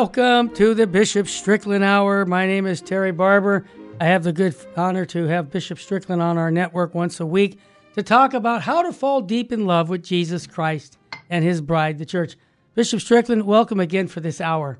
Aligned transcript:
Welcome 0.00 0.50
to 0.50 0.74
the 0.74 0.86
Bishop 0.86 1.26
Strickland 1.26 1.82
Hour. 1.82 2.24
My 2.24 2.46
name 2.46 2.66
is 2.66 2.80
Terry 2.80 3.10
Barber. 3.10 3.64
I 4.00 4.04
have 4.04 4.22
the 4.22 4.32
good 4.32 4.54
honor 4.76 5.04
to 5.06 5.24
have 5.24 5.50
Bishop 5.50 5.80
Strickland 5.80 6.22
on 6.22 6.38
our 6.38 6.52
network 6.52 6.94
once 6.94 7.18
a 7.18 7.26
week 7.26 7.58
to 7.94 8.04
talk 8.04 8.32
about 8.32 8.62
how 8.62 8.82
to 8.82 8.92
fall 8.92 9.20
deep 9.20 9.50
in 9.50 9.66
love 9.66 9.88
with 9.88 10.04
Jesus 10.04 10.46
Christ 10.46 10.98
and 11.28 11.44
his 11.44 11.60
bride, 11.60 11.98
the 11.98 12.06
church. 12.06 12.36
Bishop 12.76 13.00
Strickland, 13.00 13.42
welcome 13.42 13.80
again 13.80 14.06
for 14.06 14.20
this 14.20 14.40
hour. 14.40 14.78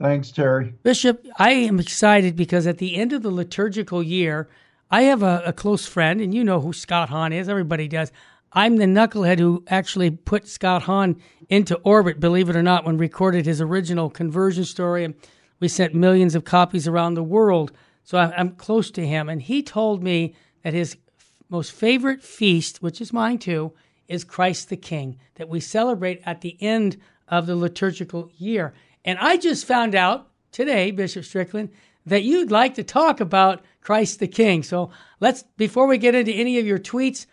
Thanks, 0.00 0.32
Terry. 0.32 0.74
Bishop, 0.82 1.24
I 1.38 1.52
am 1.52 1.78
excited 1.78 2.34
because 2.34 2.66
at 2.66 2.78
the 2.78 2.96
end 2.96 3.12
of 3.12 3.22
the 3.22 3.30
liturgical 3.30 4.02
year, 4.02 4.48
I 4.90 5.02
have 5.02 5.22
a, 5.22 5.44
a 5.46 5.52
close 5.52 5.86
friend, 5.86 6.20
and 6.20 6.34
you 6.34 6.42
know 6.42 6.60
who 6.60 6.72
Scott 6.72 7.08
Hahn 7.08 7.32
is. 7.32 7.48
Everybody 7.48 7.86
does. 7.86 8.10
I'm 8.54 8.76
the 8.76 8.84
knucklehead 8.84 9.40
who 9.40 9.64
actually 9.66 10.10
put 10.10 10.46
Scott 10.46 10.82
Hahn 10.82 11.20
into 11.48 11.76
orbit, 11.78 12.20
believe 12.20 12.48
it 12.48 12.56
or 12.56 12.62
not, 12.62 12.84
when 12.84 12.96
recorded 12.96 13.46
his 13.46 13.60
original 13.60 14.08
conversion 14.08 14.64
story. 14.64 15.04
And 15.04 15.14
we 15.58 15.68
sent 15.68 15.94
millions 15.94 16.34
of 16.34 16.44
copies 16.44 16.86
around 16.86 17.14
the 17.14 17.22
world. 17.22 17.72
So 18.04 18.18
I'm 18.18 18.52
close 18.52 18.90
to 18.92 19.06
him. 19.06 19.28
And 19.28 19.42
he 19.42 19.62
told 19.62 20.02
me 20.02 20.34
that 20.62 20.72
his 20.72 20.96
most 21.48 21.72
favorite 21.72 22.22
feast, 22.22 22.80
which 22.82 23.00
is 23.00 23.12
mine 23.12 23.38
too, 23.38 23.72
is 24.06 24.22
Christ 24.22 24.68
the 24.68 24.76
King, 24.76 25.18
that 25.34 25.48
we 25.48 25.60
celebrate 25.60 26.22
at 26.24 26.40
the 26.40 26.56
end 26.60 26.96
of 27.28 27.46
the 27.46 27.56
liturgical 27.56 28.30
year. 28.36 28.74
And 29.04 29.18
I 29.18 29.36
just 29.36 29.66
found 29.66 29.94
out 29.94 30.28
today, 30.52 30.90
Bishop 30.90 31.24
Strickland, 31.24 31.70
that 32.06 32.22
you'd 32.22 32.50
like 32.50 32.74
to 32.74 32.84
talk 32.84 33.20
about 33.20 33.64
Christ 33.80 34.20
the 34.20 34.28
King. 34.28 34.62
So 34.62 34.90
let's, 35.20 35.42
before 35.56 35.86
we 35.86 35.98
get 35.98 36.14
into 36.14 36.32
any 36.32 36.58
of 36.58 36.66
your 36.66 36.78
tweets, 36.78 37.26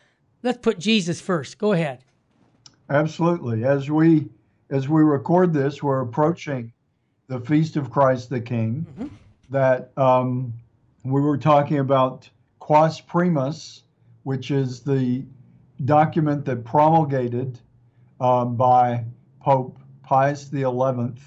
let's 0.44 0.58
put 0.60 0.80
Jesus 0.80 1.22
first. 1.22 1.58
Go 1.58 1.74
ahead. 1.74 2.04
Absolutely. 2.90 3.64
As 3.64 3.90
we 3.90 4.28
as 4.70 4.88
we 4.88 5.02
record 5.02 5.54
this, 5.54 5.84
we're 5.84 6.02
approaching 6.02 6.72
the 7.28 7.40
feast 7.40 7.76
of 7.76 7.90
Christ 7.90 8.30
the 8.30 8.40
King. 8.40 8.86
Mm-hmm. 8.92 9.16
That 9.50 9.92
um, 9.98 10.54
we 11.04 11.20
were 11.20 11.38
talking 11.38 11.80
about 11.80 12.30
Quas 12.60 13.02
Primas, 13.02 13.82
which 14.24 14.52
is 14.52 14.82
the 14.82 15.26
document 15.84 16.46
that 16.46 16.64
promulgated 16.64 17.60
um, 18.20 18.56
by 18.56 19.04
Pope 19.42 19.78
Pius 20.04 20.50
XI 20.50 21.22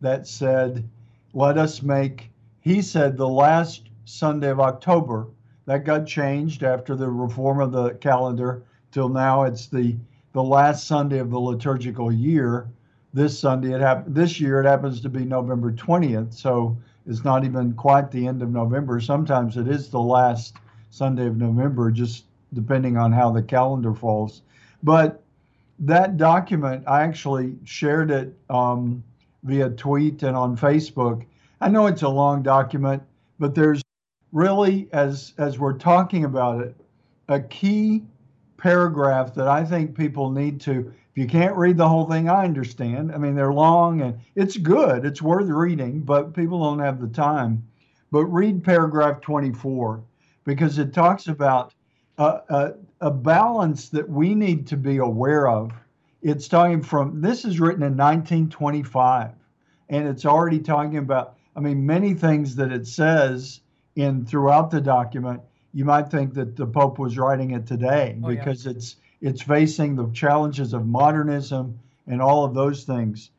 that 0.00 0.26
said, 0.26 0.88
"Let 1.32 1.58
us 1.58 1.82
make." 1.82 2.30
He 2.60 2.80
said 2.80 3.16
the 3.16 3.28
last 3.28 3.88
Sunday 4.04 4.50
of 4.50 4.60
October 4.60 5.28
that 5.66 5.84
got 5.84 6.06
changed 6.06 6.62
after 6.62 6.94
the 6.94 7.08
reform 7.08 7.60
of 7.60 7.72
the 7.72 7.90
calendar 7.94 8.62
till 8.92 9.08
now 9.08 9.44
it's 9.44 9.66
the 9.66 9.96
the 10.32 10.42
last 10.42 10.86
Sunday 10.86 11.18
of 11.18 11.30
the 11.30 11.38
liturgical 11.38 12.10
year. 12.10 12.68
This 13.12 13.38
Sunday 13.38 13.72
it 13.72 13.80
happened 13.80 14.14
this 14.14 14.40
year 14.40 14.60
it 14.60 14.66
happens 14.66 15.00
to 15.00 15.08
be 15.08 15.24
November 15.24 15.72
20th, 15.72 16.34
so 16.34 16.76
it's 17.06 17.24
not 17.24 17.44
even 17.44 17.72
quite 17.74 18.10
the 18.10 18.26
end 18.26 18.42
of 18.42 18.50
November. 18.50 19.00
Sometimes 19.00 19.56
it 19.56 19.68
is 19.68 19.88
the 19.88 20.00
last 20.00 20.56
Sunday 20.90 21.26
of 21.26 21.36
November, 21.36 21.90
just 21.90 22.24
depending 22.52 22.96
on 22.96 23.12
how 23.12 23.30
the 23.30 23.42
calendar 23.42 23.94
falls. 23.94 24.42
But 24.82 25.22
that 25.80 26.16
document, 26.16 26.84
I 26.86 27.02
actually 27.02 27.56
shared 27.64 28.10
it 28.10 28.36
um, 28.48 29.02
via 29.42 29.70
tweet 29.70 30.22
and 30.22 30.36
on 30.36 30.56
Facebook. 30.56 31.24
I 31.60 31.68
know 31.68 31.86
it's 31.86 32.02
a 32.02 32.08
long 32.08 32.42
document, 32.42 33.02
but 33.38 33.54
there's 33.54 33.83
really, 34.34 34.88
as 34.92 35.32
as 35.38 35.58
we're 35.58 35.78
talking 35.78 36.24
about 36.24 36.60
it, 36.60 36.76
a 37.28 37.40
key 37.40 38.02
paragraph 38.58 39.34
that 39.34 39.48
I 39.48 39.64
think 39.64 39.96
people 39.96 40.30
need 40.30 40.60
to. 40.62 40.92
If 41.12 41.18
you 41.18 41.26
can't 41.26 41.56
read 41.56 41.78
the 41.78 41.88
whole 41.88 42.06
thing, 42.06 42.28
I 42.28 42.44
understand. 42.44 43.12
I 43.12 43.18
mean, 43.18 43.34
they're 43.34 43.52
long 43.52 44.02
and 44.02 44.18
it's 44.34 44.56
good. 44.56 45.06
It's 45.06 45.22
worth 45.22 45.48
reading, 45.48 46.00
but 46.00 46.34
people 46.34 46.62
don't 46.62 46.80
have 46.80 47.00
the 47.00 47.06
time. 47.06 47.66
But 48.10 48.26
read 48.26 48.64
paragraph 48.64 49.20
24 49.20 50.02
because 50.44 50.78
it 50.78 50.92
talks 50.92 51.28
about 51.28 51.72
a, 52.18 52.40
a, 52.48 52.72
a 53.00 53.10
balance 53.10 53.88
that 53.90 54.08
we 54.08 54.34
need 54.34 54.66
to 54.66 54.76
be 54.76 54.98
aware 54.98 55.48
of. 55.48 55.72
It's 56.22 56.48
talking 56.48 56.82
from 56.82 57.20
this 57.20 57.44
is 57.44 57.60
written 57.60 57.82
in 57.82 57.96
1925, 57.96 59.30
and 59.90 60.08
it's 60.08 60.24
already 60.24 60.58
talking 60.58 60.98
about. 60.98 61.36
I 61.56 61.60
mean, 61.60 61.86
many 61.86 62.14
things 62.14 62.56
that 62.56 62.72
it 62.72 62.86
says 62.86 63.60
in 63.96 64.24
throughout 64.24 64.70
the 64.70 64.80
document, 64.80 65.40
you 65.72 65.84
might 65.84 66.10
think 66.10 66.34
that 66.34 66.56
the 66.56 66.66
Pope 66.66 66.98
was 66.98 67.18
writing 67.18 67.52
it 67.52 67.66
today 67.66 68.18
oh, 68.22 68.28
because 68.28 68.64
yeah. 68.64 68.72
it's 68.72 68.96
it's 69.20 69.42
facing 69.42 69.96
the 69.96 70.10
challenges 70.10 70.74
of 70.74 70.86
modernism 70.86 71.78
and 72.06 72.20
all 72.20 72.44
of 72.44 72.54
those 72.54 72.84
things. 72.84 73.30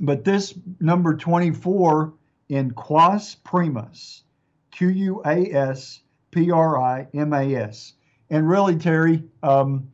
But 0.00 0.24
this 0.24 0.54
number 0.80 1.16
24 1.16 2.12
in 2.48 2.70
Quas 2.70 3.36
Primas, 3.44 4.22
Q 4.70 4.88
U 4.88 5.22
A 5.24 5.52
S 5.52 6.00
P 6.30 6.50
R 6.50 6.80
I 6.80 7.06
M 7.14 7.32
A 7.32 7.54
S. 7.54 7.94
And 8.30 8.48
really, 8.48 8.76
Terry, 8.76 9.22
um, 9.42 9.88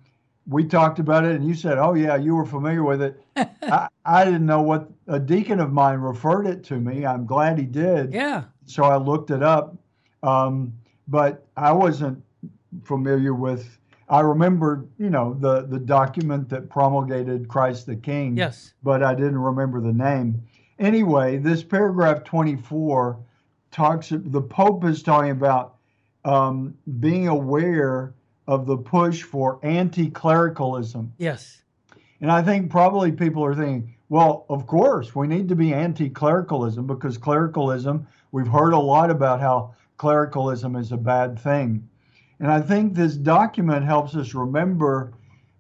we 0.47 0.65
talked 0.65 0.99
about 0.99 1.25
it 1.25 1.37
and 1.37 1.47
you 1.47 1.55
said, 1.55 1.79
oh, 1.79 1.95
yeah, 1.95 2.17
you 2.17 2.35
were 2.35 2.45
familiar 2.45 2.83
with 2.83 3.03
it. 3.03 3.25
I, 3.63 3.89
I 4.05 4.25
didn't 4.25 4.47
know 4.47 4.63
what 4.63 4.91
a 5.07 5.19
deacon 5.19 5.61
of 5.61 5.73
mine 5.73 5.99
referred 5.99 6.47
it 6.47 6.65
to 6.65 6.77
me. 6.77 7.07
I'm 7.07 7.27
glad 7.27 7.59
he 7.59 7.65
did. 7.65 8.13
Yeah 8.13 8.45
so 8.67 8.85
I 8.85 8.97
looked 8.97 9.31
it 9.31 9.43
up. 9.43 9.77
Um, 10.23 10.73
but 11.09 11.47
I 11.57 11.73
wasn't 11.73 12.23
familiar 12.85 13.35
with. 13.35 13.79
I 14.09 14.21
remember, 14.21 14.87
you 14.99 15.11
know, 15.11 15.35
the 15.35 15.67
the 15.67 15.79
document 15.79 16.49
that 16.51 16.69
promulgated 16.69 17.49
Christ 17.49 17.87
the 17.87 17.97
King. 17.97 18.37
Yes. 18.37 18.75
But 18.83 19.03
I 19.03 19.15
didn't 19.15 19.39
remember 19.39 19.81
the 19.81 19.93
name. 19.93 20.43
Anyway, 20.79 21.39
this 21.39 21.63
paragraph 21.63 22.25
24 22.25 23.19
talks. 23.71 24.09
The 24.11 24.41
Pope 24.41 24.85
is 24.85 25.03
talking 25.03 25.31
about 25.31 25.77
um, 26.25 26.77
being 27.01 27.29
aware 27.29 28.15
of 28.47 28.67
the 28.67 28.77
push 28.77 29.23
for 29.23 29.59
anti-clericalism. 29.63 31.13
Yes. 31.19 31.63
And 32.21 32.31
I 32.31 32.43
think 32.43 32.71
probably 32.71 33.13
people 33.13 33.45
are 33.45 33.55
thinking, 33.55 33.95
well, 34.09 34.47
of 34.49 34.67
course, 34.67 35.15
we 35.15 35.27
need 35.27 35.49
to 35.49 35.57
be 35.57 35.73
anti-clericalism 35.73 36.87
because 36.87 37.19
clericalism 37.19 38.07
We've 38.33 38.49
heard 38.49 38.73
a 38.73 38.79
lot 38.79 39.11
about 39.11 39.41
how 39.41 39.75
clericalism 39.99 40.75
is 40.75 40.91
a 40.91 40.97
bad 40.97 41.39
thing. 41.39 41.87
And 42.41 42.51
I 42.51 42.63
think 42.63 42.95
this 42.95 43.15
document 43.15 43.85
helps 43.85 44.17
us 44.17 44.35
remember 44.35 45.13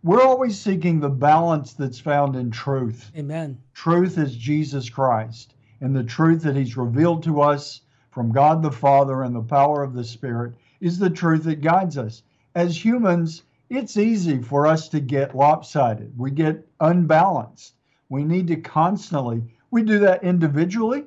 we're 0.03 0.22
always 0.22 0.59
seeking 0.59 0.99
the 0.99 1.10
balance 1.10 1.75
that's 1.75 2.00
found 2.00 2.34
in 2.34 2.50
truth. 2.50 3.12
Amen. 3.16 3.59
Truth 3.75 4.19
is 4.19 4.34
Jesus 4.34 4.88
Christ, 4.88 5.54
and 5.81 5.94
the 5.94 6.03
truth 6.03 6.43
that 6.43 6.56
He's 6.56 6.76
revealed 6.76 7.22
to 7.25 7.43
us 7.43 7.82
from 8.10 8.32
God 8.32 8.62
the 8.62 8.72
Father 8.72 9.22
and 9.22 9.37
the 9.37 9.43
power 9.43 9.84
of 9.84 9.93
the 9.93 10.03
Spirit 10.03 10.54
is 10.81 10.99
the 10.99 11.10
truth 11.10 11.44
that 11.44 11.60
guides 11.60 11.99
us. 11.99 12.22
As 12.55 12.85
humans, 12.85 13.43
it's 13.71 13.97
easy 13.97 14.43
for 14.43 14.67
us 14.67 14.89
to 14.91 15.01
get 15.01 15.35
lopsided. 15.35 16.13
We 16.17 16.31
get 16.31 16.69
unbalanced. 16.81 17.75
We 18.09 18.25
need 18.25 18.49
to 18.49 18.57
constantly, 18.57 19.43
we 19.71 19.83
do 19.83 19.99
that 20.01 20.23
individually, 20.23 21.05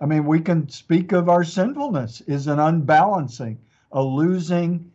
I 0.00 0.06
mean, 0.06 0.24
we 0.24 0.40
can 0.40 0.68
speak 0.70 1.12
of 1.12 1.28
our 1.28 1.44
sinfulness 1.44 2.22
is 2.22 2.46
an 2.46 2.58
unbalancing, 2.58 3.58
a 3.92 4.02
losing 4.02 4.90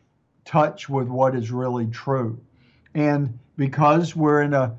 touch 0.46 0.90
with 0.90 1.08
what 1.08 1.36
is 1.36 1.52
really 1.52 1.86
true. 1.88 2.40
And 2.96 3.38
because 3.56 4.16
we're 4.16 4.42
in 4.42 4.56
a, 4.56 4.76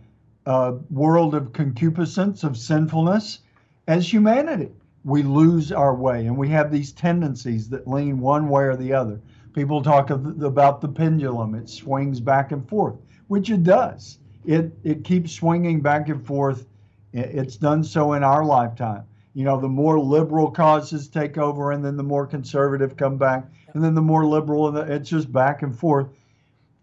a 0.47 0.73
world 0.91 1.35
of 1.37 1.53
concupiscence, 1.53 2.43
of 2.43 2.57
sinfulness, 2.57 3.41
as 3.87 4.13
humanity, 4.13 4.73
we 5.05 5.23
lose 5.23 5.71
our 5.71 5.95
way 5.95 6.27
and 6.27 6.37
we 6.37 6.49
have 6.49 6.73
these 6.73 6.91
tendencies 6.91 7.69
that 7.69 7.87
lean 7.87 8.19
one 8.19 8.49
way 8.49 8.65
or 8.65 8.77
the 8.77 8.93
other. 8.93 9.21
People 9.57 9.83
talk 9.83 10.11
about 10.11 10.81
the 10.81 10.89
pendulum, 10.89 11.57
it 11.57 11.69
swings 11.69 12.21
back 12.21 12.53
and 12.53 12.69
forth, 12.69 12.95
which 13.27 13.51
it 13.51 13.65
does. 13.65 14.19
It, 14.45 14.73
it 14.85 15.03
keeps 15.03 15.33
swinging 15.33 15.81
back 15.81 16.09
and 16.09 16.25
forth. 16.25 16.67
It's 17.13 17.57
done 17.57 17.83
so 17.83 18.13
in 18.13 18.23
our 18.23 18.45
lifetime 18.45 19.05
you 19.37 19.45
know, 19.45 19.61
the 19.61 19.69
more 19.69 20.01
liberal 20.01 20.51
causes 20.51 21.09
take 21.09 21.37
over, 21.37 21.73
and 21.73 21.85
then 21.85 21.99
the 21.99 22.03
more 22.03 22.27
conservative 22.27 22.97
come 22.97 23.19
back, 23.19 23.45
and 23.75 23.85
then 23.85 23.95
the 23.95 24.01
more 24.01 24.25
liberal, 24.25 24.75
and 24.75 24.91
it's 24.91 25.11
just 25.11 25.31
back 25.31 25.61
and 25.61 25.79
forth. 25.79 26.09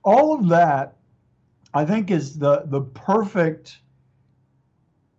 All 0.03 0.35
of 0.35 0.47
that, 0.49 0.95
I 1.73 1.83
think, 1.83 2.11
is 2.11 2.37
the 2.37 2.61
the 2.65 2.81
perfect 2.81 3.79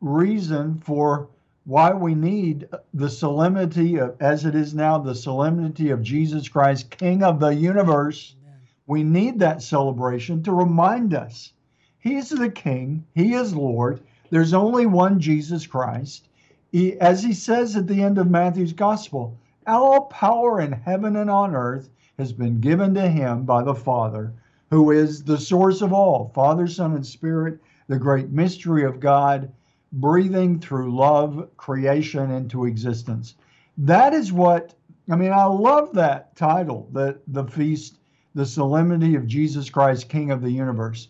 reason 0.00 0.78
for 0.78 1.28
why 1.64 1.92
we 1.92 2.14
need 2.14 2.68
the 2.92 3.08
solemnity 3.08 3.96
of, 3.96 4.14
as 4.20 4.44
it 4.44 4.54
is 4.54 4.74
now, 4.74 4.98
the 4.98 5.14
solemnity 5.14 5.90
of 5.90 6.02
Jesus 6.02 6.48
Christ, 6.48 6.90
King 6.90 7.22
of 7.22 7.40
the 7.40 7.54
universe. 7.54 8.36
Amen. 8.42 8.60
We 8.86 9.02
need 9.02 9.38
that 9.38 9.62
celebration 9.62 10.42
to 10.42 10.52
remind 10.52 11.14
us 11.14 11.52
He's 11.98 12.28
the 12.28 12.50
King, 12.50 13.06
He 13.14 13.32
is 13.32 13.54
Lord. 13.54 14.00
There's 14.30 14.52
only 14.52 14.84
one 14.84 15.20
Jesus 15.20 15.66
Christ. 15.66 16.28
He, 16.70 17.00
as 17.00 17.22
he 17.22 17.32
says 17.32 17.76
at 17.76 17.86
the 17.86 18.02
end 18.02 18.18
of 18.18 18.28
Matthew's 18.28 18.72
gospel, 18.72 19.38
all 19.66 20.06
power 20.06 20.60
in 20.60 20.72
heaven 20.72 21.16
and 21.16 21.30
on 21.30 21.54
earth 21.54 21.88
has 22.18 22.32
been 22.32 22.60
given 22.60 22.94
to 22.94 23.08
him 23.08 23.44
by 23.44 23.62
the 23.62 23.74
Father, 23.74 24.32
who 24.70 24.90
is 24.90 25.22
the 25.22 25.38
source 25.38 25.82
of 25.82 25.92
all 25.92 26.32
Father, 26.34 26.66
Son, 26.66 26.94
and 26.94 27.06
Spirit, 27.06 27.60
the 27.86 27.98
great 27.98 28.30
mystery 28.30 28.84
of 28.84 29.00
God. 29.00 29.50
Breathing 29.94 30.58
through 30.58 30.94
love 30.94 31.48
creation 31.56 32.30
into 32.30 32.64
existence. 32.64 33.34
That 33.78 34.12
is 34.12 34.32
what 34.32 34.74
I 35.10 35.16
mean. 35.16 35.32
I 35.32 35.44
love 35.44 35.92
that 35.94 36.34
title, 36.36 36.88
the 36.92 37.18
the 37.28 37.44
feast, 37.44 37.98
the 38.34 38.46
solemnity 38.46 39.14
of 39.14 39.26
Jesus 39.26 39.70
Christ, 39.70 40.08
King 40.08 40.30
of 40.30 40.42
the 40.42 40.50
universe. 40.50 41.08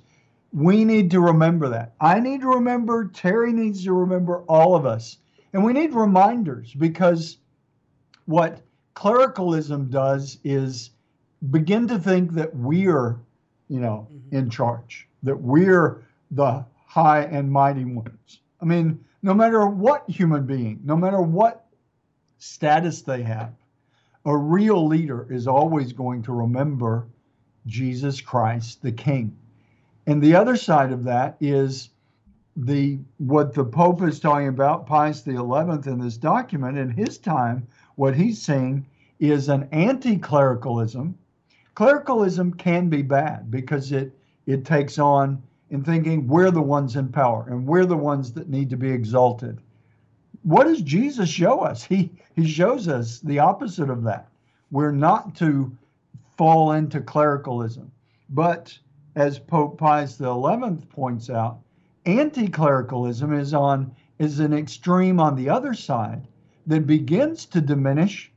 We 0.52 0.84
need 0.84 1.10
to 1.10 1.20
remember 1.20 1.69
that. 1.70 1.94
I 2.00 2.20
need 2.20 2.40
to 2.42 2.48
remember. 2.48 3.08
Terry 3.08 3.52
needs 3.52 3.84
to 3.84 3.92
remember. 3.92 4.42
All 4.42 4.76
of 4.76 4.87
us, 4.87 5.19
and 5.52 5.64
we 5.64 5.72
need 5.72 5.92
reminders 5.94 6.72
because 6.75 7.38
what 8.26 8.62
clericalism 8.94 9.90
does 9.90 10.38
is 10.44 10.90
begin 11.50 11.87
to 11.88 11.98
think 11.98 12.32
that 12.32 12.54
we're, 12.54 13.19
you 13.69 13.80
know, 13.80 14.08
mm-hmm. 14.12 14.37
in 14.37 14.50
charge, 14.50 15.08
that 15.22 15.38
we're 15.40 16.02
the 16.30 16.64
high 16.87 17.22
and 17.22 17.50
mighty 17.50 17.84
ones. 17.84 18.40
I 18.64 18.66
mean, 18.66 19.05
no 19.22 19.34
matter 19.34 19.66
what 19.66 20.08
human 20.08 20.46
being, 20.46 20.81
no 20.84 20.96
matter 20.96 21.20
what 21.20 21.66
status 22.38 23.02
they 23.02 23.22
have, 23.22 23.52
a 24.25 24.34
real 24.34 24.87
leader 24.87 25.31
is 25.31 25.46
always 25.46 25.93
going 25.93 26.22
to 26.22 26.32
remember 26.32 27.06
Jesus 27.66 28.22
Christ, 28.22 28.81
the 28.81 28.90
King. 28.90 29.37
And 30.06 30.22
the 30.22 30.34
other 30.34 30.56
side 30.56 30.93
of 30.93 31.05
that 31.05 31.37
is 31.43 31.90
the 32.56 33.00
what 33.19 33.52
the 33.52 33.64
Pope 33.64 34.00
is 34.00 34.19
talking 34.19 34.49
about, 34.49 34.87
Pius 34.87 35.22
XI, 35.22 35.32
in 35.32 35.99
this 35.99 36.16
document. 36.16 36.78
In 36.78 36.88
his 36.88 37.19
time, 37.19 37.66
what 37.96 38.16
he's 38.16 38.40
saying 38.40 38.87
is 39.20 39.50
an 39.50 39.69
anti-clericalism. 39.72 41.19
Clericalism 41.75 42.55
can 42.55 42.88
be 42.88 43.02
bad 43.02 43.50
because 43.50 43.93
it 43.93 44.19
it 44.46 44.64
takes 44.64 44.99
on 44.99 45.43
in 45.75 45.82
thinking 45.82 46.29
we're 46.29 46.53
the 46.53 46.62
ones 46.62 46.94
in 46.94 47.09
power 47.09 47.47
and 47.49 47.67
we're 47.67 47.85
the 47.85 47.97
ones 47.97 48.32
that 48.32 48.49
need 48.49 48.71
to 48.71 48.76
be 48.76 48.88
exalted. 48.88 49.61
What 50.44 50.69
does 50.69 50.81
Jesus 50.81 51.29
show 51.29 51.62
us? 51.62 51.82
He 51.82 52.12
he 52.37 52.47
shows 52.47 52.87
us 52.87 53.19
the 53.19 53.41
opposite 53.41 53.91
of 53.91 54.05
that. 54.05 54.29
We're 54.71 54.93
not 54.93 55.35
to 55.37 55.76
fall 56.37 56.73
into 56.73 57.00
clericalism. 57.00 57.91
But 58.31 58.79
as 59.17 59.41
Pope 59.41 59.76
Pius 59.76 60.17
XI 60.17 60.87
points 60.91 61.29
out, 61.29 61.59
anti-clericalism 62.06 63.32
is 63.32 63.53
on 63.53 63.97
is 64.21 64.38
an 64.38 64.53
extreme 64.53 65.19
on 65.19 65.35
the 65.35 65.50
other 65.50 65.75
side 65.75 66.29
that 66.69 66.87
begins 66.87 67.47
to 67.47 67.61
diminish 67.61 68.31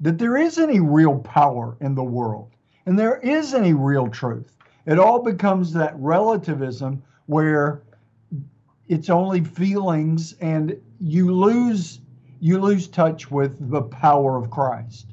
that 0.00 0.18
there 0.18 0.36
is 0.36 0.58
any 0.58 0.78
real 0.78 1.20
power 1.20 1.74
in 1.80 1.94
the 1.94 2.04
world 2.04 2.50
and 2.84 2.98
there 2.98 3.16
is 3.16 3.54
any 3.54 3.72
real 3.72 4.08
truth. 4.08 4.58
It 4.84 4.98
all 4.98 5.22
becomes 5.22 5.72
that 5.72 5.94
relativism 5.96 7.02
where 7.26 7.82
it's 8.88 9.10
only 9.10 9.44
feelings 9.44 10.34
and 10.40 10.76
you 10.98 11.32
lose 11.32 12.00
you 12.40 12.60
lose 12.60 12.88
touch 12.88 13.30
with 13.30 13.70
the 13.70 13.82
power 13.82 14.36
of 14.36 14.50
Christ. 14.50 15.06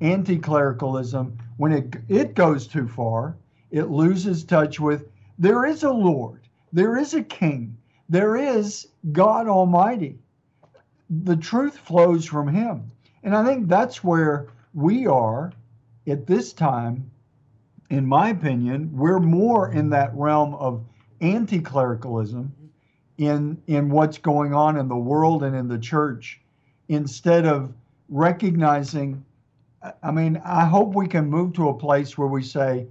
Anti-clericalism 0.00 1.36
when 1.56 1.72
it 1.72 1.96
it 2.08 2.34
goes 2.34 2.68
too 2.68 2.86
far, 2.86 3.36
it 3.72 3.90
loses 3.90 4.44
touch 4.44 4.78
with 4.78 5.08
there 5.38 5.64
is 5.64 5.82
a 5.82 5.90
Lord, 5.90 6.42
there 6.72 6.96
is 6.96 7.14
a 7.14 7.22
king, 7.22 7.76
there 8.08 8.36
is 8.36 8.86
God 9.12 9.48
Almighty. 9.48 10.18
The 11.10 11.36
truth 11.36 11.76
flows 11.78 12.24
from 12.24 12.48
him. 12.48 12.90
And 13.24 13.36
I 13.36 13.44
think 13.44 13.68
that's 13.68 14.04
where 14.04 14.46
we 14.72 15.06
are 15.06 15.52
at 16.06 16.26
this 16.26 16.52
time 16.52 17.10
in 17.90 18.06
my 18.06 18.30
opinion, 18.30 18.90
we're 18.92 19.20
more 19.20 19.72
in 19.72 19.90
that 19.90 20.14
realm 20.14 20.54
of 20.54 20.84
anti-clericalism 21.20 22.52
in 23.18 23.60
in 23.66 23.88
what's 23.88 24.18
going 24.18 24.52
on 24.52 24.76
in 24.76 24.88
the 24.88 24.96
world 24.96 25.42
and 25.42 25.56
in 25.56 25.68
the 25.68 25.78
church 25.78 26.40
instead 26.88 27.46
of 27.46 27.72
recognizing 28.08 29.24
I 30.02 30.10
mean, 30.10 30.40
I 30.44 30.64
hope 30.64 30.94
we 30.94 31.06
can 31.06 31.28
move 31.30 31.52
to 31.54 31.68
a 31.68 31.74
place 31.74 32.18
where 32.18 32.28
we 32.28 32.42
say 32.42 32.86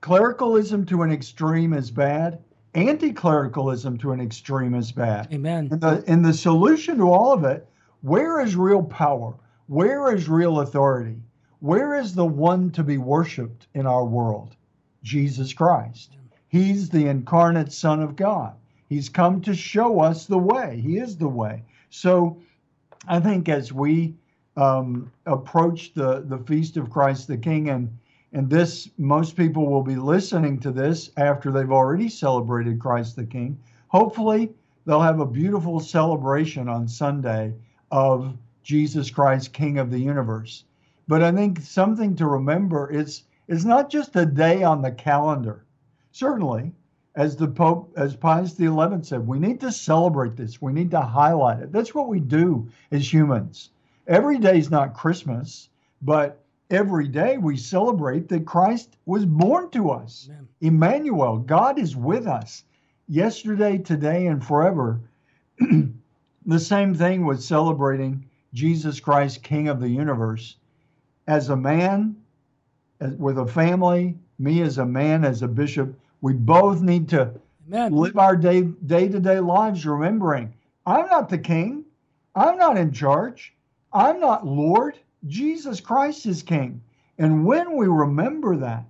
clericalism 0.00 0.86
to 0.86 1.02
an 1.02 1.12
extreme 1.12 1.74
is 1.74 1.90
bad, 1.90 2.42
anti-clericalism 2.74 3.98
to 3.98 4.12
an 4.12 4.20
extreme 4.20 4.74
is 4.74 4.92
bad. 4.92 5.32
Amen. 5.32 5.68
And 5.70 5.80
the 5.80 6.04
and 6.06 6.24
the 6.24 6.32
solution 6.32 6.98
to 6.98 7.12
all 7.12 7.32
of 7.32 7.44
it, 7.44 7.68
where 8.02 8.40
is 8.40 8.56
real 8.56 8.82
power? 8.82 9.34
Where 9.66 10.14
is 10.14 10.28
real 10.28 10.60
authority? 10.60 11.22
Where 11.60 11.94
is 11.94 12.14
the 12.14 12.26
one 12.26 12.70
to 12.70 12.82
be 12.82 12.96
worshiped 12.96 13.66
in 13.74 13.86
our 13.86 14.04
world? 14.04 14.56
Jesus 15.02 15.52
Christ. 15.52 16.16
He's 16.48 16.88
the 16.88 17.06
incarnate 17.06 17.72
Son 17.72 18.02
of 18.02 18.16
God. 18.16 18.54
He's 18.88 19.08
come 19.08 19.40
to 19.42 19.54
show 19.54 20.00
us 20.00 20.26
the 20.26 20.38
way. 20.38 20.80
He 20.80 20.98
is 20.98 21.16
the 21.16 21.28
way. 21.28 21.62
So 21.90 22.38
I 23.06 23.20
think 23.20 23.48
as 23.48 23.72
we 23.72 24.14
um, 24.56 25.12
approach 25.26 25.92
the, 25.94 26.24
the 26.26 26.38
feast 26.38 26.76
of 26.76 26.90
Christ 26.90 27.28
the 27.28 27.36
King, 27.36 27.68
and 27.68 27.96
and 28.32 28.48
this 28.48 28.88
most 28.96 29.36
people 29.36 29.66
will 29.66 29.82
be 29.82 29.96
listening 29.96 30.60
to 30.60 30.70
this 30.70 31.10
after 31.16 31.50
they've 31.50 31.70
already 31.70 32.08
celebrated 32.08 32.80
Christ 32.80 33.16
the 33.16 33.24
King. 33.24 33.58
Hopefully, 33.88 34.50
they'll 34.86 35.00
have 35.00 35.20
a 35.20 35.26
beautiful 35.26 35.80
celebration 35.80 36.68
on 36.68 36.88
Sunday 36.88 37.54
of 37.90 38.36
Jesus 38.62 39.10
Christ, 39.10 39.52
King 39.52 39.78
of 39.78 39.90
the 39.90 39.98
universe. 39.98 40.64
But 41.10 41.24
I 41.24 41.32
think 41.32 41.60
something 41.62 42.14
to 42.14 42.26
remember 42.28 42.88
is 42.88 43.24
it's 43.48 43.64
not 43.64 43.90
just 43.90 44.14
a 44.14 44.24
day 44.24 44.62
on 44.62 44.80
the 44.80 44.92
calendar. 44.92 45.64
Certainly, 46.12 46.72
as 47.16 47.34
the 47.34 47.48
Pope, 47.48 47.92
as 47.96 48.14
Pius 48.14 48.56
XI 48.56 48.70
said, 49.02 49.26
we 49.26 49.40
need 49.40 49.58
to 49.58 49.72
celebrate 49.72 50.36
this. 50.36 50.62
We 50.62 50.72
need 50.72 50.92
to 50.92 51.00
highlight 51.00 51.64
it. 51.64 51.72
That's 51.72 51.96
what 51.96 52.06
we 52.06 52.20
do 52.20 52.68
as 52.92 53.12
humans. 53.12 53.70
Every 54.06 54.38
day 54.38 54.56
is 54.56 54.70
not 54.70 54.94
Christmas, 54.94 55.70
but 56.00 56.44
every 56.70 57.08
day 57.08 57.38
we 57.38 57.56
celebrate 57.56 58.28
that 58.28 58.46
Christ 58.46 58.96
was 59.04 59.26
born 59.26 59.68
to 59.70 59.90
us. 59.90 60.28
Amen. 60.30 60.48
Emmanuel, 60.60 61.38
God 61.38 61.80
is 61.80 61.96
with 61.96 62.28
us 62.28 62.62
yesterday, 63.08 63.78
today, 63.78 64.28
and 64.28 64.44
forever. 64.44 65.00
the 66.46 66.60
same 66.60 66.94
thing 66.94 67.26
with 67.26 67.42
celebrating 67.42 68.26
Jesus 68.54 69.00
Christ, 69.00 69.42
King 69.42 69.66
of 69.66 69.80
the 69.80 69.88
universe 69.88 70.54
as 71.26 71.48
a 71.48 71.56
man, 71.56 72.16
as, 73.00 73.12
with 73.14 73.38
a 73.38 73.46
family, 73.46 74.16
me 74.38 74.62
as 74.62 74.78
a 74.78 74.86
man, 74.86 75.24
as 75.24 75.42
a 75.42 75.48
bishop, 75.48 75.94
we 76.20 76.32
both 76.32 76.80
need 76.80 77.08
to 77.10 77.32
Amen. 77.68 77.92
live 77.92 78.18
our 78.18 78.36
day 78.36 78.62
day 78.62 79.08
to 79.08 79.20
day 79.20 79.40
lives 79.40 79.86
remembering 79.86 80.52
I'm 80.86 81.06
not 81.06 81.28
the 81.28 81.38
king, 81.38 81.84
I'm 82.34 82.56
not 82.58 82.76
in 82.76 82.92
charge, 82.92 83.54
I'm 83.92 84.20
not 84.20 84.46
Lord. 84.46 84.98
Jesus 85.26 85.80
Christ 85.80 86.24
is 86.26 86.42
king. 86.42 86.80
And 87.18 87.44
when 87.44 87.76
we 87.76 87.86
remember 87.86 88.56
that, 88.56 88.84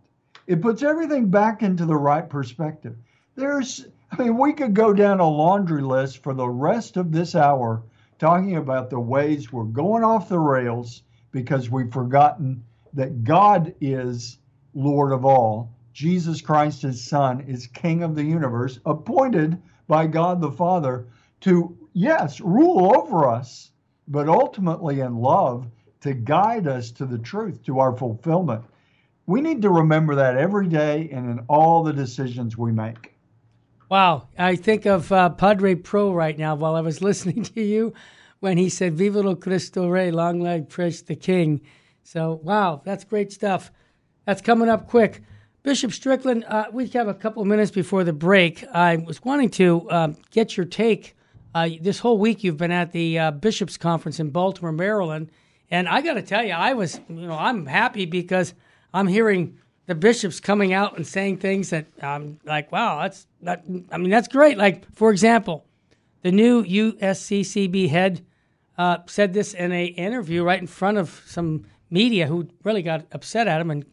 it 0.46 0.62
puts 0.62 0.82
everything 0.82 1.28
back 1.28 1.62
into 1.62 1.84
the 1.84 1.96
right 1.96 2.28
perspective. 2.28 2.96
There's, 3.34 3.86
I 4.12 4.22
mean, 4.22 4.38
we 4.38 4.52
could 4.52 4.74
go 4.74 4.92
down 4.92 5.18
a 5.18 5.28
laundry 5.28 5.82
list 5.82 6.22
for 6.22 6.34
the 6.34 6.48
rest 6.48 6.96
of 6.96 7.10
this 7.10 7.34
hour 7.34 7.82
talking 8.20 8.56
about 8.56 8.90
the 8.90 9.00
ways 9.00 9.52
we're 9.52 9.64
going 9.64 10.04
off 10.04 10.28
the 10.28 10.38
rails 10.38 11.02
because 11.32 11.70
we've 11.70 11.92
forgotten 11.92 12.62
that 12.92 13.24
God 13.24 13.74
is 13.80 14.38
Lord 14.74 15.12
of 15.12 15.24
all. 15.24 15.72
Jesus 15.92 16.40
Christ, 16.40 16.82
his 16.82 17.04
Son, 17.04 17.40
is 17.40 17.66
King 17.66 18.02
of 18.02 18.14
the 18.14 18.24
universe, 18.24 18.78
appointed 18.86 19.60
by 19.86 20.06
God 20.06 20.40
the 20.40 20.50
Father 20.50 21.06
to, 21.40 21.76
yes, 21.92 22.40
rule 22.40 22.96
over 22.96 23.28
us, 23.28 23.72
but 24.08 24.28
ultimately 24.28 25.00
in 25.00 25.16
love 25.16 25.66
to 26.00 26.14
guide 26.14 26.66
us 26.66 26.90
to 26.92 27.04
the 27.06 27.18
truth, 27.18 27.62
to 27.64 27.78
our 27.78 27.96
fulfillment. 27.96 28.62
We 29.26 29.40
need 29.40 29.62
to 29.62 29.70
remember 29.70 30.14
that 30.16 30.36
every 30.36 30.68
day 30.68 31.08
and 31.12 31.30
in 31.30 31.44
all 31.48 31.82
the 31.82 31.92
decisions 31.92 32.56
we 32.56 32.72
make. 32.72 33.14
Wow. 33.88 34.28
I 34.38 34.56
think 34.56 34.86
of 34.86 35.10
uh, 35.12 35.30
Padre 35.30 35.74
Pro 35.74 36.12
right 36.12 36.38
now 36.38 36.54
while 36.54 36.76
I 36.76 36.80
was 36.80 37.02
listening 37.02 37.42
to 37.44 37.62
you 37.62 37.92
when 38.40 38.58
he 38.58 38.68
said, 38.68 38.94
Viva 38.94 39.20
lo 39.20 39.36
Cristo 39.36 39.88
Rey, 39.88 40.10
long 40.10 40.40
live 40.40 40.68
Christ 40.68 41.06
the 41.06 41.16
King. 41.16 41.60
So, 42.02 42.40
wow, 42.42 42.82
that's 42.84 43.04
great 43.04 43.32
stuff. 43.32 43.70
That's 44.24 44.42
coming 44.42 44.68
up 44.68 44.88
quick. 44.88 45.22
Bishop 45.62 45.92
Strickland, 45.92 46.44
uh, 46.48 46.66
we 46.72 46.88
have 46.88 47.06
a 47.06 47.14
couple 47.14 47.44
minutes 47.44 47.70
before 47.70 48.02
the 48.02 48.14
break. 48.14 48.64
I 48.72 48.96
was 48.96 49.22
wanting 49.22 49.50
to 49.50 49.90
um, 49.90 50.16
get 50.30 50.56
your 50.56 50.64
take. 50.64 51.14
Uh, 51.54 51.68
this 51.80 51.98
whole 51.98 52.16
week 52.16 52.42
you've 52.42 52.56
been 52.56 52.70
at 52.70 52.92
the 52.92 53.18
uh, 53.18 53.30
Bishops 53.32 53.76
Conference 53.76 54.18
in 54.18 54.30
Baltimore, 54.30 54.72
Maryland. 54.72 55.30
And 55.70 55.88
I 55.88 56.00
got 56.00 56.14
to 56.14 56.22
tell 56.22 56.42
you, 56.42 56.52
I 56.52 56.72
was, 56.72 56.98
you 57.08 57.26
know, 57.26 57.36
I'm 57.36 57.66
happy 57.66 58.06
because 58.06 58.54
I'm 58.94 59.06
hearing 59.06 59.58
the 59.86 59.94
bishops 59.94 60.40
coming 60.40 60.72
out 60.72 60.96
and 60.96 61.06
saying 61.06 61.38
things 61.38 61.70
that 61.70 61.86
I'm 62.02 62.40
like, 62.44 62.72
wow, 62.72 63.02
that's, 63.02 63.26
that, 63.42 63.64
I 63.92 63.98
mean, 63.98 64.10
that's 64.10 64.28
great. 64.28 64.56
Like, 64.56 64.84
for 64.94 65.10
example, 65.10 65.66
the 66.22 66.32
new 66.32 66.64
USCCB 66.64 67.88
head 67.90 68.24
uh, 68.80 68.96
said 69.04 69.34
this 69.34 69.52
in 69.52 69.72
a 69.72 69.84
interview 69.84 70.42
right 70.42 70.58
in 70.58 70.66
front 70.66 70.96
of 70.96 71.22
some 71.26 71.66
media 71.90 72.26
who 72.26 72.48
really 72.64 72.80
got 72.80 73.04
upset 73.12 73.46
at 73.46 73.60
him 73.60 73.70
and 73.70 73.84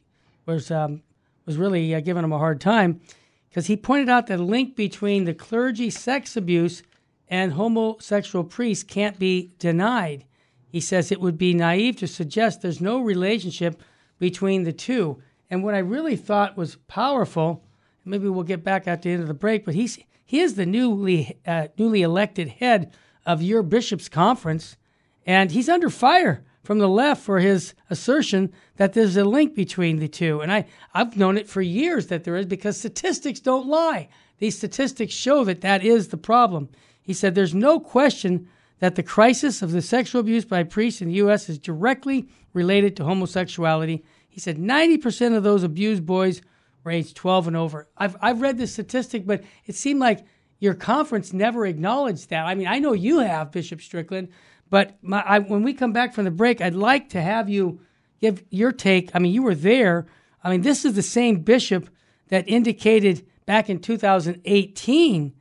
was 0.46 0.72
um, 0.72 1.04
was 1.46 1.58
really 1.58 1.94
uh, 1.94 2.00
giving 2.00 2.24
him 2.24 2.32
a 2.32 2.38
hard 2.38 2.62
time 2.62 3.02
because 3.50 3.68
he 3.68 3.76
pointed 3.76 4.08
out 4.08 4.28
the 4.28 4.38
link 4.38 4.78
between 4.78 5.26
the 5.26 5.34
clergy 5.34 5.90
sex 5.90 6.38
abuse 6.38 6.84
and 7.28 7.52
homosexual 7.52 8.46
priests 8.46 8.86
can't 8.86 9.20
be 9.20 9.52
denied. 9.60 10.24
He 10.70 10.80
says 10.80 11.12
it 11.12 11.20
would 11.20 11.38
be 11.38 11.54
naive 11.54 11.98
to 11.98 12.08
suggest 12.08 12.62
there's 12.62 12.80
no 12.80 13.00
relationship 13.02 13.82
between 14.20 14.64
the 14.64 14.72
two. 14.72 15.22
And 15.50 15.66
what 15.66 15.76
I 15.76 15.80
really 15.80 16.16
thought 16.16 16.56
was 16.56 16.78
powerful, 16.88 17.62
maybe 18.06 18.30
we'll 18.30 18.44
get 18.44 18.64
back 18.64 18.88
at 18.88 19.02
the 19.02 19.12
end 19.12 19.22
of 19.22 19.28
the 19.28 19.34
break, 19.34 19.66
but 19.66 19.76
he's 19.76 20.00
he 20.24 20.40
is 20.40 20.56
the 20.56 20.66
newly 20.66 21.38
uh, 21.46 21.68
newly 21.78 22.04
elected 22.04 22.48
head 22.48 22.94
of 23.28 23.44
your 23.44 23.62
bishops' 23.62 24.10
conference, 24.10 24.78
and 25.26 25.52
he's 25.52 25.70
under 25.70 25.90
fire 25.90 26.44
from 26.64 26.80
the 26.80 26.88
left 26.88 27.22
for 27.22 27.40
his 27.40 27.74
assertion 27.90 28.52
that 28.78 28.94
there's 28.94 29.18
a 29.18 29.26
link 29.26 29.54
between 29.54 29.98
the 29.98 30.08
two. 30.08 30.42
And 30.42 30.52
I, 30.52 30.66
I've 30.94 31.18
known 31.18 31.38
it 31.38 31.48
for 31.48 31.62
years 31.62 32.08
that 32.08 32.24
there 32.24 32.38
is 32.38 32.46
because 32.46 32.78
statistics 32.78 33.40
don't 33.40 33.68
lie. 33.68 34.08
These 34.40 34.58
statistics 34.58 35.14
show 35.14 35.44
that 35.44 35.62
that 35.62 35.84
is 35.84 36.08
the 36.08 36.18
problem. 36.18 36.70
He 37.02 37.14
said 37.14 37.36
there's 37.36 37.54
no 37.54 37.80
question 37.80 38.48
that 38.80 38.96
the 38.96 39.04
crisis 39.04 39.62
of 39.62 39.72
the 39.72 39.82
sexual 39.82 40.22
abuse 40.22 40.46
by 40.46 40.64
priests 40.64 41.02
in 41.02 41.10
the 41.10 41.16
U.S. 41.16 41.50
is 41.50 41.58
directly 41.58 42.28
related 42.54 42.96
to 42.96 43.04
homosexuality. 43.04 44.04
He 44.30 44.40
said 44.40 44.58
90% 44.58 45.36
of 45.36 45.44
those 45.44 45.64
abused 45.64 46.06
boys 46.06 46.42
were 46.84 46.92
age 46.92 47.14
12 47.14 47.48
and 47.48 47.58
over. 47.58 47.88
I've, 47.98 48.16
I've 48.22 48.42
read 48.42 48.58
this 48.58 48.74
statistic, 48.74 49.26
but 49.26 49.44
it 49.66 49.76
seemed 49.76 50.00
like 50.00 50.26
your 50.60 50.74
conference 50.74 51.34
never 51.34 51.66
acknowledged 51.66 52.30
that. 52.30 52.46
I 52.46 52.56
mean, 52.56 52.68
I 52.68 52.80
know 52.80 52.94
you 52.94 53.20
have, 53.20 53.52
Bishop 53.52 53.82
Strickland, 53.82 54.30
but 54.70 54.98
my, 55.02 55.22
I, 55.22 55.40
when 55.40 55.64
we 55.64 55.74
come 55.74 55.94
back 55.94 56.14
from 56.14 56.26
the 56.26 56.32
break, 56.32 56.62
I'd 56.62 56.76
like 56.76 57.10
to 57.10 57.22
have 57.22 57.50
you 57.50 57.80
give 58.20 58.44
your 58.50 58.72
take. 58.72 59.12
I 59.14 59.20
mean, 59.20 59.34
you 59.34 59.44
were 59.44 59.56
there. 59.56 60.08
I 60.44 60.50
mean, 60.50 60.62
this 60.62 60.86
is 60.86 60.96
the 60.96 61.02
same 61.02 61.42
bishop 61.42 61.90
that 62.30 62.48
indicated 62.50 63.26
back 63.46 63.70
in 63.70 63.80
2018 63.80 65.34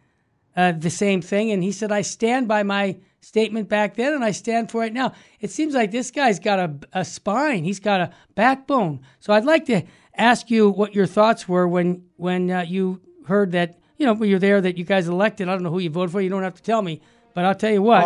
uh, 0.56 0.72
the 0.72 0.90
same 0.90 1.20
thing. 1.20 1.52
And 1.52 1.62
he 1.62 1.72
said, 1.72 1.92
I 1.92 2.00
stand 2.00 2.48
by 2.48 2.62
my 2.62 2.96
statement 3.20 3.68
back 3.68 3.96
then 3.96 4.14
and 4.14 4.24
I 4.24 4.30
stand 4.30 4.70
for 4.70 4.84
it 4.84 4.92
now. 4.92 5.12
It 5.40 5.50
seems 5.50 5.74
like 5.74 5.90
this 5.90 6.10
guy's 6.10 6.38
got 6.38 6.58
a, 6.58 6.74
a 6.92 7.04
spine, 7.04 7.64
he's 7.64 7.80
got 7.80 8.00
a 8.00 8.10
backbone. 8.34 9.00
So 9.20 9.32
I'd 9.32 9.44
like 9.44 9.66
to 9.66 9.82
ask 10.14 10.50
you 10.50 10.70
what 10.70 10.94
your 10.94 11.06
thoughts 11.06 11.48
were 11.48 11.68
when, 11.68 12.04
when 12.16 12.50
uh, 12.50 12.62
you 12.62 13.00
heard 13.26 13.52
that, 13.52 13.78
you 13.98 14.06
know, 14.06 14.22
you're 14.22 14.38
there 14.38 14.60
that 14.60 14.76
you 14.76 14.84
guys 14.84 15.08
elected. 15.08 15.48
I 15.48 15.52
don't 15.52 15.62
know 15.62 15.70
who 15.70 15.78
you 15.78 15.90
voted 15.90 16.12
for. 16.12 16.20
You 16.20 16.28
don't 16.28 16.42
have 16.42 16.54
to 16.54 16.62
tell 16.62 16.82
me. 16.82 17.00
But 17.34 17.44
I'll 17.44 17.54
tell 17.54 17.72
you 17.72 17.82
what. 17.82 18.04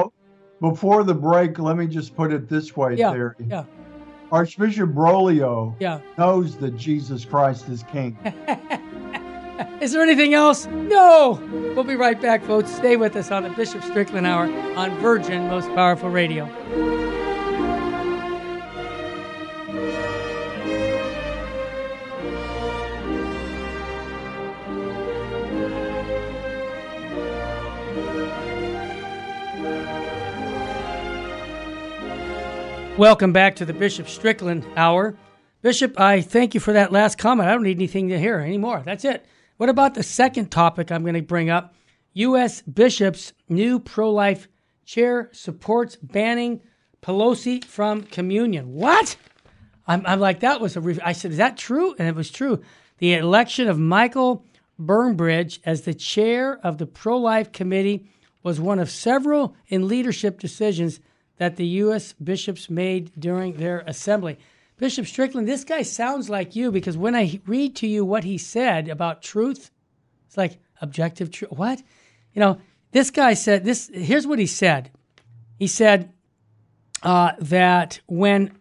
Well, 0.60 0.72
before 0.72 1.04
the 1.04 1.14
break, 1.14 1.58
let 1.58 1.76
me 1.76 1.86
just 1.86 2.14
put 2.16 2.32
it 2.32 2.48
this 2.48 2.76
way, 2.76 2.96
yeah, 2.96 3.12
Terry. 3.12 3.34
Yeah. 3.46 3.64
Archbishop 4.32 4.90
Broglio 4.90 5.74
yeah. 5.80 6.00
knows 6.18 6.56
that 6.58 6.76
Jesus 6.76 7.24
Christ 7.24 7.68
is 7.68 7.82
King. 7.84 8.16
is 9.80 9.92
there 9.92 10.02
anything 10.02 10.34
else? 10.34 10.66
No. 10.66 11.40
We'll 11.74 11.84
be 11.84 11.96
right 11.96 12.20
back, 12.20 12.44
folks. 12.44 12.70
Stay 12.70 12.96
with 12.96 13.16
us 13.16 13.30
on 13.30 13.42
the 13.42 13.50
Bishop 13.50 13.82
Strickland 13.82 14.26
Hour 14.26 14.44
on 14.76 14.96
Virgin 14.98 15.48
Most 15.48 15.68
Powerful 15.70 16.10
Radio. 16.10 17.09
Welcome 33.00 33.32
back 33.32 33.56
to 33.56 33.64
the 33.64 33.72
Bishop 33.72 34.10
Strickland 34.10 34.66
Hour. 34.76 35.16
Bishop, 35.62 35.98
I 35.98 36.20
thank 36.20 36.52
you 36.52 36.60
for 36.60 36.74
that 36.74 36.92
last 36.92 37.16
comment. 37.16 37.48
I 37.48 37.52
don't 37.54 37.62
need 37.62 37.78
anything 37.78 38.10
to 38.10 38.18
hear 38.18 38.40
anymore. 38.40 38.82
That's 38.84 39.06
it. 39.06 39.24
What 39.56 39.70
about 39.70 39.94
the 39.94 40.02
second 40.02 40.50
topic 40.50 40.92
I'm 40.92 41.00
going 41.00 41.14
to 41.14 41.22
bring 41.22 41.48
up? 41.48 41.74
U.S. 42.12 42.60
Bishop's 42.60 43.32
new 43.48 43.80
pro 43.80 44.12
life 44.12 44.48
chair 44.84 45.30
supports 45.32 45.96
banning 45.96 46.60
Pelosi 47.00 47.64
from 47.64 48.02
communion. 48.02 48.74
What? 48.74 49.16
I'm, 49.86 50.04
I'm 50.04 50.20
like, 50.20 50.40
that 50.40 50.60
was 50.60 50.76
a. 50.76 50.82
Re- 50.82 51.00
I 51.02 51.12
said, 51.12 51.30
is 51.30 51.38
that 51.38 51.56
true? 51.56 51.94
And 51.98 52.06
it 52.06 52.14
was 52.14 52.30
true. 52.30 52.60
The 52.98 53.14
election 53.14 53.66
of 53.66 53.78
Michael 53.78 54.44
Burbidge 54.78 55.60
as 55.64 55.80
the 55.80 55.94
chair 55.94 56.60
of 56.62 56.76
the 56.76 56.86
pro 56.86 57.16
life 57.16 57.50
committee 57.50 58.10
was 58.42 58.60
one 58.60 58.78
of 58.78 58.90
several 58.90 59.56
in 59.68 59.88
leadership 59.88 60.38
decisions 60.38 61.00
that 61.40 61.56
the 61.56 61.66
U.S. 61.66 62.12
bishops 62.12 62.68
made 62.68 63.18
during 63.18 63.54
their 63.54 63.82
assembly. 63.86 64.38
Bishop 64.76 65.06
Strickland, 65.06 65.48
this 65.48 65.64
guy 65.64 65.80
sounds 65.80 66.28
like 66.28 66.54
you 66.54 66.70
because 66.70 66.98
when 66.98 67.16
I 67.16 67.40
read 67.46 67.74
to 67.76 67.86
you 67.86 68.04
what 68.04 68.24
he 68.24 68.36
said 68.36 68.88
about 68.88 69.22
truth, 69.22 69.70
it's 70.26 70.36
like 70.36 70.58
objective 70.82 71.30
truth. 71.30 71.50
What? 71.52 71.82
You 72.34 72.40
know, 72.40 72.58
this 72.92 73.10
guy 73.10 73.32
said 73.32 73.64
this. 73.64 73.90
Here's 73.90 74.26
what 74.26 74.38
he 74.38 74.44
said. 74.44 74.90
He 75.58 75.66
said 75.66 76.12
uh, 77.02 77.32
that 77.38 78.00
when 78.06 78.52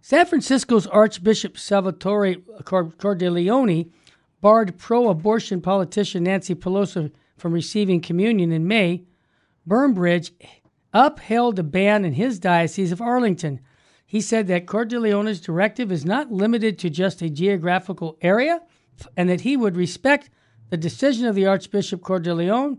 San 0.00 0.26
Francisco's 0.26 0.88
Archbishop 0.88 1.56
Salvatore 1.56 2.34
Cordileone 2.64 3.92
barred 4.40 4.76
pro-abortion 4.76 5.60
politician 5.60 6.24
Nancy 6.24 6.56
Pelosi 6.56 7.12
from 7.36 7.52
receiving 7.52 8.00
communion 8.00 8.50
in 8.50 8.66
May, 8.66 9.04
Burbidge 9.68 10.32
upheld 10.94 11.58
a 11.58 11.62
ban 11.62 12.04
in 12.04 12.14
his 12.14 12.38
diocese 12.38 12.92
of 12.92 13.02
Arlington. 13.02 13.60
He 14.06 14.20
said 14.20 14.46
that 14.46 14.66
Cordileone's 14.66 15.40
directive 15.40 15.90
is 15.90 16.04
not 16.04 16.30
limited 16.30 16.78
to 16.78 16.88
just 16.88 17.20
a 17.20 17.28
geographical 17.28 18.16
area 18.22 18.60
and 19.16 19.28
that 19.28 19.40
he 19.40 19.56
would 19.56 19.76
respect 19.76 20.30
the 20.70 20.76
decision 20.76 21.26
of 21.26 21.34
the 21.34 21.46
Archbishop 21.46 22.00
Cordileone 22.00 22.78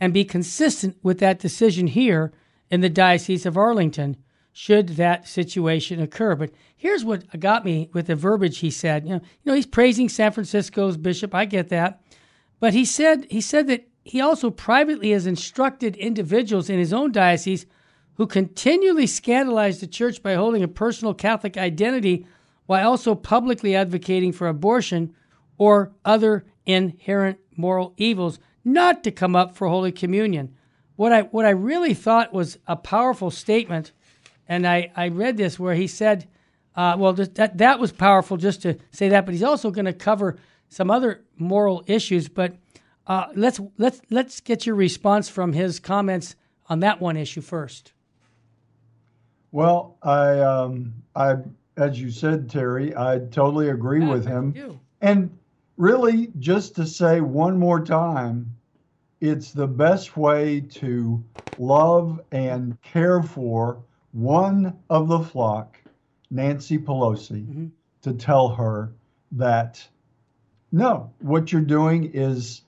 and 0.00 0.12
be 0.12 0.24
consistent 0.24 0.96
with 1.02 1.18
that 1.20 1.38
decision 1.38 1.86
here 1.86 2.32
in 2.70 2.80
the 2.80 2.90
Diocese 2.90 3.46
of 3.46 3.56
Arlington 3.56 4.16
should 4.52 4.90
that 4.90 5.26
situation 5.26 6.00
occur. 6.00 6.36
But 6.36 6.50
here's 6.76 7.04
what 7.04 7.40
got 7.40 7.64
me 7.64 7.90
with 7.92 8.06
the 8.06 8.14
verbiage 8.14 8.58
he 8.58 8.70
said. 8.70 9.04
You 9.04 9.14
know, 9.14 9.20
you 9.20 9.50
know, 9.50 9.54
he's 9.54 9.66
praising 9.66 10.08
San 10.08 10.32
Francisco's 10.32 10.96
bishop. 10.96 11.34
I 11.34 11.44
get 11.44 11.70
that. 11.70 12.02
But 12.60 12.72
he 12.72 12.84
said 12.84 13.26
he 13.30 13.40
said 13.40 13.66
that 13.66 13.88
he 14.04 14.20
also 14.20 14.50
privately 14.50 15.10
has 15.10 15.26
instructed 15.26 15.96
individuals 15.96 16.68
in 16.68 16.78
his 16.78 16.92
own 16.92 17.10
diocese 17.10 17.66
who 18.16 18.26
continually 18.26 19.06
scandalize 19.06 19.80
the 19.80 19.86
church 19.86 20.22
by 20.22 20.34
holding 20.34 20.62
a 20.62 20.68
personal 20.68 21.14
Catholic 21.14 21.56
identity 21.56 22.26
while 22.66 22.88
also 22.88 23.14
publicly 23.14 23.74
advocating 23.74 24.32
for 24.32 24.46
abortion 24.46 25.14
or 25.58 25.92
other 26.04 26.44
inherent 26.66 27.38
moral 27.56 27.94
evils 27.96 28.38
not 28.64 29.02
to 29.04 29.10
come 29.10 29.34
up 29.34 29.56
for 29.56 29.68
Holy 29.68 29.92
Communion. 29.92 30.54
What 30.96 31.12
I, 31.12 31.22
what 31.22 31.44
I 31.44 31.50
really 31.50 31.94
thought 31.94 32.32
was 32.32 32.58
a 32.66 32.76
powerful 32.76 33.30
statement, 33.30 33.92
and 34.48 34.66
I, 34.66 34.92
I 34.94 35.08
read 35.08 35.36
this 35.36 35.58
where 35.58 35.74
he 35.74 35.86
said, 35.86 36.28
uh, 36.76 36.96
well, 36.98 37.12
that, 37.14 37.58
that 37.58 37.80
was 37.80 37.92
powerful 37.92 38.36
just 38.36 38.62
to 38.62 38.78
say 38.90 39.08
that, 39.08 39.24
but 39.24 39.34
he's 39.34 39.42
also 39.42 39.70
going 39.70 39.84
to 39.86 39.92
cover 39.92 40.38
some 40.68 40.90
other 40.90 41.24
moral 41.36 41.84
issues. 41.86 42.28
But 42.28 42.56
uh, 43.06 43.26
let's 43.34 43.60
let's 43.78 44.00
let's 44.10 44.40
get 44.40 44.66
your 44.66 44.74
response 44.74 45.28
from 45.28 45.52
his 45.52 45.78
comments 45.78 46.36
on 46.68 46.80
that 46.80 47.00
one 47.00 47.16
issue 47.16 47.40
first. 47.40 47.92
Well, 49.52 49.96
I 50.02 50.40
um, 50.40 50.94
I 51.14 51.36
as 51.76 52.00
you 52.00 52.10
said, 52.10 52.48
Terry, 52.48 52.96
I 52.96 53.18
totally 53.30 53.68
agree 53.68 54.02
yeah, 54.02 54.10
with 54.10 54.26
him. 54.26 54.80
And 55.00 55.36
really, 55.76 56.32
just 56.38 56.76
to 56.76 56.86
say 56.86 57.20
one 57.20 57.58
more 57.58 57.84
time, 57.84 58.54
it's 59.20 59.52
the 59.52 59.66
best 59.66 60.16
way 60.16 60.60
to 60.60 61.22
love 61.58 62.20
and 62.32 62.80
care 62.82 63.22
for 63.22 63.82
one 64.12 64.78
of 64.88 65.08
the 65.08 65.18
flock, 65.18 65.78
Nancy 66.30 66.78
Pelosi, 66.78 67.44
mm-hmm. 67.44 67.66
to 68.02 68.12
tell 68.12 68.48
her 68.48 68.92
that 69.32 69.86
no, 70.72 71.12
what 71.20 71.52
you're 71.52 71.60
doing 71.60 72.10
is 72.14 72.62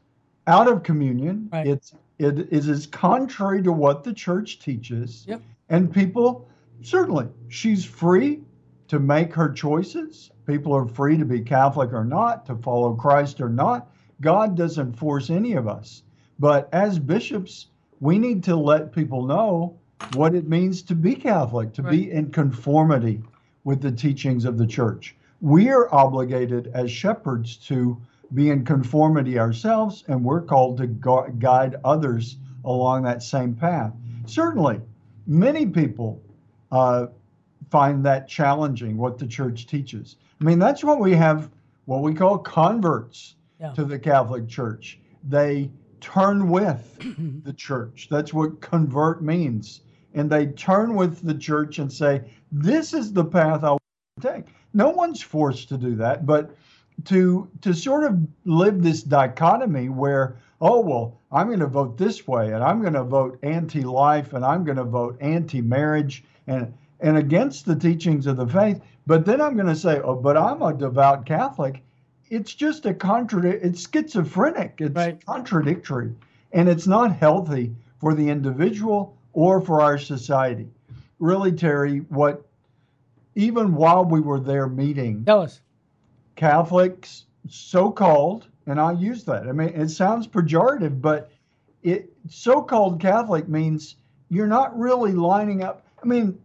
out 0.47 0.69
of 0.69 0.83
communion. 0.83 1.49
Right. 1.53 1.67
It's 1.67 1.95
it 2.19 2.49
is 2.51 2.87
contrary 2.87 3.63
to 3.63 3.73
what 3.73 4.05
the 4.05 4.13
church 4.13 4.59
teaches. 4.59 5.25
Yep. 5.29 5.43
And 5.69 5.93
people 5.93 6.49
certainly 6.83 7.29
she's 7.49 7.85
free 7.85 8.41
to 8.89 8.99
make 8.99 9.35
her 9.35 9.51
choices. 9.51 10.31
People 10.47 10.73
are 10.73 10.87
free 10.87 11.19
to 11.19 11.25
be 11.25 11.41
Catholic 11.41 11.93
or 11.93 12.05
not, 12.05 12.47
to 12.47 12.55
follow 12.57 12.95
Christ 12.95 13.41
or 13.41 13.49
not. 13.49 13.91
God 14.21 14.57
doesn't 14.57 14.95
force 14.95 15.29
any 15.29 15.55
of 15.55 15.69
us. 15.69 16.03
But 16.39 16.69
as 16.73 16.99
bishops, 16.99 17.67
we 18.01 18.19
need 18.19 18.45
to 18.45 18.57
let 18.57 18.93
people 18.93 19.27
know 19.27 19.77
what 20.15 20.35
it 20.35 20.49
means 20.49 20.83
to 20.83 20.95
be 20.95 21.15
Catholic, 21.15 21.73
to 21.75 21.83
right. 21.83 21.91
be 21.91 22.11
in 22.11 22.31
conformity 22.31 23.23
with 23.65 23.81
the 23.81 23.91
teachings 23.91 24.45
of 24.45 24.59
the 24.59 24.67
church. 24.67 25.17
We 25.41 25.69
are 25.71 25.93
obligated 25.93 26.71
as 26.73 26.91
shepherds 26.91 27.57
to 27.69 28.01
be 28.35 28.51
in 28.51 28.65
conformity 28.65 29.39
ourselves, 29.39 30.05
and 30.09 30.25
we're 30.25 30.43
called 30.43 30.79
to 30.79 30.87
gu- 30.87 31.33
guide 31.39 31.77
others 31.85 32.37
along 32.65 33.03
that 33.05 33.23
same 33.23 33.55
path. 33.55 33.93
Certainly, 34.27 34.81
many 35.27 35.67
people 35.67 36.21
uh, 36.73 37.07
find 37.71 38.05
that 38.05 38.29
challenging, 38.29 38.97
what 38.97 39.19
the 39.19 39.27
church 39.27 39.67
teaches. 39.67 40.17
I 40.41 40.45
mean, 40.45 40.59
that's 40.59 40.85
what 40.85 41.01
we 41.01 41.13
have, 41.13 41.51
what 41.85 42.03
we 42.03 42.15
call 42.15 42.39
converts 42.39 43.37
yeah. 43.61 43.73
to 43.73 43.85
the 43.85 43.99
Catholic 43.99 44.49
Church. 44.49 44.99
They 45.29 45.71
turn 46.01 46.49
with 46.51 47.43
the 47.45 47.53
church. 47.53 48.09
That's 48.11 48.35
what 48.35 48.61
convert 48.61 49.23
means. 49.23 49.81
And 50.15 50.31
they 50.31 50.47
turn 50.47 50.95
with 50.95 51.23
the 51.23 51.35
church 51.35 51.79
and 51.79 51.93
say, 51.93 52.23
This 52.51 52.95
is 52.95 53.13
the 53.13 53.25
path 53.25 53.65
I 53.65 53.71
want 53.71 53.83
to 54.21 54.33
take. 54.33 54.47
No 54.73 54.91
one's 54.91 55.23
forced 55.23 55.69
to 55.71 55.79
do 55.79 55.95
that, 55.97 56.27
but 56.27 56.55
to 57.05 57.49
to 57.61 57.75
sort 57.75 58.05
of 58.05 58.19
live 58.45 58.83
this 58.83 59.03
dichotomy 59.03 59.89
where, 59.89 60.37
oh 60.61 60.81
well, 60.81 61.21
I'm 61.31 61.47
going 61.49 61.61
to 61.61 61.67
vote 61.67 61.99
this 61.99 62.27
way 62.27 62.53
and 62.53 62.63
I'm 62.63 62.81
going 62.81 62.95
to 62.95 63.05
vote 63.05 63.39
anti-life 63.43 64.33
and 64.33 64.45
I'm 64.45 64.65
going 64.65 64.79
to 64.79 64.85
vote 64.85 65.19
anti-marriage 65.21 66.25
and 66.47 66.73
and 67.01 67.19
against 67.19 67.67
the 67.67 67.77
teachings 67.77 68.27
of 68.27 68.39
the 68.39 68.47
faith, 68.47 68.81
but 69.07 69.27
then 69.27 69.41
I'm 69.41 69.55
going 69.55 69.67
to 69.67 69.77
say, 69.77 70.01
oh, 70.01 70.15
but 70.15 70.37
I'm 70.37 70.63
a 70.63 70.73
devout 70.73 71.27
Catholic. 71.27 71.83
It's 72.31 72.55
just 72.55 72.87
a 72.87 72.95
contradict 72.95 73.65
it's 73.65 73.89
schizophrenic. 73.89 74.77
It's 74.79 74.95
right. 74.95 75.25
contradictory 75.25 76.15
and 76.53 76.69
it's 76.69 76.87
not 76.87 77.15
healthy 77.15 77.75
for 78.01 78.15
the 78.15 78.29
individual 78.29 79.17
or 79.33 79.61
for 79.61 79.83
our 79.83 79.99
society. 79.99 80.69
Really 81.19 81.53
terry 81.53 81.99
what 82.09 82.45
even 83.35 83.75
while 83.75 84.05
we 84.05 84.21
were 84.21 84.41
there 84.41 84.67
meeting 84.67 85.25
tell 85.25 85.43
us 85.43 85.61
catholics 86.37 87.25
so-called 87.49 88.47
and 88.67 88.81
i 88.81 88.93
use 88.93 89.25
that 89.25 89.49
i 89.49 89.53
mean 89.53 89.69
it 89.69 89.89
sounds 89.89 90.27
pejorative 90.27 91.01
but 91.01 91.31
it 91.83 92.13
so-called 92.29 93.01
catholic 93.01 93.49
means 93.49 93.97
you're 94.29 94.47
not 94.47 94.77
really 94.79 95.13
lining 95.13 95.63
up 95.63 95.87
i 96.03 96.07
mean 96.07 96.39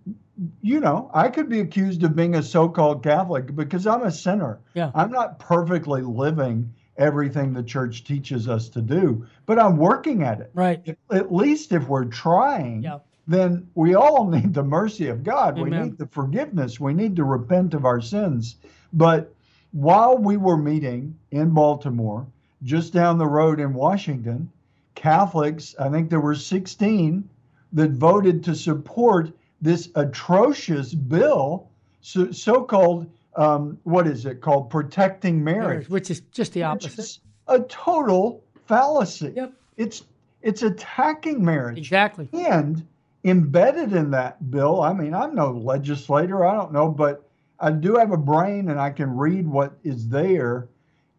you 0.62 0.80
know, 0.80 1.10
I 1.14 1.30
could 1.30 1.50
be 1.50 1.60
accused 1.60 2.04
of 2.04 2.16
being 2.16 2.36
a 2.36 2.44
so-called 2.44 3.04
Catholic 3.04 3.56
because 3.56 3.86
I'm 3.86 4.04
a 4.04 4.12
sinner. 4.12 4.60
Yeah. 4.74 4.92
I'm 4.96 5.12
not 5.12 5.40
perfectly 5.40 6.02
living 6.02 6.74
everything 6.98 7.54
the 7.54 7.64
church 7.64 8.04
teaches 8.04 8.48
us 8.48 8.70
to 8.70 8.82
do, 8.82 9.26
but 9.46 9.60
I'm 9.60 9.78
working 9.78 10.24
at 10.24 10.40
it. 10.40 10.52
Right. 10.54 10.98
At 11.12 11.34
least 11.34 11.72
if 11.72 11.88
we're 11.88 12.06
trying, 12.06 12.84
yeah. 12.84 13.00
then 13.28 13.70
we 13.76 13.96
all 13.96 14.28
need 14.30 14.54
the 14.54 14.64
mercy 14.64 15.08
of 15.08 15.24
God. 15.24 15.58
Amen. 15.58 15.64
We 15.64 15.86
need 15.86 15.98
the 15.98 16.08
forgiveness. 16.08 16.80
We 16.80 16.94
need 16.94 17.16
to 17.18 17.24
repent 17.24 17.74
of 17.74 17.86
our 17.86 18.02
sins. 18.02 18.56
But 18.94 19.34
while 19.72 20.18
we 20.18 20.38
were 20.38 20.58
meeting 20.58 21.18
in 21.32 21.52
Baltimore, 21.52 22.28
just 22.64 22.94
down 22.94 23.18
the 23.18 23.28
road 23.28 23.60
in 23.60 23.74
Washington, 23.74 24.52
Catholics, 24.96 25.76
I 25.80 25.90
think 25.90 26.10
there 26.10 26.20
were 26.20 26.36
16 26.36 27.28
that 27.74 27.92
voted 27.92 28.44
to 28.44 28.56
support 28.56 29.32
this 29.62 29.90
atrocious 29.96 30.94
bill, 30.94 31.68
so, 32.02 32.32
so-called 32.32 33.10
um, 33.36 33.78
what 33.84 34.08
is 34.08 34.26
it 34.26 34.42
called, 34.42 34.70
protecting 34.70 35.44
marriage, 35.44 35.90
which 35.90 36.12
is 36.12 36.22
just 36.32 36.54
the 36.54 36.64
opposite. 36.64 37.20
a 37.48 37.60
total 37.62 38.44
fallacy. 38.66 39.34
Yep. 39.36 39.54
It's 39.78 40.04
it's 40.42 40.64
attacking 40.64 41.44
marriage. 41.46 41.78
Exactly. 41.78 42.28
And 42.34 42.86
embedded 43.24 43.94
in 43.94 44.12
that 44.12 44.52
bill, 44.52 44.82
I 44.82 44.94
mean, 44.94 45.14
I'm 45.14 45.36
no 45.36 45.52
legislator, 45.52 46.46
I 46.46 46.56
don't 46.56 46.74
know, 46.74 46.90
but 46.90 47.24
I 47.62 47.72
do 47.72 47.96
have 47.96 48.12
a 48.12 48.18
brain 48.18 48.70
and 48.70 48.80
I 48.80 48.90
can 48.90 49.16
read 49.16 49.48
what 49.48 49.78
is 49.84 50.10
there. 50.10 50.68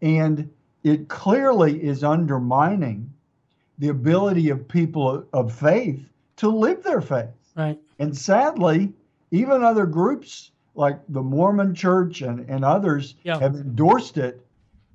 And 0.02 0.50
it 0.82 1.08
clearly 1.08 1.82
is 1.82 2.02
undermining 2.02 3.10
the 3.78 3.88
ability 3.88 4.50
of 4.50 4.66
people 4.66 5.24
of 5.32 5.52
faith 5.52 6.04
to 6.36 6.48
live 6.48 6.82
their 6.82 7.00
faith. 7.00 7.30
Right. 7.56 7.78
And 7.98 8.16
sadly, 8.16 8.92
even 9.30 9.62
other 9.62 9.86
groups 9.86 10.50
like 10.74 11.00
the 11.08 11.22
Mormon 11.22 11.74
Church 11.74 12.22
and, 12.22 12.40
and 12.48 12.64
others 12.64 13.14
yeah. 13.22 13.38
have 13.38 13.54
endorsed 13.54 14.18
it. 14.18 14.44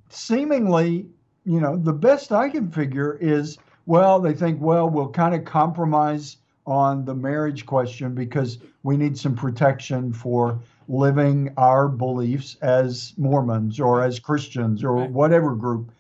Seemingly, 0.10 1.06
you 1.46 1.62
know, 1.62 1.78
the 1.78 1.94
best 1.94 2.32
I 2.32 2.50
can 2.50 2.70
figure 2.70 3.18
is 3.22 3.58
well, 3.86 4.20
they 4.20 4.34
think, 4.34 4.62
well, 4.62 4.90
we'll 4.90 5.10
kind 5.10 5.34
of 5.34 5.46
compromise 5.46 6.38
on 6.66 7.06
the 7.06 7.16
marriage 7.16 7.66
question 7.66 8.14
because 8.14 8.58
we 8.84 8.98
need 8.98 9.18
some 9.18 9.34
protection 9.34 10.12
for 10.12 10.60
living 10.88 11.54
our 11.58 11.88
beliefs 11.88 12.58
as 12.62 13.14
Mormons 13.18 13.80
or 13.80 14.04
as 14.04 14.20
Christians 14.20 14.84
or 14.84 14.94
right. 14.94 15.12
whatever 15.12 15.56
group. 15.56 15.92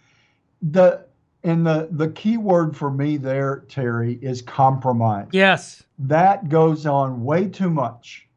The 0.61 1.05
and 1.43 1.65
the 1.65 1.87
the 1.91 2.09
key 2.09 2.37
word 2.37 2.75
for 2.75 2.89
me 2.89 3.17
there, 3.17 3.63
Terry, 3.69 4.17
is 4.21 4.41
compromise. 4.41 5.27
Yes 5.31 5.83
that 5.99 6.49
goes 6.49 6.85
on 6.85 7.23
way 7.23 7.47
too 7.47 7.69
much. 7.69 8.27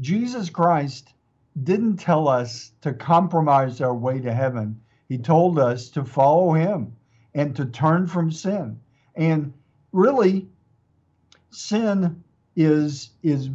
Jesus 0.00 0.50
Christ 0.50 1.12
didn't 1.62 1.98
tell 1.98 2.28
us 2.28 2.72
to 2.80 2.92
compromise 2.92 3.80
our 3.80 3.94
way 3.94 4.20
to 4.20 4.32
heaven. 4.32 4.80
He 5.08 5.18
told 5.18 5.58
us 5.58 5.88
to 5.90 6.04
follow 6.04 6.52
him 6.54 6.94
and 7.34 7.54
to 7.56 7.66
turn 7.66 8.06
from 8.06 8.30
sin. 8.30 8.80
And 9.14 9.52
really 9.92 10.48
sin 11.50 12.22
is 12.56 13.10
is 13.22 13.50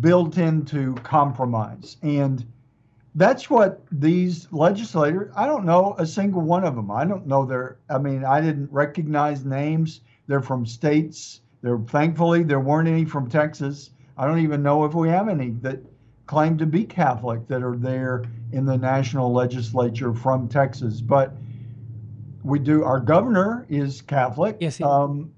built 0.00 0.38
into 0.38 0.94
compromise. 0.96 1.96
And 2.02 2.44
that's 3.14 3.50
what 3.50 3.82
these 3.90 4.46
legislators, 4.52 5.32
I 5.36 5.46
don't 5.46 5.64
know 5.64 5.94
a 5.98 6.06
single 6.06 6.42
one 6.42 6.64
of 6.64 6.76
them. 6.76 6.90
I 6.90 7.04
don't 7.04 7.26
know 7.26 7.44
their 7.44 7.78
I 7.90 7.98
mean, 7.98 8.24
I 8.24 8.40
didn't 8.40 8.70
recognize 8.70 9.44
names. 9.44 10.00
They're 10.26 10.42
from 10.42 10.66
states 10.66 11.40
there, 11.62 11.78
thankfully, 11.78 12.42
there 12.42 12.60
weren't 12.60 12.88
any 12.88 13.04
from 13.04 13.28
Texas. 13.28 13.90
I 14.16 14.26
don't 14.26 14.40
even 14.40 14.62
know 14.62 14.84
if 14.84 14.94
we 14.94 15.08
have 15.08 15.28
any 15.28 15.50
that 15.62 15.80
claim 16.26 16.58
to 16.58 16.66
be 16.66 16.84
Catholic 16.84 17.48
that 17.48 17.62
are 17.62 17.76
there 17.76 18.24
in 18.52 18.64
the 18.64 18.76
national 18.76 19.32
legislature 19.32 20.12
from 20.12 20.48
Texas. 20.48 21.00
But 21.00 21.34
we 22.44 22.58
do. 22.58 22.84
Our 22.84 23.00
governor 23.00 23.66
is 23.68 24.02
Catholic. 24.02 24.58
Yes. 24.60 24.80
Um, 24.80 25.32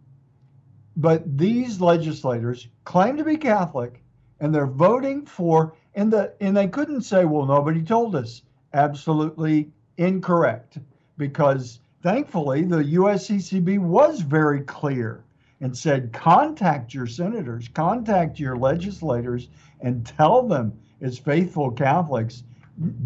but 0.97 1.39
these 1.39 1.81
legislators 1.81 2.69
claim 2.85 3.17
to 3.17 3.25
be 3.25 3.37
Catholic, 3.37 4.03
and 4.41 4.55
they're 4.55 4.67
voting 4.67 5.25
for 5.27 5.75
and 5.95 6.13
the 6.13 6.33
and 6.41 6.57
they 6.57 6.69
couldn't 6.69 7.03
say, 7.03 7.25
well, 7.25 7.47
nobody 7.47 7.83
told 7.83 8.15
us. 8.15 8.43
Absolutely 8.73 9.71
incorrect, 9.97 10.79
because 11.17 11.81
thankfully 12.03 12.63
the 12.63 12.83
USCCB 12.83 13.79
was 13.79 14.21
very 14.21 14.61
clear 14.63 15.25
and 15.61 15.77
said, 15.77 16.13
contact 16.13 16.95
your 16.95 17.07
senators, 17.07 17.69
contact 17.69 18.39
your 18.39 18.57
legislators, 18.57 19.49
and 19.81 20.07
tell 20.07 20.47
them, 20.47 20.73
as 21.03 21.19
faithful 21.19 21.71
Catholics, 21.71 22.45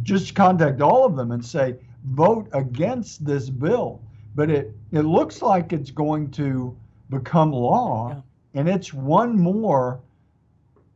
just 0.03 0.35
contact 0.35 0.81
all 0.81 1.05
of 1.05 1.17
them 1.17 1.33
and 1.33 1.45
say, 1.45 1.77
vote 2.05 2.49
against 2.53 3.25
this 3.25 3.51
bill. 3.51 4.01
But 4.37 4.51
it, 4.51 4.77
it 4.93 5.03
looks 5.03 5.43
like 5.43 5.73
it's 5.73 5.91
going 5.91 6.31
to 6.33 6.77
become 7.11 7.53
law, 7.53 8.11
yeah. 8.11 8.61
and 8.61 8.69
it's 8.69 8.93
one 8.93 9.37
more 9.37 10.01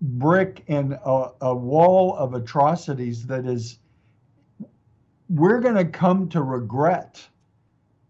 brick 0.00 0.64
in 0.66 0.98
a, 1.04 1.26
a 1.40 1.54
wall 1.54 2.16
of 2.16 2.34
atrocities 2.34 3.26
that 3.26 3.46
is, 3.46 3.78
we're 5.28 5.61
going 5.61 5.74
to 5.74 5.84
come 5.84 6.28
to 6.30 6.42
regret 6.42 7.26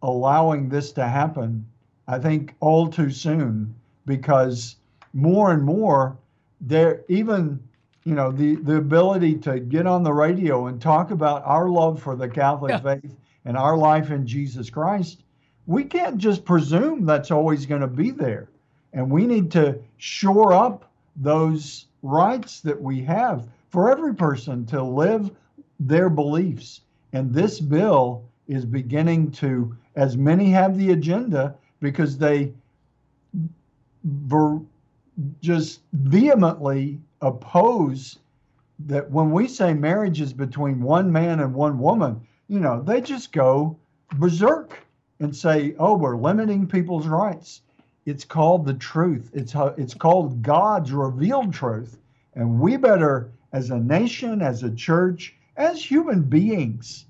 allowing 0.03 0.69
this 0.69 0.93
to 0.93 1.07
happen 1.07 1.67
I 2.09 2.19
think 2.19 2.55
all 2.61 2.89
too 2.89 3.11
soon 3.11 3.75
because 4.07 4.77
more 5.13 5.53
and 5.53 5.63
more 5.63 6.17
there 6.61 7.05
even 7.09 7.61
you 8.05 8.15
know 8.15 8.33
the 8.33 8.57
the 8.57 8.77
ability 8.77 9.37
to 9.41 9.61
get 9.61 9.87
on 9.87 10.03
the 10.03 10.13
radio 10.13 10.67
and 10.67 10.81
talk 10.81 11.11
about 11.11 11.43
our 11.45 11.69
love 11.69 12.03
for 12.03 12.17
the 12.17 12.29
Catholic 12.29 12.71
yeah. 12.71 12.81
faith 12.81 13.15
and 13.45 13.57
our 13.57 13.77
life 13.77 14.11
in 14.11 14.27
Jesus 14.27 14.71
Christ 14.71 15.23
we 15.67 15.85
can't 15.85 16.17
just 16.17 16.47
presume 16.47 17.05
that's 17.05 17.31
always 17.31 17.67
going 17.67 17.83
to 17.83 17.87
be 17.87 18.11
there 18.11 18.49
and 18.95 19.11
we 19.11 19.27
need 19.27 19.51
to 19.53 19.79
shore 19.99 20.55
up 20.55 20.88
those 21.21 21.87
rights 22.03 22.61
that 22.61 22.81
we 22.81 23.03
have 23.03 23.49
for 23.71 23.91
every 23.91 24.15
person 24.15 24.65
to 24.67 24.83
live 24.83 25.31
their 25.81 26.09
beliefs 26.09 26.81
and 27.13 27.33
this 27.33 27.61
bill 27.61 28.25
is 28.47 28.65
beginning 28.65 29.31
to 29.31 29.77
as 29.97 30.17
many 30.17 30.51
have 30.51 30.77
the 30.77 30.91
agenda 30.91 31.55
because 31.81 32.19
they 32.19 32.53
ver- 34.05 34.61
just 35.41 35.81
vehemently 35.93 37.01
oppose 37.21 38.19
that 38.81 39.11
when 39.11 39.31
we 39.33 39.49
say 39.49 39.75
marriage 39.75 40.21
is 40.21 40.33
between 40.33 40.81
one 40.81 41.11
man 41.11 41.41
and 41.41 41.53
one 41.55 41.79
woman, 41.79 42.21
you 42.49 42.61
know, 42.61 42.81
they 42.83 43.01
just 43.01 43.33
go 43.33 43.77
berserk 44.17 44.79
and 45.21 45.35
say, 45.35 45.75
"Oh, 45.79 45.97
we're 45.97 46.17
limiting 46.17 46.67
people's 46.67 47.09
rights." 47.09 47.63
It's 48.09 48.25
called 48.25 48.65
the 48.65 48.73
truth. 48.73 49.31
It's 49.35 49.55
it's 49.77 49.93
called 49.93 50.43
God's 50.43 50.93
revealed 50.93 51.53
truth, 51.53 51.99
and 52.35 52.59
we 52.59 52.79
better, 52.79 53.31
as 53.53 53.69
a 53.69 53.79
nation, 53.79 54.41
as 54.41 54.63
a 54.63 54.71
church, 54.71 55.37
as 55.59 55.85
human 55.85 56.23
beings, 56.23 57.05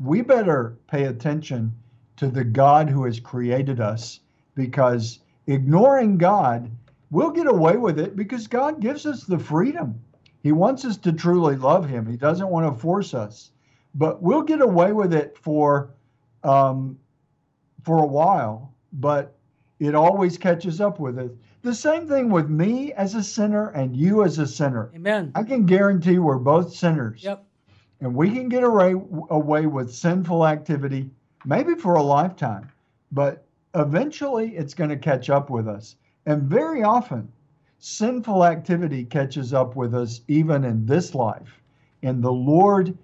we 0.00 0.22
better 0.22 0.76
pay 0.88 1.04
attention 1.04 1.72
to 2.16 2.26
the 2.26 2.42
God 2.42 2.90
who 2.90 3.04
has 3.04 3.20
created 3.20 3.80
us 3.80 4.18
because 4.56 5.20
ignoring 5.46 6.18
God, 6.18 6.68
we'll 7.12 7.30
get 7.30 7.46
away 7.46 7.76
with 7.76 8.00
it 8.00 8.16
because 8.16 8.48
God 8.48 8.80
gives 8.80 9.06
us 9.06 9.22
the 9.22 9.38
freedom. 9.38 10.00
He 10.42 10.50
wants 10.50 10.84
us 10.84 10.96
to 10.96 11.12
truly 11.12 11.54
love 11.54 11.88
Him. 11.88 12.06
He 12.06 12.16
doesn't 12.16 12.48
want 12.48 12.66
to 12.66 12.80
force 12.80 13.14
us, 13.14 13.52
but 13.94 14.20
we'll 14.20 14.42
get 14.42 14.62
away 14.62 14.92
with 14.92 15.14
it 15.14 15.38
for 15.38 15.90
um, 16.42 16.98
for 17.84 18.02
a 18.02 18.06
while 18.06 18.74
but 18.92 19.36
it 19.80 19.94
always 19.94 20.38
catches 20.38 20.80
up 20.80 21.00
with 21.00 21.18
it. 21.18 21.34
The 21.62 21.74
same 21.74 22.06
thing 22.06 22.30
with 22.30 22.48
me 22.48 22.92
as 22.92 23.14
a 23.14 23.22
sinner 23.22 23.70
and 23.70 23.96
you 23.96 24.24
as 24.24 24.38
a 24.38 24.46
sinner. 24.46 24.90
Amen. 24.94 25.32
I 25.34 25.42
can 25.42 25.66
guarantee 25.66 26.18
we're 26.18 26.38
both 26.38 26.74
sinners. 26.74 27.24
Yep. 27.24 27.44
And 28.00 28.14
we 28.14 28.30
can 28.30 28.48
get 28.48 28.62
away, 28.62 28.94
away 29.30 29.66
with 29.66 29.92
sinful 29.92 30.46
activity, 30.46 31.10
maybe 31.44 31.74
for 31.74 31.94
a 31.94 32.02
lifetime, 32.02 32.70
but 33.12 33.44
eventually 33.74 34.56
it's 34.56 34.74
going 34.74 34.90
to 34.90 34.96
catch 34.96 35.28
up 35.28 35.50
with 35.50 35.68
us. 35.68 35.96
And 36.26 36.42
very 36.42 36.82
often, 36.82 37.30
sinful 37.78 38.44
activity 38.44 39.04
catches 39.04 39.52
up 39.52 39.76
with 39.76 39.94
us 39.94 40.20
even 40.28 40.64
in 40.64 40.86
this 40.86 41.14
life. 41.14 41.60
And 42.02 42.22
the 42.22 42.32
Lord 42.32 42.96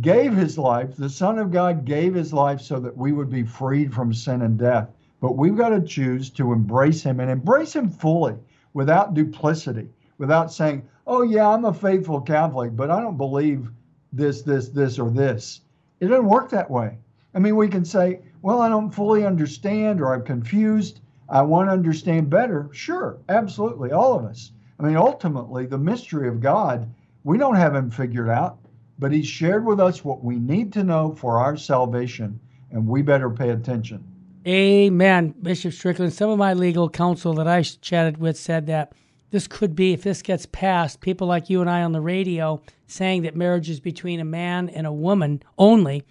gave 0.00 0.34
his 0.34 0.56
life, 0.56 0.96
the 0.96 1.10
Son 1.10 1.38
of 1.38 1.50
God 1.50 1.84
gave 1.84 2.14
his 2.14 2.32
life 2.32 2.60
so 2.60 2.80
that 2.80 2.96
we 2.96 3.12
would 3.12 3.30
be 3.30 3.42
freed 3.42 3.92
from 3.92 4.14
sin 4.14 4.42
and 4.42 4.58
death. 4.58 4.88
But 5.22 5.36
we've 5.36 5.56
got 5.56 5.68
to 5.68 5.80
choose 5.80 6.30
to 6.30 6.52
embrace 6.52 7.04
him 7.04 7.20
and 7.20 7.30
embrace 7.30 7.76
him 7.76 7.88
fully 7.88 8.34
without 8.74 9.14
duplicity, 9.14 9.88
without 10.18 10.52
saying, 10.52 10.82
oh, 11.06 11.22
yeah, 11.22 11.48
I'm 11.48 11.64
a 11.64 11.72
faithful 11.72 12.20
Catholic, 12.20 12.74
but 12.74 12.90
I 12.90 13.00
don't 13.00 13.16
believe 13.16 13.70
this, 14.12 14.42
this, 14.42 14.70
this, 14.70 14.98
or 14.98 15.10
this. 15.10 15.60
It 16.00 16.08
doesn't 16.08 16.26
work 16.26 16.50
that 16.50 16.68
way. 16.68 16.98
I 17.36 17.38
mean, 17.38 17.54
we 17.54 17.68
can 17.68 17.84
say, 17.84 18.18
well, 18.42 18.60
I 18.60 18.68
don't 18.68 18.90
fully 18.90 19.24
understand 19.24 20.00
or 20.00 20.12
I'm 20.12 20.24
confused. 20.24 20.98
I 21.28 21.42
want 21.42 21.68
to 21.68 21.72
understand 21.72 22.28
better. 22.28 22.68
Sure, 22.72 23.18
absolutely, 23.28 23.92
all 23.92 24.18
of 24.18 24.24
us. 24.24 24.50
I 24.80 24.82
mean, 24.82 24.96
ultimately, 24.96 25.66
the 25.66 25.78
mystery 25.78 26.26
of 26.26 26.40
God, 26.40 26.92
we 27.22 27.38
don't 27.38 27.54
have 27.54 27.76
him 27.76 27.92
figured 27.92 28.28
out, 28.28 28.58
but 28.98 29.12
he's 29.12 29.28
shared 29.28 29.64
with 29.64 29.78
us 29.78 30.04
what 30.04 30.24
we 30.24 30.40
need 30.40 30.72
to 30.72 30.82
know 30.82 31.14
for 31.14 31.38
our 31.38 31.56
salvation, 31.56 32.40
and 32.72 32.88
we 32.88 33.02
better 33.02 33.30
pay 33.30 33.50
attention. 33.50 34.02
Amen, 34.46 35.34
Bishop 35.40 35.72
Strickland. 35.72 36.12
Some 36.12 36.30
of 36.30 36.38
my 36.38 36.52
legal 36.52 36.88
counsel 36.88 37.32
that 37.34 37.46
I 37.46 37.62
chatted 37.62 38.18
with 38.18 38.36
said 38.36 38.66
that 38.66 38.92
this 39.30 39.46
could 39.46 39.76
be, 39.76 39.92
if 39.92 40.02
this 40.02 40.20
gets 40.20 40.46
passed, 40.46 41.00
people 41.00 41.26
like 41.28 41.48
you 41.48 41.60
and 41.60 41.70
I 41.70 41.82
on 41.82 41.92
the 41.92 42.00
radio 42.00 42.60
saying 42.86 43.22
that 43.22 43.36
marriage 43.36 43.70
is 43.70 43.78
between 43.78 44.20
a 44.20 44.24
man 44.24 44.68
and 44.68 44.86
a 44.86 44.92
woman 44.92 45.42
only 45.56 46.04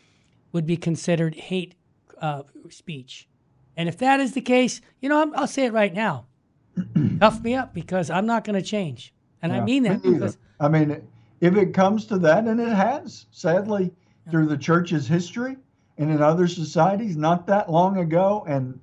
would 0.53 0.65
be 0.65 0.77
considered 0.77 1.35
hate 1.35 1.75
uh, 2.21 2.43
speech. 2.69 3.27
And 3.75 3.89
if 3.89 3.97
that 3.97 4.19
is 4.19 4.33
the 4.33 4.41
case, 4.41 4.81
you 5.01 5.09
know, 5.09 5.21
i 5.21 5.41
will 5.41 5.47
say 5.47 5.65
it 5.65 5.73
right 5.73 5.93
now. 5.93 6.25
Cuff 7.19 7.41
me 7.41 7.53
up 7.53 7.73
because 7.73 8.09
I'm 8.09 8.25
not 8.25 8.43
going 8.45 8.55
to 8.55 8.65
change. 8.65 9.13
And 9.41 9.51
yeah, 9.51 9.61
I 9.61 9.65
mean 9.65 9.83
that 9.83 10.01
because. 10.01 10.37
I 10.59 10.69
mean, 10.69 11.05
if 11.41 11.55
it 11.57 11.73
comes 11.73 12.05
to 12.05 12.17
that, 12.19 12.45
and 12.45 12.59
it 12.59 12.69
has, 12.69 13.25
sadly, 13.31 13.91
yeah. 14.25 14.31
through 14.31 14.47
the 14.47 14.57
church's 14.57 15.07
history 15.07 15.57
and 16.01 16.09
in 16.11 16.21
other 16.21 16.47
societies 16.47 17.15
not 17.15 17.45
that 17.45 17.71
long 17.71 17.97
ago 17.97 18.43
and 18.47 18.79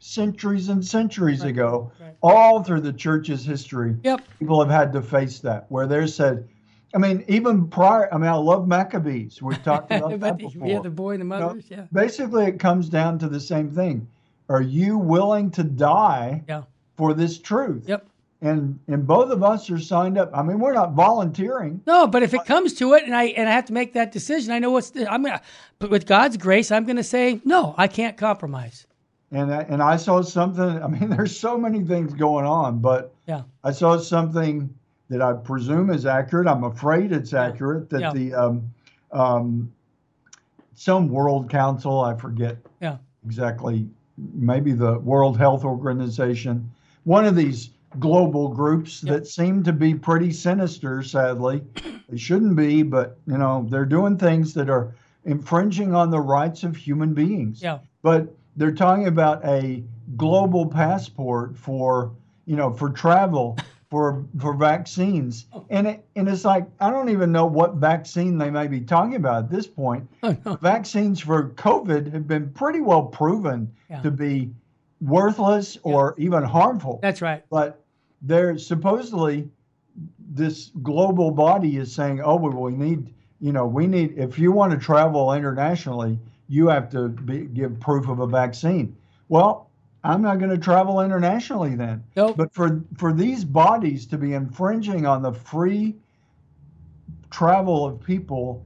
centuries 0.00 0.68
and 0.68 0.84
centuries 0.84 1.42
right. 1.42 1.50
ago, 1.50 1.92
right. 2.00 2.16
all 2.20 2.64
through 2.64 2.80
the 2.80 2.92
church's 2.92 3.44
history, 3.44 3.96
yep. 4.02 4.20
people 4.40 4.60
have 4.60 4.70
had 4.70 4.92
to 4.92 5.00
face 5.00 5.38
that, 5.38 5.66
where 5.68 5.86
they 5.86 6.04
said, 6.08 6.48
I 6.92 6.98
mean, 6.98 7.24
even 7.28 7.68
prior, 7.68 8.12
I 8.12 8.18
mean, 8.18 8.28
I 8.28 8.34
love 8.34 8.66
Maccabees. 8.66 9.40
We've 9.40 9.62
talked 9.62 9.92
about 9.92 10.18
that 10.18 10.38
before. 10.38 10.66
Yeah, 10.66 10.80
the 10.80 10.90
boy 10.90 11.12
and 11.12 11.20
the 11.20 11.26
mothers, 11.26 11.64
yeah. 11.68 11.86
Basically, 11.92 12.46
it 12.46 12.58
comes 12.58 12.88
down 12.88 13.20
to 13.20 13.28
the 13.28 13.40
same 13.40 13.70
thing. 13.70 14.08
Are 14.48 14.62
you 14.62 14.98
willing 14.98 15.52
to 15.52 15.62
die 15.62 16.42
yeah. 16.48 16.62
for 16.96 17.14
this 17.14 17.38
truth? 17.38 17.84
Yep. 17.86 18.04
And 18.40 18.78
and 18.86 19.04
both 19.04 19.30
of 19.30 19.42
us 19.42 19.68
are 19.68 19.80
signed 19.80 20.16
up. 20.16 20.30
I 20.32 20.42
mean, 20.42 20.60
we're 20.60 20.72
not 20.72 20.92
volunteering. 20.92 21.82
No, 21.86 22.06
but 22.06 22.22
if 22.22 22.34
it 22.34 22.44
comes 22.44 22.74
to 22.74 22.94
it, 22.94 23.02
and 23.02 23.14
I 23.14 23.24
and 23.24 23.48
I 23.48 23.52
have 23.52 23.64
to 23.66 23.72
make 23.72 23.94
that 23.94 24.12
decision, 24.12 24.52
I 24.52 24.60
know 24.60 24.70
what's. 24.70 24.90
The, 24.90 25.10
I'm 25.10 25.24
gonna, 25.24 25.42
but 25.80 25.90
with 25.90 26.06
God's 26.06 26.36
grace, 26.36 26.70
I'm 26.70 26.84
going 26.84 26.96
to 26.96 27.02
say 27.02 27.40
no. 27.44 27.74
I 27.76 27.88
can't 27.88 28.16
compromise. 28.16 28.86
And 29.32 29.52
I, 29.52 29.62
and 29.62 29.82
I 29.82 29.96
saw 29.96 30.22
something. 30.22 30.82
I 30.82 30.86
mean, 30.86 31.10
there's 31.16 31.36
so 31.36 31.58
many 31.58 31.82
things 31.82 32.14
going 32.14 32.44
on, 32.44 32.78
but 32.78 33.12
yeah, 33.26 33.42
I 33.64 33.72
saw 33.72 33.98
something 33.98 34.72
that 35.08 35.20
I 35.20 35.32
presume 35.32 35.90
is 35.90 36.06
accurate. 36.06 36.46
I'm 36.46 36.64
afraid 36.64 37.10
it's 37.10 37.34
accurate 37.34 37.90
that 37.90 38.00
yeah. 38.00 38.12
the 38.12 38.34
um, 38.34 38.70
um, 39.10 39.72
some 40.74 41.08
World 41.08 41.50
Council, 41.50 42.00
I 42.00 42.14
forget 42.14 42.56
yeah. 42.80 42.98
exactly, 43.26 43.88
maybe 44.16 44.72
the 44.72 45.00
World 45.00 45.36
Health 45.36 45.64
Organization, 45.64 46.70
one 47.02 47.24
of 47.24 47.34
these 47.34 47.70
global 47.98 48.48
groups 48.48 49.00
that 49.02 49.26
seem 49.26 49.62
to 49.64 49.72
be 49.72 49.94
pretty 49.94 50.32
sinister. 50.32 51.02
Sadly, 51.02 51.62
they 52.08 52.16
shouldn't 52.16 52.56
be, 52.56 52.82
but 52.82 53.18
you 53.26 53.38
know 53.38 53.66
they're 53.70 53.84
doing 53.84 54.16
things 54.16 54.54
that 54.54 54.70
are 54.70 54.94
infringing 55.24 55.94
on 55.94 56.10
the 56.10 56.20
rights 56.20 56.62
of 56.62 56.76
human 56.76 57.14
beings. 57.14 57.62
Yeah. 57.62 57.78
But 58.02 58.34
they're 58.56 58.72
talking 58.72 59.06
about 59.06 59.44
a 59.44 59.82
global 60.16 60.66
passport 60.66 61.56
for 61.56 62.12
you 62.46 62.56
know 62.56 62.72
for 62.72 62.90
travel 62.90 63.58
for 63.90 64.24
for 64.38 64.54
vaccines, 64.54 65.46
oh. 65.52 65.64
and 65.70 65.86
it, 65.86 66.04
and 66.16 66.28
it's 66.28 66.44
like 66.44 66.66
I 66.80 66.90
don't 66.90 67.08
even 67.08 67.32
know 67.32 67.46
what 67.46 67.74
vaccine 67.74 68.38
they 68.38 68.50
may 68.50 68.66
be 68.66 68.80
talking 68.80 69.14
about 69.14 69.44
at 69.44 69.50
this 69.50 69.66
point. 69.66 70.08
Oh, 70.22 70.36
no. 70.44 70.56
Vaccines 70.56 71.20
for 71.20 71.50
COVID 71.50 72.12
have 72.12 72.26
been 72.26 72.50
pretty 72.50 72.80
well 72.80 73.04
proven 73.04 73.72
yeah. 73.88 74.02
to 74.02 74.10
be 74.10 74.50
worthless 75.00 75.78
or 75.82 76.14
yeah. 76.18 76.26
even 76.26 76.42
harmful. 76.42 76.98
That's 77.00 77.22
right. 77.22 77.44
But 77.50 77.80
they're 78.22 78.58
supposedly 78.58 79.48
this 80.30 80.70
global 80.82 81.30
body 81.30 81.76
is 81.76 81.92
saying, 81.92 82.20
oh, 82.20 82.36
well, 82.36 82.52
we 82.52 82.72
need 82.72 83.14
you 83.40 83.52
know 83.52 83.66
we 83.66 83.86
need 83.86 84.18
if 84.18 84.38
you 84.38 84.52
want 84.52 84.72
to 84.72 84.78
travel 84.78 85.32
internationally, 85.32 86.18
you 86.48 86.68
have 86.68 86.90
to 86.90 87.08
be, 87.08 87.42
give 87.46 87.78
proof 87.80 88.08
of 88.08 88.20
a 88.20 88.26
vaccine. 88.26 88.96
Well, 89.28 89.70
I'm 90.04 90.22
not 90.22 90.38
going 90.38 90.50
to 90.50 90.58
travel 90.58 91.00
internationally 91.00 91.74
then. 91.74 92.04
Nope. 92.16 92.36
But 92.36 92.54
for 92.54 92.82
for 92.96 93.12
these 93.12 93.44
bodies 93.44 94.06
to 94.06 94.18
be 94.18 94.34
infringing 94.34 95.06
on 95.06 95.22
the 95.22 95.32
free 95.32 95.96
travel 97.30 97.86
of 97.86 98.00
people, 98.00 98.64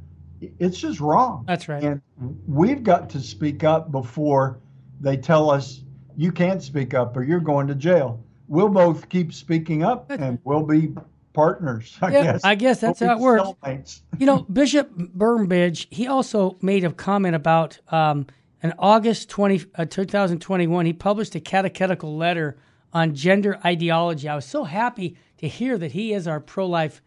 it's 0.58 0.78
just 0.78 1.00
wrong. 1.00 1.44
That's 1.46 1.68
right. 1.68 1.82
And 1.82 2.00
we've 2.46 2.82
got 2.82 3.10
to 3.10 3.20
speak 3.20 3.64
up 3.64 3.90
before 3.90 4.58
they 5.00 5.16
tell 5.16 5.50
us 5.50 5.82
you 6.16 6.30
can't 6.30 6.62
speak 6.62 6.94
up 6.94 7.16
or 7.16 7.22
you're 7.22 7.40
going 7.40 7.66
to 7.68 7.74
jail. 7.74 8.22
We'll 8.52 8.68
both 8.68 9.08
keep 9.08 9.32
speaking 9.32 9.82
up 9.82 10.10
and 10.10 10.38
we'll 10.44 10.66
be 10.66 10.92
partners. 11.32 11.96
I 12.02 12.12
yeah, 12.12 12.22
guess. 12.22 12.44
I 12.44 12.54
guess 12.54 12.80
that's 12.80 13.00
we'll 13.00 13.08
how 13.08 13.16
it 13.16 13.64
works. 13.64 14.02
you 14.18 14.26
know, 14.26 14.40
Bishop 14.40 14.94
Burbidge, 14.94 15.86
he 15.88 16.06
also 16.06 16.58
made 16.60 16.84
a 16.84 16.92
comment 16.92 17.34
about 17.34 17.78
um, 17.88 18.26
in 18.62 18.74
August 18.78 19.30
20, 19.30 19.64
uh, 19.76 19.86
2021, 19.86 20.84
he 20.84 20.92
published 20.92 21.34
a 21.34 21.40
catechetical 21.40 22.14
letter 22.14 22.58
on 22.92 23.14
gender 23.14 23.58
ideology. 23.64 24.28
I 24.28 24.34
was 24.34 24.44
so 24.44 24.64
happy 24.64 25.16
to 25.38 25.48
hear 25.48 25.78
that 25.78 25.92
he 25.92 26.12
is 26.12 26.28
our 26.28 26.38
pro-life 26.38 27.00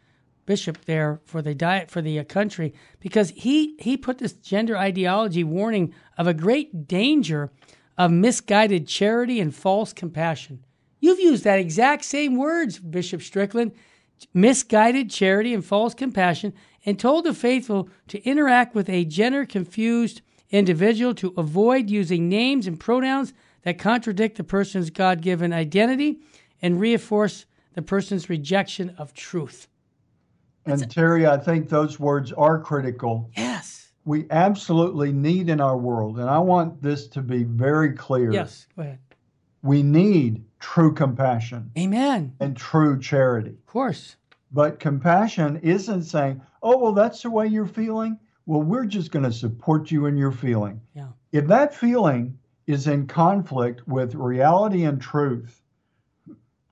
bishop 0.47 0.85
there 0.85 1.21
for 1.25 1.43
the 1.43 1.53
diet 1.53 1.91
for 1.91 2.01
the 2.01 2.17
uh, 2.17 2.23
country 2.23 2.73
because 2.99 3.29
he 3.29 3.75
he 3.77 3.97
put 3.97 4.17
this 4.17 4.33
gender 4.33 4.75
ideology 4.75 5.43
warning 5.43 5.93
of 6.17 6.25
a 6.25 6.33
great 6.33 6.87
danger 6.87 7.51
of 7.99 8.09
misguided 8.09 8.87
charity 8.87 9.39
and 9.39 9.53
false 9.53 9.93
compassion. 9.93 10.63
You've 11.05 11.19
used 11.19 11.43
that 11.43 11.59
exact 11.59 12.03
same 12.03 12.35
words, 12.35 12.79
Bishop 12.79 13.21
Strickland, 13.21 13.73
misguided 14.33 15.11
charity 15.11 15.53
and 15.53 15.63
false 15.63 15.93
compassion, 15.93 16.51
and 16.83 16.97
told 16.97 17.25
the 17.25 17.33
faithful 17.35 17.89
to 18.07 18.23
interact 18.23 18.73
with 18.73 18.89
a 18.89 19.05
gender 19.05 19.45
confused 19.45 20.23
individual 20.49 21.13
to 21.13 21.31
avoid 21.37 21.91
using 21.91 22.27
names 22.27 22.65
and 22.65 22.79
pronouns 22.79 23.33
that 23.61 23.77
contradict 23.77 24.37
the 24.37 24.43
person's 24.43 24.89
God 24.89 25.21
given 25.21 25.53
identity 25.53 26.21
and 26.59 26.79
reinforce 26.79 27.45
the 27.75 27.83
person's 27.83 28.27
rejection 28.27 28.95
of 28.97 29.13
truth. 29.13 29.67
and 30.65 30.89
Terry, 30.89 31.27
I 31.27 31.37
think 31.37 31.69
those 31.69 31.99
words 31.99 32.31
are 32.31 32.59
critical. 32.59 33.29
Yes. 33.37 33.91
We 34.05 34.25
absolutely 34.31 35.13
need 35.13 35.49
in 35.49 35.61
our 35.61 35.77
world, 35.77 36.17
and 36.17 36.27
I 36.27 36.39
want 36.39 36.81
this 36.81 37.07
to 37.09 37.21
be 37.21 37.43
very 37.43 37.93
clear. 37.93 38.31
Yes, 38.31 38.65
go 38.75 38.81
ahead. 38.81 38.97
We 39.61 39.83
need 39.83 40.43
true 40.73 40.93
compassion. 40.93 41.71
Amen. 41.77 42.35
And 42.39 42.57
true 42.57 42.99
charity. 42.99 43.51
Of 43.51 43.65
course. 43.65 44.15
But 44.51 44.79
compassion 44.79 45.59
isn't 45.63 46.03
saying, 46.03 46.41
oh, 46.63 46.77
well, 46.77 46.93
that's 46.93 47.21
the 47.21 47.29
way 47.29 47.47
you're 47.47 47.65
feeling 47.65 48.19
well, 48.45 48.61
we're 48.61 48.85
just 48.85 49.11
going 49.11 49.25
to 49.25 49.31
support 49.31 49.91
you 49.91 50.05
in 50.05 50.17
your 50.17 50.31
feeling. 50.31 50.81
Yeah. 50.95 51.07
If 51.31 51.47
that 51.47 51.73
feeling 51.73 52.37
is 52.67 52.87
in 52.87 53.07
conflict 53.07 53.87
with 53.87 54.13
reality 54.15 54.83
and 54.83 55.01
truth, 55.01 55.61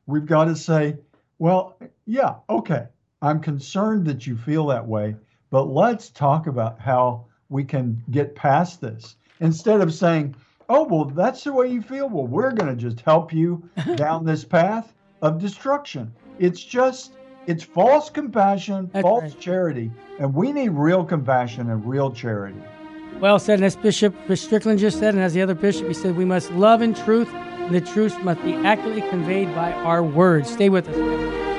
we've 0.06 0.26
got 0.26 0.46
to 0.46 0.56
say, 0.56 0.98
well, 1.40 1.78
yeah, 2.06 2.36
okay, 2.50 2.88
I'm 3.22 3.40
concerned 3.40 4.06
that 4.06 4.28
you 4.28 4.38
feel 4.38 4.68
that 4.68 4.88
way, 4.88 5.16
but 5.50 5.66
let's 5.66 6.10
talk 6.10 6.48
about 6.48 6.80
how 6.80 7.26
we 7.50 7.64
can 7.64 8.04
get 8.12 8.36
past 8.36 8.82
this. 8.82 9.16
Instead 9.40 9.82
of 9.82 9.94
saying, 9.94 10.36
oh, 10.70 10.84
well, 10.84 11.06
that's 11.06 11.44
the 11.44 11.54
way 11.54 11.68
you 11.68 11.82
feel, 11.82 12.10
well, 12.10 12.28
we're 12.28 12.52
going 12.52 12.76
to 12.76 12.82
just 12.82 13.02
help 13.02 13.34
you 13.34 13.68
down 13.96 14.26
this 14.26 14.44
path 14.44 14.94
of 15.22 15.40
destruction. 15.40 16.14
It's 16.40 16.64
just 16.64 17.14
it's 17.46 17.64
false 17.64 18.10
compassion, 18.10 18.90
That's 18.94 19.04
false 19.04 19.24
right. 19.24 19.40
charity, 19.40 19.92
and 20.20 20.34
we 20.34 20.52
need 20.52 20.70
real 20.70 21.04
compassion 21.04 21.70
and 21.70 21.86
real 21.86 22.12
charity. 22.12 22.62
Well 23.20 23.38
said. 23.38 23.56
And 23.56 23.66
as 23.66 23.76
Bishop 23.76 24.16
Strickland 24.36 24.80
just 24.80 25.00
said, 25.00 25.14
and 25.14 25.24
as 25.24 25.34
the 25.34 25.42
other 25.42 25.54
bishop, 25.54 25.88
he 25.88 25.94
said, 25.94 26.16
we 26.16 26.26
must 26.26 26.52
love 26.52 26.82
in 26.82 26.94
truth, 26.94 27.30
and 27.34 27.76
the 27.76 27.82
truth 27.82 28.18
must 28.24 28.42
be 28.44 28.54
accurately 28.54 29.02
conveyed 29.10 29.54
by 29.54 29.72
our 29.74 30.04
words. 30.04 30.52
Stay 30.52 30.70
with 30.70 30.88
us. 30.88 31.53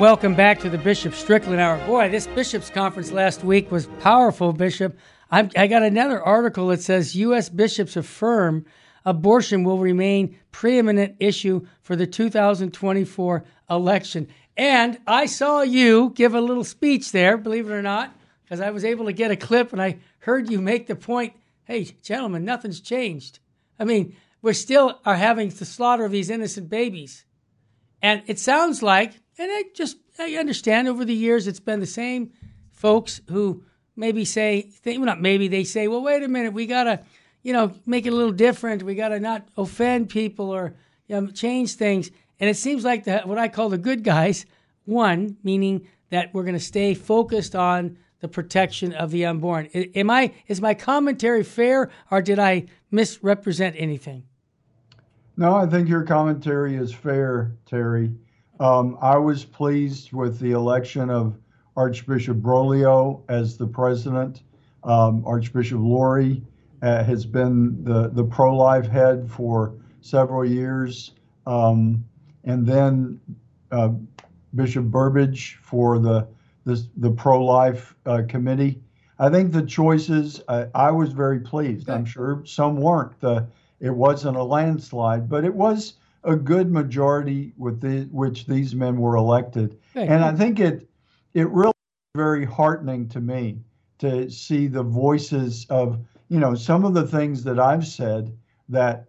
Welcome 0.00 0.34
back 0.34 0.60
to 0.60 0.70
the 0.70 0.78
Bishop 0.78 1.12
Strickland 1.12 1.60
Hour. 1.60 1.76
Boy, 1.86 2.08
this 2.08 2.26
Bishop's 2.26 2.70
Conference 2.70 3.12
last 3.12 3.44
week 3.44 3.70
was 3.70 3.84
powerful, 4.00 4.54
Bishop. 4.54 4.96
I've, 5.30 5.50
I 5.54 5.66
got 5.66 5.82
another 5.82 6.22
article 6.22 6.68
that 6.68 6.80
says 6.80 7.14
U.S. 7.16 7.50
bishops 7.50 7.96
affirm 7.96 8.64
abortion 9.04 9.62
will 9.62 9.76
remain 9.76 10.38
preeminent 10.52 11.16
issue 11.20 11.66
for 11.82 11.96
the 11.96 12.06
2024 12.06 13.44
election. 13.68 14.28
And 14.56 14.98
I 15.06 15.26
saw 15.26 15.60
you 15.60 16.12
give 16.14 16.34
a 16.34 16.40
little 16.40 16.64
speech 16.64 17.12
there, 17.12 17.36
believe 17.36 17.68
it 17.68 17.74
or 17.74 17.82
not, 17.82 18.10
because 18.42 18.62
I 18.62 18.70
was 18.70 18.86
able 18.86 19.04
to 19.04 19.12
get 19.12 19.30
a 19.30 19.36
clip 19.36 19.70
and 19.74 19.82
I 19.82 19.98
heard 20.20 20.50
you 20.50 20.62
make 20.62 20.86
the 20.86 20.96
point 20.96 21.34
hey, 21.64 21.84
gentlemen, 22.02 22.46
nothing's 22.46 22.80
changed. 22.80 23.38
I 23.78 23.84
mean, 23.84 24.16
we 24.40 24.54
still 24.54 24.98
are 25.04 25.16
having 25.16 25.50
the 25.50 25.66
slaughter 25.66 26.06
of 26.06 26.12
these 26.12 26.30
innocent 26.30 26.70
babies. 26.70 27.26
And 28.00 28.22
it 28.26 28.38
sounds 28.38 28.82
like 28.82 29.12
and 29.40 29.50
I 29.50 29.64
just 29.74 29.96
I 30.18 30.34
understand 30.34 30.86
over 30.86 31.04
the 31.04 31.14
years 31.14 31.46
it's 31.46 31.60
been 31.60 31.80
the 31.80 31.86
same 31.86 32.32
folks 32.72 33.22
who 33.30 33.64
maybe 33.96 34.24
say 34.24 34.62
think, 34.62 34.98
well, 34.98 35.06
not 35.06 35.20
maybe 35.20 35.48
they 35.48 35.64
say, 35.64 35.88
well, 35.88 36.02
wait 36.02 36.22
a 36.22 36.28
minute, 36.28 36.52
we 36.52 36.66
gotta 36.66 37.00
you 37.42 37.52
know 37.52 37.72
make 37.86 38.06
it 38.06 38.12
a 38.12 38.16
little 38.16 38.32
different. 38.32 38.82
We 38.82 38.94
gotta 38.94 39.18
not 39.18 39.48
offend 39.56 40.10
people 40.10 40.50
or 40.50 40.74
you 41.08 41.20
know, 41.20 41.26
change 41.28 41.74
things. 41.74 42.10
And 42.38 42.48
it 42.48 42.56
seems 42.56 42.84
like 42.84 43.04
the, 43.04 43.20
what 43.20 43.38
I 43.38 43.48
call 43.48 43.70
the 43.70 43.78
good 43.78 44.04
guys 44.04 44.46
one, 44.84 45.36
meaning 45.42 45.88
that 46.10 46.34
we're 46.34 46.42
to 46.54 46.60
stay 46.60 46.94
focused 46.94 47.54
on 47.54 47.96
the 48.20 48.28
protection 48.28 48.92
of 48.92 49.10
the 49.10 49.24
unborn. 49.24 49.66
Am 49.66 50.10
I 50.10 50.34
is 50.48 50.60
my 50.60 50.74
commentary 50.74 51.44
fair, 51.44 51.90
or 52.10 52.20
did 52.20 52.38
I 52.38 52.66
misrepresent 52.90 53.76
anything? 53.78 54.24
No, 55.38 55.54
I 55.54 55.66
think 55.66 55.88
your 55.88 56.02
commentary 56.02 56.76
is 56.76 56.92
fair, 56.92 57.52
Terry. 57.64 58.12
Um, 58.60 58.98
I 59.00 59.16
was 59.16 59.42
pleased 59.42 60.12
with 60.12 60.38
the 60.38 60.52
election 60.52 61.08
of 61.08 61.38
Archbishop 61.76 62.36
Broglio 62.36 63.22
as 63.30 63.56
the 63.56 63.66
president. 63.66 64.42
Um, 64.84 65.24
Archbishop 65.26 65.80
Lori 65.80 66.42
uh, 66.82 67.02
has 67.02 67.24
been 67.24 67.82
the, 67.82 68.10
the 68.10 68.22
pro 68.22 68.54
life 68.54 68.86
head 68.86 69.30
for 69.30 69.74
several 70.02 70.44
years. 70.44 71.12
Um, 71.46 72.04
and 72.44 72.66
then 72.66 73.18
uh, 73.72 73.92
Bishop 74.54 74.84
Burbidge 74.84 75.56
for 75.62 75.98
the, 75.98 76.28
the, 76.66 76.86
the 76.98 77.10
pro 77.10 77.42
life 77.42 77.94
uh, 78.04 78.22
committee. 78.28 78.82
I 79.18 79.30
think 79.30 79.52
the 79.52 79.62
choices, 79.62 80.42
I, 80.48 80.66
I 80.74 80.90
was 80.90 81.12
very 81.12 81.40
pleased. 81.40 81.88
I'm 81.88 82.04
sure 82.04 82.42
some 82.44 82.76
weren't. 82.76 83.18
The, 83.20 83.46
it 83.80 83.94
wasn't 83.94 84.36
a 84.36 84.42
landslide, 84.42 85.30
but 85.30 85.46
it 85.46 85.54
was 85.54 85.94
a 86.24 86.36
good 86.36 86.70
majority 86.70 87.52
with 87.56 87.80
the, 87.80 88.08
which 88.12 88.46
these 88.46 88.74
men 88.74 88.98
were 88.98 89.16
elected. 89.16 89.78
and 89.94 90.24
I 90.24 90.34
think 90.34 90.60
it 90.60 90.88
it 91.32 91.48
really 91.50 91.72
very 92.16 92.44
heartening 92.44 93.08
to 93.08 93.20
me 93.20 93.60
to 93.98 94.28
see 94.30 94.66
the 94.66 94.82
voices 94.82 95.66
of 95.70 96.00
you 96.28 96.40
know 96.40 96.54
some 96.54 96.84
of 96.84 96.94
the 96.94 97.06
things 97.06 97.44
that 97.44 97.60
I've 97.60 97.86
said 97.86 98.36
that 98.68 99.06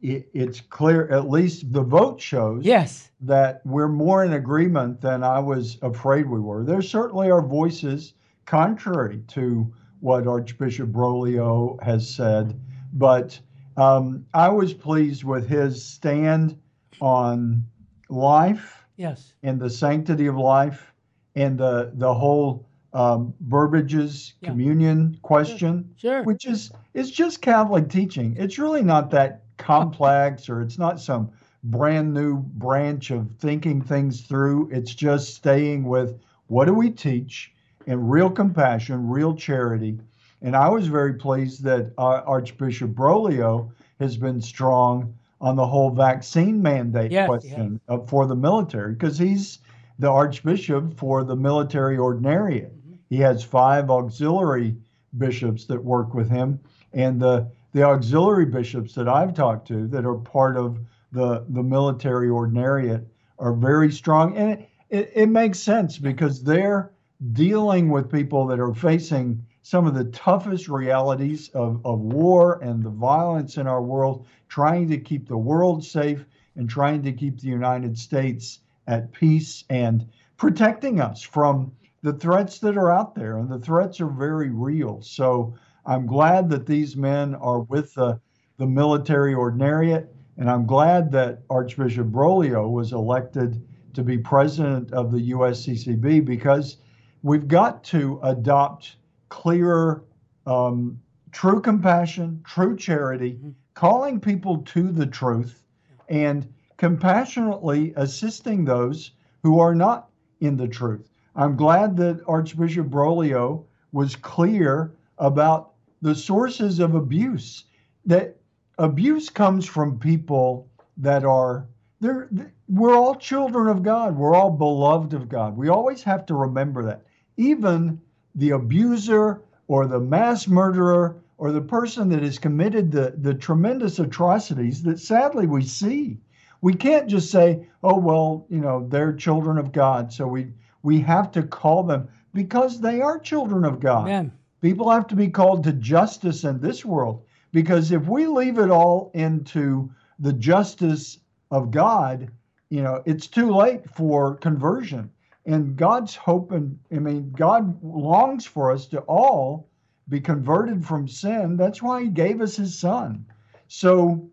it, 0.00 0.28
it's 0.32 0.60
clear 0.60 1.08
at 1.08 1.28
least 1.28 1.72
the 1.72 1.82
vote 1.82 2.20
shows 2.20 2.64
yes 2.64 3.10
that 3.20 3.62
we're 3.64 3.88
more 3.88 4.24
in 4.24 4.34
agreement 4.34 5.00
than 5.00 5.24
I 5.24 5.38
was 5.38 5.78
afraid 5.82 6.28
we 6.28 6.40
were. 6.40 6.64
There 6.64 6.82
certainly 6.82 7.30
are 7.30 7.42
voices 7.42 8.14
contrary 8.44 9.22
to 9.28 9.72
what 10.00 10.26
Archbishop 10.26 10.90
Broglio 10.90 11.82
has 11.82 12.08
said, 12.08 12.60
but 12.92 13.40
um, 13.76 14.26
I 14.32 14.48
was 14.48 14.72
pleased 14.72 15.24
with 15.24 15.48
his 15.48 15.84
stand 15.84 16.58
on 17.00 17.66
life, 18.08 18.84
yes, 18.96 19.34
and 19.42 19.60
the 19.60 19.70
sanctity 19.70 20.26
of 20.26 20.36
life, 20.36 20.92
and 21.34 21.58
the 21.58 21.92
the 21.94 22.12
whole 22.12 22.66
um, 22.92 23.34
Burbidge's 23.40 24.34
yeah. 24.40 24.50
communion 24.50 25.18
question, 25.22 25.94
sure. 25.96 26.22
which 26.22 26.46
is 26.46 26.70
it's 26.94 27.10
just 27.10 27.42
Catholic 27.42 27.88
teaching. 27.88 28.34
It's 28.38 28.58
really 28.58 28.82
not 28.82 29.10
that 29.10 29.42
complex, 29.58 30.48
or 30.48 30.62
it's 30.62 30.78
not 30.78 31.00
some 31.00 31.30
brand 31.64 32.14
new 32.14 32.38
branch 32.38 33.10
of 33.10 33.28
thinking 33.38 33.82
things 33.82 34.22
through. 34.22 34.70
It's 34.72 34.94
just 34.94 35.34
staying 35.34 35.84
with 35.84 36.18
what 36.46 36.66
do 36.66 36.74
we 36.74 36.90
teach 36.90 37.52
and 37.86 38.10
real 38.10 38.30
compassion, 38.30 39.08
real 39.08 39.34
charity 39.34 39.98
and 40.42 40.56
I 40.56 40.68
was 40.68 40.86
very 40.88 41.14
pleased 41.14 41.62
that 41.64 41.92
uh, 41.98 42.22
Archbishop 42.26 42.90
Broglio 42.90 43.70
has 44.00 44.16
been 44.16 44.40
strong 44.40 45.14
on 45.40 45.56
the 45.56 45.66
whole 45.66 45.90
vaccine 45.90 46.62
mandate 46.62 47.12
yes, 47.12 47.26
question 47.26 47.80
yeah. 47.88 47.98
for 48.06 48.26
the 48.26 48.36
military 48.36 48.92
because 48.92 49.18
he's 49.18 49.58
the 49.98 50.10
archbishop 50.10 50.96
for 50.98 51.24
the 51.24 51.36
military 51.36 51.96
ordinariate. 51.96 52.70
Mm-hmm. 52.70 52.94
He 53.08 53.16
has 53.18 53.42
five 53.42 53.90
auxiliary 53.90 54.76
bishops 55.18 55.64
that 55.66 55.82
work 55.82 56.14
with 56.14 56.30
him, 56.30 56.60
and 56.92 57.20
the 57.20 57.48
the 57.72 57.82
auxiliary 57.82 58.46
bishops 58.46 58.94
that 58.94 59.08
I've 59.08 59.34
talked 59.34 59.68
to 59.68 59.86
that 59.88 60.04
are 60.06 60.14
part 60.14 60.56
of 60.56 60.78
the 61.12 61.44
the 61.48 61.62
military 61.62 62.28
ordinariate 62.28 63.04
are 63.38 63.52
very 63.52 63.92
strong, 63.92 64.36
and 64.36 64.52
it, 64.52 64.68
it, 64.88 65.12
it 65.14 65.26
makes 65.28 65.58
sense 65.58 65.98
because 65.98 66.42
they're 66.42 66.92
dealing 67.32 67.88
with 67.88 68.10
people 68.10 68.46
that 68.46 68.60
are 68.60 68.74
facing 68.74 69.44
some 69.66 69.84
of 69.84 69.94
the 69.94 70.04
toughest 70.04 70.68
realities 70.68 71.48
of, 71.48 71.84
of 71.84 71.98
war 71.98 72.60
and 72.62 72.84
the 72.84 72.88
violence 72.88 73.56
in 73.56 73.66
our 73.66 73.82
world, 73.82 74.24
trying 74.48 74.88
to 74.88 74.96
keep 74.96 75.26
the 75.26 75.36
world 75.36 75.84
safe 75.84 76.24
and 76.54 76.70
trying 76.70 77.02
to 77.02 77.10
keep 77.10 77.40
the 77.40 77.48
United 77.48 77.98
States 77.98 78.60
at 78.86 79.10
peace 79.10 79.64
and 79.68 80.06
protecting 80.36 81.00
us 81.00 81.20
from 81.20 81.72
the 82.02 82.12
threats 82.12 82.60
that 82.60 82.76
are 82.76 82.92
out 82.92 83.16
there. 83.16 83.38
And 83.38 83.50
the 83.50 83.58
threats 83.58 84.00
are 84.00 84.06
very 84.06 84.50
real. 84.50 85.02
So 85.02 85.56
I'm 85.84 86.06
glad 86.06 86.48
that 86.50 86.66
these 86.66 86.96
men 86.96 87.34
are 87.34 87.58
with 87.62 87.92
the, 87.94 88.20
the 88.58 88.68
military 88.68 89.34
ordinariate. 89.34 90.06
And 90.36 90.48
I'm 90.48 90.66
glad 90.66 91.10
that 91.10 91.40
Archbishop 91.50 92.06
Broglio 92.06 92.70
was 92.70 92.92
elected 92.92 93.66
to 93.94 94.04
be 94.04 94.16
president 94.16 94.92
of 94.92 95.10
the 95.10 95.32
USCCB 95.32 96.24
because 96.24 96.76
we've 97.24 97.48
got 97.48 97.82
to 97.86 98.20
adopt 98.22 98.94
clearer, 99.28 100.04
um, 100.46 101.00
true 101.32 101.60
compassion, 101.60 102.42
true 102.46 102.76
charity, 102.76 103.32
mm-hmm. 103.32 103.50
calling 103.74 104.20
people 104.20 104.58
to 104.58 104.90
the 104.90 105.06
truth, 105.06 105.62
and 106.08 106.52
compassionately 106.76 107.92
assisting 107.96 108.64
those 108.64 109.12
who 109.42 109.58
are 109.60 109.74
not 109.74 110.08
in 110.40 110.56
the 110.56 110.68
truth. 110.68 111.08
I'm 111.34 111.56
glad 111.56 111.96
that 111.98 112.22
Archbishop 112.26 112.88
Broglio 112.88 113.64
was 113.92 114.16
clear 114.16 114.92
about 115.18 115.72
the 116.02 116.14
sources 116.14 116.78
of 116.78 116.94
abuse. 116.94 117.64
That 118.04 118.36
abuse 118.78 119.30
comes 119.30 119.66
from 119.66 119.98
people 119.98 120.68
that 120.96 121.24
are 121.24 121.66
they're, 122.00 122.28
we're 122.68 122.94
all 122.94 123.14
children 123.14 123.68
of 123.68 123.82
God. 123.82 124.16
We're 124.16 124.34
all 124.34 124.50
beloved 124.50 125.14
of 125.14 125.28
God. 125.28 125.56
We 125.56 125.68
always 125.68 126.02
have 126.02 126.26
to 126.26 126.34
remember 126.34 126.84
that. 126.84 127.02
Even 127.36 128.00
the 128.36 128.50
abuser 128.50 129.42
or 129.66 129.86
the 129.86 129.98
mass 129.98 130.46
murderer 130.46 131.16
or 131.38 131.52
the 131.52 131.60
person 131.60 132.08
that 132.10 132.22
has 132.22 132.38
committed 132.38 132.90
the, 132.92 133.14
the 133.18 133.34
tremendous 133.34 133.98
atrocities 133.98 134.82
that 134.82 135.00
sadly 135.00 135.46
we 135.46 135.64
see. 135.64 136.18
We 136.62 136.74
can't 136.74 137.08
just 137.08 137.30
say, 137.30 137.66
oh, 137.82 137.98
well, 137.98 138.46
you 138.48 138.60
know, 138.60 138.86
they're 138.88 139.12
children 139.12 139.58
of 139.58 139.72
God. 139.72 140.12
So 140.12 140.26
we, 140.26 140.52
we 140.82 141.00
have 141.00 141.30
to 141.32 141.42
call 141.42 141.82
them 141.82 142.08
because 142.32 142.80
they 142.80 143.00
are 143.00 143.18
children 143.18 143.64
of 143.64 143.80
God. 143.80 144.06
Amen. 144.06 144.32
People 144.60 144.90
have 144.90 145.06
to 145.08 145.16
be 145.16 145.28
called 145.28 145.64
to 145.64 145.72
justice 145.72 146.44
in 146.44 146.60
this 146.60 146.84
world 146.84 147.24
because 147.52 147.92
if 147.92 148.06
we 148.06 148.26
leave 148.26 148.58
it 148.58 148.70
all 148.70 149.10
into 149.14 149.90
the 150.18 150.32
justice 150.32 151.18
of 151.50 151.70
God, 151.70 152.30
you 152.70 152.82
know, 152.82 153.02
it's 153.06 153.26
too 153.26 153.50
late 153.50 153.88
for 153.90 154.36
conversion. 154.36 155.10
And 155.46 155.76
God's 155.76 156.14
hope 156.16 156.50
and 156.50 156.78
I 156.92 156.98
mean, 156.98 157.30
God 157.30 157.82
longs 157.82 158.44
for 158.44 158.72
us 158.72 158.86
to 158.88 159.00
all 159.02 159.68
be 160.08 160.20
converted 160.20 160.84
from 160.84 161.08
sin. 161.08 161.56
That's 161.56 161.82
why 161.82 162.02
He 162.02 162.08
gave 162.08 162.40
us 162.40 162.56
His 162.56 162.78
Son. 162.78 163.24
So 163.68 164.28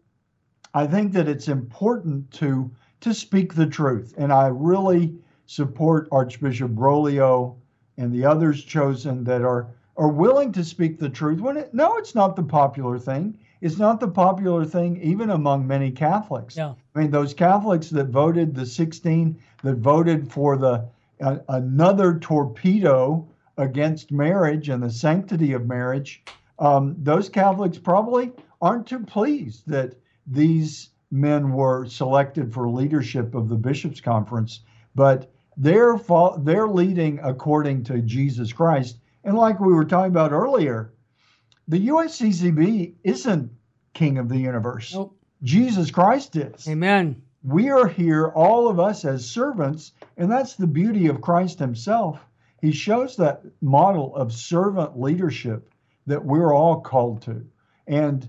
I 0.73 0.87
think 0.87 1.13
that 1.13 1.27
it's 1.27 1.47
important 1.47 2.31
to 2.31 2.71
to 3.01 3.13
speak 3.13 3.53
the 3.53 3.67
truth. 3.67 4.13
And 4.17 4.33
I 4.33 4.47
really 4.47 5.15
support 5.45 6.07
Archbishop 6.11 6.71
Broglio 6.71 7.55
and 7.97 8.11
the 8.11 8.25
others 8.25 8.63
chosen 8.63 9.23
that 9.25 9.43
are 9.43 9.67
are 9.97 10.07
willing 10.07 10.51
to 10.51 10.63
speak 10.63 10.97
the 10.97 11.09
truth 11.09 11.39
when 11.39 11.57
it, 11.57 11.73
no, 11.73 11.97
it's 11.97 12.15
not 12.15 12.35
the 12.35 12.43
popular 12.43 12.97
thing. 12.97 13.37
It's 13.61 13.77
not 13.77 13.99
the 13.99 14.07
popular 14.07 14.65
thing 14.65 14.99
even 15.01 15.29
among 15.29 15.67
many 15.67 15.91
Catholics. 15.91 16.57
Yeah. 16.57 16.73
I 16.95 16.99
mean, 16.99 17.11
those 17.11 17.33
Catholics 17.33 17.89
that 17.91 18.07
voted 18.07 18.55
the 18.55 18.65
16 18.65 19.39
that 19.63 19.75
voted 19.75 20.31
for 20.31 20.57
the 20.57 20.85
uh, 21.21 21.37
another 21.49 22.19
torpedo 22.19 23.27
against 23.57 24.11
marriage 24.11 24.69
and 24.69 24.81
the 24.81 24.89
sanctity 24.89 25.53
of 25.53 25.67
marriage, 25.67 26.23
um, 26.59 26.95
those 26.99 27.29
Catholics 27.29 27.77
probably 27.77 28.31
aren't 28.61 28.87
too 28.87 28.99
pleased 28.99 29.63
that 29.67 29.95
these 30.25 30.89
men 31.11 31.51
were 31.51 31.85
selected 31.85 32.53
for 32.53 32.69
leadership 32.69 33.35
of 33.35 33.49
the 33.49 33.55
bishops' 33.55 34.01
conference. 34.01 34.61
But 34.95 35.31
they're 35.57 35.99
they're 36.39 36.67
leading 36.67 37.19
according 37.21 37.83
to 37.85 38.01
Jesus 38.01 38.51
Christ, 38.51 38.97
and 39.23 39.37
like 39.37 39.59
we 39.59 39.73
were 39.73 39.85
talking 39.85 40.11
about 40.11 40.31
earlier, 40.31 40.93
the 41.67 41.87
USCCB 41.89 42.95
isn't 43.03 43.51
king 43.93 44.17
of 44.17 44.29
the 44.29 44.37
universe. 44.37 44.93
Nope. 44.93 45.15
Jesus 45.43 45.91
Christ 45.91 46.35
is. 46.35 46.67
Amen. 46.67 47.21
We 47.43 47.69
are 47.69 47.87
here, 47.87 48.29
all 48.29 48.69
of 48.69 48.79
us, 48.79 49.03
as 49.03 49.29
servants, 49.29 49.91
and 50.15 50.31
that's 50.31 50.55
the 50.55 50.67
beauty 50.67 51.07
of 51.07 51.21
Christ 51.21 51.59
Himself. 51.59 52.19
He 52.61 52.71
shows 52.71 53.17
that 53.17 53.43
model 53.61 54.15
of 54.15 54.31
servant 54.31 54.97
leadership 54.97 55.73
that 56.07 56.23
we're 56.23 56.53
all 56.53 56.79
called 56.79 57.21
to. 57.23 57.45
And 57.87 58.27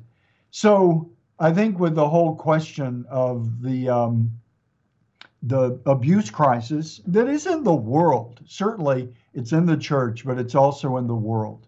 so 0.50 1.11
I 1.38 1.53
think 1.53 1.79
with 1.79 1.94
the 1.94 2.09
whole 2.09 2.35
question 2.35 3.07
of 3.09 3.62
the 3.62 3.88
um, 3.88 4.33
the 5.42 5.79
abuse 5.85 6.31
crisis 6.31 7.00
that 7.07 7.29
is 7.29 7.46
in 7.46 7.62
the 7.64 7.74
world, 7.74 8.40
certainly 8.46 9.12
it's 9.35 9.53
in 9.53 9.66
the 9.66 9.77
church, 9.77 10.24
but 10.24 10.38
it's 10.38 10.55
also 10.55 10.96
in 10.96 11.07
the 11.07 11.14
world. 11.14 11.66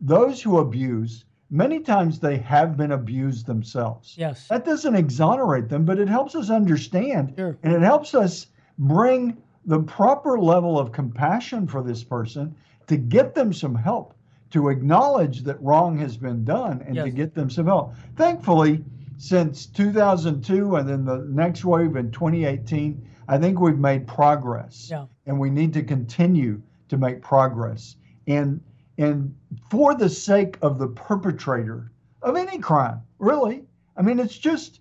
Those 0.00 0.40
who 0.40 0.58
abuse, 0.58 1.24
many 1.50 1.80
times 1.80 2.18
they 2.18 2.36
have 2.38 2.76
been 2.76 2.92
abused 2.92 3.46
themselves. 3.46 4.14
Yes. 4.18 4.48
That 4.48 4.64
doesn't 4.64 4.94
exonerate 4.94 5.68
them, 5.68 5.84
but 5.84 5.98
it 5.98 6.08
helps 6.08 6.34
us 6.34 6.50
understand 6.50 7.34
Sure. 7.36 7.56
and 7.62 7.72
it 7.72 7.82
helps 7.82 8.14
us 8.14 8.48
bring 8.78 9.36
the 9.64 9.80
proper 9.82 10.38
level 10.38 10.78
of 10.78 10.92
compassion 10.92 11.66
for 11.66 11.82
this 11.82 12.04
person 12.04 12.54
to 12.86 12.96
get 12.96 13.34
them 13.34 13.52
some 13.52 13.74
help, 13.74 14.14
to 14.50 14.68
acknowledge 14.68 15.42
that 15.42 15.60
wrong 15.62 15.98
has 15.98 16.16
been 16.16 16.44
done 16.44 16.82
and 16.86 16.96
to 16.96 17.10
get 17.10 17.34
them 17.34 17.50
some 17.50 17.66
help. 17.66 17.94
Thankfully, 18.16 18.84
since 19.18 19.66
2002 19.66 20.76
and 20.76 20.88
then 20.88 21.04
the 21.04 21.26
next 21.28 21.64
wave 21.64 21.96
in 21.96 22.10
2018, 22.10 23.04
I 23.26 23.36
think 23.36 23.60
we've 23.60 23.78
made 23.78 24.06
progress. 24.06 24.88
Yeah. 24.90 25.06
And 25.26 25.38
we 25.38 25.50
need 25.50 25.72
to 25.74 25.82
continue 25.82 26.62
to 26.88 26.96
make 26.96 27.20
progress. 27.20 27.96
And 28.26 28.60
and 28.98 29.34
for 29.70 29.94
the 29.94 30.08
sake 30.08 30.58
of 30.60 30.78
the 30.78 30.88
perpetrator 30.88 31.92
of 32.22 32.36
any 32.36 32.58
crime, 32.58 33.00
really. 33.18 33.64
I 33.96 34.02
mean, 34.02 34.18
it's 34.18 34.36
just 34.36 34.80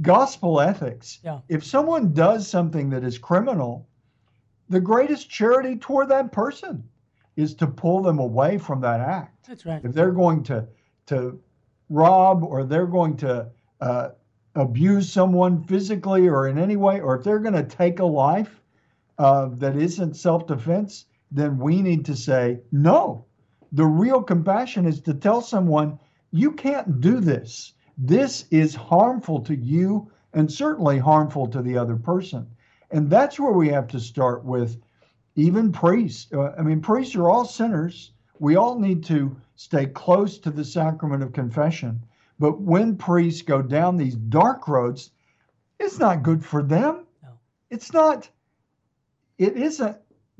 gospel 0.00 0.60
ethics. 0.60 1.20
Yeah. 1.24 1.40
If 1.48 1.64
someone 1.64 2.12
does 2.12 2.48
something 2.48 2.90
that 2.90 3.04
is 3.04 3.18
criminal, 3.18 3.88
the 4.68 4.80
greatest 4.80 5.30
charity 5.30 5.76
toward 5.76 6.08
that 6.08 6.32
person 6.32 6.82
is 7.36 7.54
to 7.54 7.66
pull 7.66 8.02
them 8.02 8.18
away 8.18 8.58
from 8.58 8.80
that 8.80 9.00
act. 9.00 9.48
That's 9.48 9.64
right. 9.64 9.84
If 9.84 9.92
they're 9.92 10.12
going 10.12 10.42
to 10.44 10.66
to 11.06 11.40
rob 11.88 12.42
or 12.42 12.64
they're 12.64 12.86
going 12.86 13.16
to 13.18 13.48
uh, 13.80 14.10
abuse 14.54 15.10
someone 15.10 15.64
physically 15.64 16.28
or 16.28 16.48
in 16.48 16.58
any 16.58 16.76
way, 16.76 17.00
or 17.00 17.16
if 17.16 17.24
they're 17.24 17.38
going 17.38 17.54
to 17.54 17.64
take 17.64 17.98
a 18.00 18.04
life 18.04 18.60
uh, 19.18 19.48
that 19.54 19.76
isn't 19.76 20.14
self-defense, 20.14 21.06
then 21.32 21.58
we 21.58 21.82
need 21.82 22.04
to 22.04 22.14
say 22.14 22.60
no. 22.70 23.24
The 23.72 23.86
real 23.86 24.22
compassion 24.22 24.86
is 24.86 25.00
to 25.00 25.14
tell 25.14 25.40
someone 25.40 25.98
you 26.30 26.52
can't 26.52 27.00
do 27.00 27.20
this. 27.20 27.72
This 27.96 28.46
is 28.50 28.74
harmful 28.74 29.40
to 29.40 29.56
you 29.56 30.10
and 30.34 30.50
certainly 30.50 30.98
harmful 30.98 31.46
to 31.48 31.62
the 31.62 31.76
other 31.76 31.96
person. 31.96 32.46
And 32.90 33.08
that's 33.08 33.40
where 33.40 33.52
we 33.52 33.68
have 33.68 33.88
to 33.88 34.00
start 34.00 34.44
with 34.44 34.80
even 35.34 35.72
priests. 35.72 36.30
Uh, 36.32 36.52
I 36.58 36.62
mean, 36.62 36.80
priests 36.80 37.16
are 37.16 37.28
all 37.28 37.44
sinners. 37.44 38.12
We 38.38 38.56
all 38.56 38.78
need 38.78 39.04
to 39.04 39.34
stay 39.56 39.86
close 39.86 40.38
to 40.38 40.50
the 40.50 40.64
sacrament 40.64 41.22
of 41.22 41.32
confession. 41.32 42.02
But 42.38 42.60
when 42.60 42.96
priests 42.96 43.42
go 43.42 43.62
down 43.62 43.96
these 43.96 44.16
dark 44.16 44.68
roads, 44.68 45.10
it's 45.78 45.98
not 45.98 46.22
good 46.22 46.44
for 46.44 46.62
them. 46.62 47.06
No. 47.22 47.30
It's 47.70 47.92
not, 47.92 48.28
it 49.38 49.56
isn't 49.56 49.96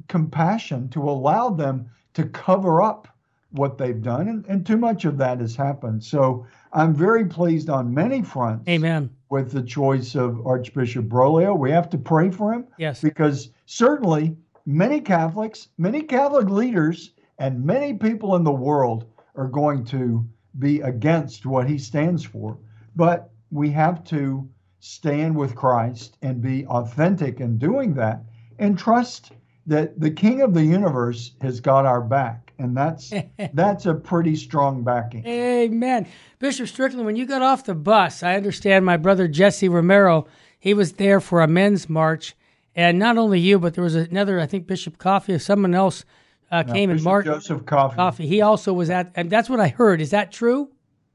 compassion 0.09 0.88
to 0.91 1.03
allow 1.09 1.51
them 1.51 1.88
to 2.15 2.25
cover 2.25 2.83
up 2.83 3.09
what 3.51 3.77
they've 3.79 4.03
done. 4.03 4.29
And, 4.29 4.47
and 4.47 4.67
too 4.67 4.77
much 4.79 5.05
of 5.05 5.19
that 5.19 5.41
has 5.41 5.55
happened. 5.55 6.03
So 6.03 6.47
I'm 6.73 6.95
very 6.95 7.27
pleased 7.27 7.69
on 7.69 7.93
many 7.93 8.23
fronts 8.23 8.69
Amen. 8.69 9.11
with 9.29 9.53
the 9.53 9.62
choice 9.62 10.15
of 10.15 10.47
Archbishop 10.47 11.07
Broglio. 11.07 11.55
We 11.57 11.71
have 11.71 11.91
to 11.91 11.99
pray 11.99 12.31
for 12.31 12.53
him 12.53 12.65
Yes. 12.79 13.01
because 13.03 13.51
certainly 13.67 14.37
many 14.65 15.01
Catholics, 15.01 15.69
many 15.79 16.03
Catholic 16.03 16.49
leaders, 16.49 17.12
and 17.38 17.65
many 17.65 17.95
people 17.95 18.37
in 18.37 18.45
the 18.45 18.53
world 18.53 19.05
are 19.35 19.49
going 19.49 19.85
to 19.87 20.27
be 20.59 20.81
against 20.81 21.45
what 21.47 21.69
he 21.69 21.79
stands 21.79 22.25
for. 22.25 22.59
But 22.97 23.31
we 23.51 23.71
have 23.71 24.05
to 24.05 24.49
stand 24.81 25.37
with 25.37 25.55
Christ 25.55 26.17
and 26.23 26.41
be 26.41 26.67
authentic 26.67 27.41
in 27.41 27.59
doing 27.59 27.95
that 27.95 28.25
and 28.59 28.79
trust 28.79 29.33
that 29.66 29.98
the 30.01 30.11
King 30.11 30.42
of 30.42 30.55
the 30.55 30.64
universe 30.64 31.33
has 31.40 31.61
got 31.61 31.87
our 31.87 32.01
back. 32.01 32.53
And 32.59 32.77
that's 32.77 33.12
that's 33.55 33.87
a 33.87 33.94
pretty 33.94 34.37
strong 34.37 34.83
backing. 34.83 35.27
Amen. 35.27 36.07
Bishop 36.38 36.68
Strickland, 36.68 37.07
when 37.07 37.16
you 37.16 37.27
got 37.27 37.42
off 37.42 37.64
the 37.64 37.75
bus, 37.75 38.22
I 38.22 38.37
understand 38.37 38.85
my 38.85 38.96
brother 38.96 39.29
Jesse 39.29 39.68
Romero, 39.68 40.27
he 40.59 40.75
was 40.75 40.92
there 40.94 41.20
for 41.20 41.42
a 41.42 41.48
men's 41.48 41.88
march. 41.88 42.37
And 42.75 42.98
not 42.98 43.18
only 43.18 43.38
you, 43.38 43.59
but 43.59 43.75
there 43.75 43.85
was 43.85 43.94
another, 43.94 44.40
I 44.40 44.46
think 44.46 44.66
Bishop 44.66 44.96
Coffey 44.96 45.35
or 45.35 45.38
someone 45.38 45.75
else 45.75 46.05
uh, 46.51 46.62
came 46.62 46.88
and 46.88 46.98
Bishop 46.98 47.05
marched. 47.05 47.27
Joseph 47.27 47.66
Coffey. 47.66 47.96
Coffee. 47.96 48.27
He 48.27 48.40
also 48.40 48.72
was 48.72 48.88
at, 48.88 49.12
and 49.14 49.29
that's 49.29 49.51
what 49.51 49.61
I 49.61 49.68
heard. 49.68 50.01
Is 50.01 50.11
that 50.11 50.33
true? 50.33 50.70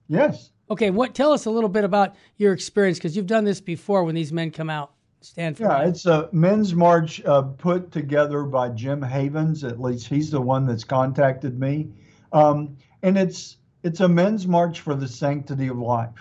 Yes. 0.07 0.51
Okay, 0.69 0.89
what? 0.89 1.15
Tell 1.15 1.31
us 1.31 1.45
a 1.45 1.49
little 1.49 1.69
bit 1.69 1.83
about 1.83 2.15
your 2.35 2.53
experience 2.53 2.97
because 2.97 3.15
you've 3.15 3.25
done 3.25 3.45
this 3.45 3.61
before 3.61 4.03
when 4.03 4.15
these 4.15 4.33
men 4.33 4.51
come 4.51 4.69
out. 4.69 4.91
Stand 5.27 5.57
for 5.57 5.63
Yeah, 5.63 5.79
men. 5.79 5.89
it's 5.89 6.05
a 6.05 6.29
men's 6.31 6.73
march 6.73 7.23
uh, 7.25 7.41
put 7.41 7.91
together 7.91 8.43
by 8.43 8.69
Jim 8.69 9.01
Havens. 9.01 9.63
At 9.63 9.79
least 9.79 10.07
he's 10.07 10.31
the 10.31 10.41
one 10.41 10.65
that's 10.65 10.83
contacted 10.83 11.59
me, 11.59 11.89
um, 12.31 12.77
and 13.03 13.17
it's 13.17 13.57
it's 13.83 13.99
a 13.99 14.07
men's 14.07 14.47
march 14.47 14.79
for 14.81 14.95
the 14.95 15.07
sanctity 15.07 15.67
of 15.67 15.77
life. 15.77 16.13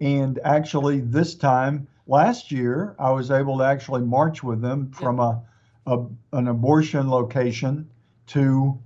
And 0.00 0.38
actually, 0.44 1.00
this 1.00 1.34
time 1.34 1.86
last 2.06 2.52
year, 2.52 2.94
I 2.98 3.10
was 3.12 3.30
able 3.30 3.58
to 3.58 3.64
actually 3.64 4.02
march 4.02 4.42
with 4.42 4.60
them 4.60 4.90
from 4.90 5.18
a, 5.18 5.42
a 5.86 6.04
an 6.32 6.48
abortion 6.48 7.08
location 7.10 7.88
to 8.28 8.78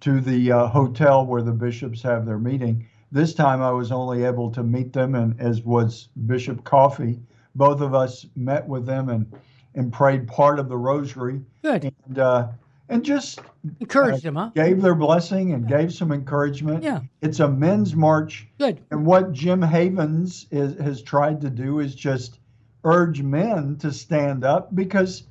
to 0.00 0.20
the 0.20 0.52
uh, 0.52 0.66
hotel 0.68 1.26
where 1.26 1.42
the 1.42 1.52
bishops 1.52 2.02
have 2.02 2.24
their 2.26 2.38
meeting. 2.38 2.86
This 3.10 3.34
time, 3.34 3.60
I 3.62 3.70
was 3.72 3.90
only 3.90 4.24
able 4.24 4.50
to 4.52 4.62
meet 4.62 4.92
them, 4.92 5.14
and 5.14 5.40
as 5.40 5.62
was 5.62 6.08
Bishop 6.26 6.62
Coffey 6.62 7.18
both 7.58 7.80
of 7.82 7.94
us 7.94 8.24
met 8.36 8.66
with 8.66 8.86
them 8.86 9.10
and 9.10 9.30
and 9.74 9.92
prayed 9.92 10.26
part 10.26 10.58
of 10.58 10.68
the 10.68 10.76
rosary 10.76 11.42
Good. 11.62 11.92
and 12.06 12.18
uh, 12.18 12.48
and 12.88 13.04
just 13.04 13.40
Encourage 13.80 14.22
them, 14.22 14.36
huh? 14.36 14.50
gave 14.54 14.80
their 14.80 14.94
blessing 14.94 15.52
and 15.52 15.68
gave 15.68 15.92
some 15.92 16.10
encouragement. 16.10 16.82
Yeah. 16.82 17.00
It's 17.20 17.40
a 17.40 17.48
men's 17.48 17.94
march, 17.94 18.48
Good. 18.58 18.80
and 18.90 19.04
what 19.04 19.32
Jim 19.32 19.60
Havens 19.60 20.46
is, 20.50 20.80
has 20.80 21.02
tried 21.02 21.42
to 21.42 21.50
do 21.50 21.80
is 21.80 21.94
just 21.94 22.38
urge 22.84 23.20
men 23.20 23.76
to 23.76 23.92
stand 23.92 24.42
up 24.44 24.74
because, 24.74 25.24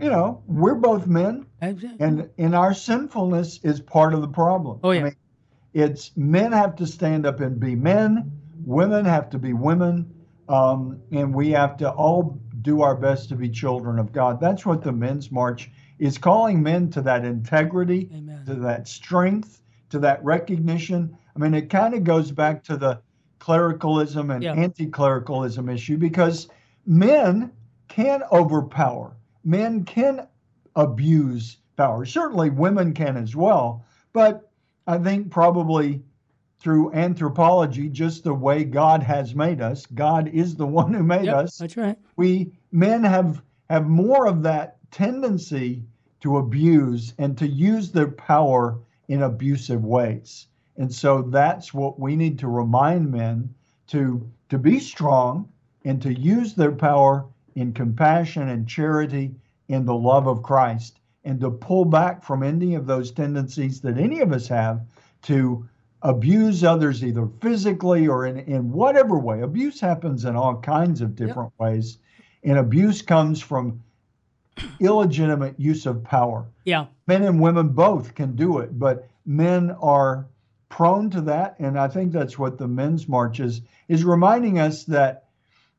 you 0.00 0.10
know, 0.10 0.42
we're 0.48 0.74
both 0.74 1.06
men, 1.06 1.46
and 1.60 2.28
and 2.38 2.54
our 2.56 2.74
sinfulness 2.74 3.60
is 3.62 3.80
part 3.80 4.12
of 4.12 4.20
the 4.20 4.28
problem. 4.28 4.80
Oh, 4.82 4.90
yeah. 4.90 5.00
I 5.00 5.04
mean, 5.04 5.16
it's 5.74 6.10
men 6.16 6.50
have 6.50 6.74
to 6.76 6.86
stand 6.86 7.24
up 7.24 7.40
and 7.40 7.60
be 7.60 7.76
men, 7.76 8.32
women 8.64 9.04
have 9.04 9.30
to 9.30 9.38
be 9.38 9.52
women, 9.52 10.12
um, 10.48 11.00
and 11.12 11.34
we 11.34 11.50
have 11.50 11.76
to 11.78 11.90
all 11.90 12.38
do 12.62 12.82
our 12.82 12.94
best 12.96 13.28
to 13.28 13.36
be 13.36 13.48
children 13.48 13.98
of 13.98 14.12
God. 14.12 14.40
That's 14.40 14.64
what 14.66 14.82
the 14.82 14.92
men's 14.92 15.30
march 15.30 15.70
is 15.98 16.18
calling 16.18 16.62
men 16.62 16.90
to 16.90 17.00
that 17.02 17.24
integrity, 17.24 18.10
Amen. 18.14 18.44
to 18.46 18.54
that 18.56 18.86
strength, 18.88 19.62
to 19.90 19.98
that 20.00 20.22
recognition. 20.24 21.16
I 21.34 21.38
mean, 21.38 21.54
it 21.54 21.70
kind 21.70 21.94
of 21.94 22.04
goes 22.04 22.30
back 22.30 22.62
to 22.64 22.76
the 22.76 23.00
clericalism 23.38 24.30
and 24.30 24.42
Yeah. 24.42 24.54
anti-clericalism 24.54 25.68
issue 25.68 25.96
because 25.96 26.48
men 26.86 27.52
can 27.88 28.22
overpower, 28.32 29.16
men 29.44 29.84
can 29.84 30.26
abuse 30.74 31.58
power. 31.76 32.04
Certainly, 32.04 32.50
women 32.50 32.92
can 32.92 33.16
as 33.16 33.36
well, 33.36 33.84
but 34.12 34.50
I 34.86 34.98
think 34.98 35.30
probably 35.30 36.02
through 36.58 36.92
anthropology, 36.92 37.88
just 37.88 38.24
the 38.24 38.34
way 38.34 38.64
God 38.64 39.02
has 39.02 39.34
made 39.34 39.60
us, 39.60 39.86
God 39.86 40.28
is 40.28 40.54
the 40.54 40.66
one 40.66 40.92
who 40.92 41.02
made 41.02 41.26
Yep, 41.26 41.36
us. 41.36 41.58
That's 41.58 41.76
right. 41.76 41.98
We 42.16 42.52
men 42.72 43.04
have 43.04 43.42
have 43.68 43.86
more 43.86 44.26
of 44.26 44.42
that 44.42 44.78
tendency 44.90 45.84
to 46.20 46.38
abuse 46.38 47.14
and 47.18 47.36
to 47.38 47.46
use 47.46 47.90
their 47.90 48.10
power 48.10 48.78
in 49.08 49.22
abusive 49.22 49.84
ways. 49.84 50.46
And 50.76 50.92
so 50.92 51.22
that's 51.22 51.72
what 51.74 51.98
we 51.98 52.16
need 52.16 52.38
to 52.40 52.48
remind 52.48 53.10
men 53.10 53.54
to 53.88 54.28
to 54.48 54.58
be 54.58 54.78
strong 54.80 55.48
and 55.84 56.00
to 56.02 56.12
use 56.12 56.54
their 56.54 56.72
power 56.72 57.26
in 57.54 57.72
compassion 57.72 58.48
and 58.48 58.68
charity 58.68 59.34
in 59.68 59.84
the 59.84 59.94
love 59.94 60.26
of 60.26 60.42
Christ 60.42 61.00
and 61.24 61.40
to 61.40 61.50
pull 61.50 61.84
back 61.84 62.22
from 62.22 62.42
any 62.42 62.74
of 62.74 62.86
those 62.86 63.10
tendencies 63.10 63.80
that 63.80 63.98
any 63.98 64.20
of 64.20 64.32
us 64.32 64.46
have 64.48 64.80
to 65.22 65.68
abuse 66.02 66.62
others 66.62 67.02
either 67.02 67.28
physically 67.40 68.06
or 68.06 68.26
in, 68.26 68.38
in 68.38 68.70
whatever 68.70 69.18
way. 69.18 69.40
Abuse 69.40 69.80
happens 69.80 70.24
in 70.24 70.36
all 70.36 70.60
kinds 70.60 71.00
of 71.00 71.16
different 71.16 71.52
yep. 71.58 71.68
ways. 71.68 71.98
And 72.44 72.58
abuse 72.58 73.02
comes 73.02 73.40
from 73.40 73.82
illegitimate 74.80 75.58
use 75.58 75.86
of 75.86 76.04
power. 76.04 76.46
Yeah. 76.64 76.86
Men 77.06 77.22
and 77.22 77.40
women 77.40 77.70
both 77.70 78.14
can 78.14 78.36
do 78.36 78.58
it, 78.58 78.78
but 78.78 79.08
men 79.24 79.70
are 79.80 80.26
prone 80.68 81.10
to 81.10 81.20
that. 81.22 81.56
And 81.58 81.78
I 81.78 81.88
think 81.88 82.12
that's 82.12 82.38
what 82.38 82.58
the 82.58 82.68
men's 82.68 83.08
march 83.08 83.40
is, 83.40 83.60
is 83.88 84.04
reminding 84.04 84.58
us 84.58 84.84
that 84.84 85.24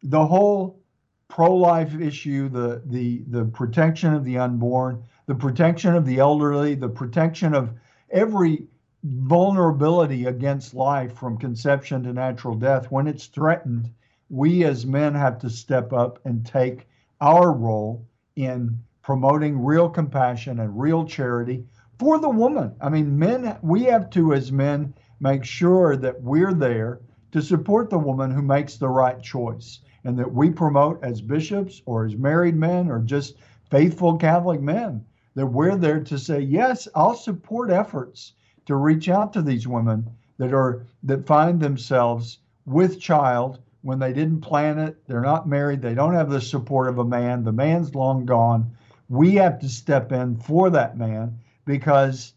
the 0.03 0.25
whole 0.25 0.79
pro-life 1.27 1.99
issue, 1.99 2.49
the 2.49 2.81
the 2.85 3.23
the 3.27 3.45
protection 3.45 4.13
of 4.13 4.23
the 4.23 4.37
unborn, 4.37 5.03
the 5.25 5.35
protection 5.35 5.95
of 5.95 6.05
the 6.05 6.19
elderly, 6.19 6.75
the 6.75 6.89
protection 6.89 7.53
of 7.53 7.71
every 8.09 8.67
vulnerability 9.03 10.25
against 10.25 10.73
life 10.73 11.13
from 11.13 11.37
conception 11.37 12.03
to 12.03 12.13
natural 12.13 12.55
death, 12.55 12.91
when 12.91 13.07
it's 13.07 13.27
threatened, 13.27 13.89
we 14.29 14.63
as 14.63 14.85
men 14.85 15.13
have 15.13 15.39
to 15.39 15.49
step 15.49 15.93
up 15.93 16.19
and 16.25 16.45
take 16.45 16.87
our 17.21 17.53
role 17.53 18.05
in 18.35 18.77
promoting 19.01 19.63
real 19.63 19.89
compassion 19.89 20.59
and 20.59 20.79
real 20.79 21.05
charity 21.05 21.63
for 21.97 22.19
the 22.19 22.29
woman. 22.29 22.75
I 22.81 22.89
mean, 22.89 23.17
men, 23.17 23.57
we 23.61 23.83
have 23.83 24.09
to, 24.11 24.33
as 24.33 24.51
men, 24.51 24.93
make 25.19 25.43
sure 25.43 25.95
that 25.95 26.21
we're 26.21 26.53
there 26.53 26.99
to 27.31 27.41
support 27.41 27.89
the 27.89 27.97
woman 27.97 28.31
who 28.31 28.41
makes 28.41 28.77
the 28.77 28.89
right 28.89 29.21
choice 29.21 29.79
and 30.03 30.17
that 30.17 30.31
we 30.31 30.49
promote 30.49 31.03
as 31.03 31.21
bishops 31.21 31.81
or 31.85 32.05
as 32.05 32.15
married 32.15 32.55
men 32.55 32.89
or 32.89 32.99
just 32.99 33.35
faithful 33.69 34.17
Catholic 34.17 34.61
men 34.61 35.05
that 35.35 35.47
we're 35.47 35.75
there 35.75 36.03
to 36.03 36.17
say, 36.17 36.39
yes, 36.39 36.87
I'll 36.95 37.15
support 37.15 37.69
efforts 37.69 38.33
to 38.67 38.75
reach 38.75 39.09
out 39.09 39.33
to 39.33 39.41
these 39.41 39.67
women 39.67 40.09
that 40.37 40.53
are 40.53 40.85
that 41.03 41.25
find 41.25 41.59
themselves 41.59 42.39
with 42.65 42.99
child 42.99 43.59
when 43.81 43.99
they 43.99 44.13
didn't 44.13 44.41
plan 44.41 44.77
it, 44.79 44.97
they're 45.07 45.21
not 45.21 45.47
married, 45.47 45.81
they 45.81 45.93
don't 45.93 46.13
have 46.13 46.29
the 46.29 46.41
support 46.41 46.87
of 46.87 46.99
a 46.99 47.05
man, 47.05 47.43
the 47.43 47.51
man's 47.51 47.95
long 47.95 48.25
gone. 48.25 48.71
We 49.09 49.35
have 49.35 49.59
to 49.59 49.69
step 49.69 50.11
in 50.11 50.37
for 50.37 50.69
that 50.69 50.97
man 50.97 51.39
because 51.65 52.33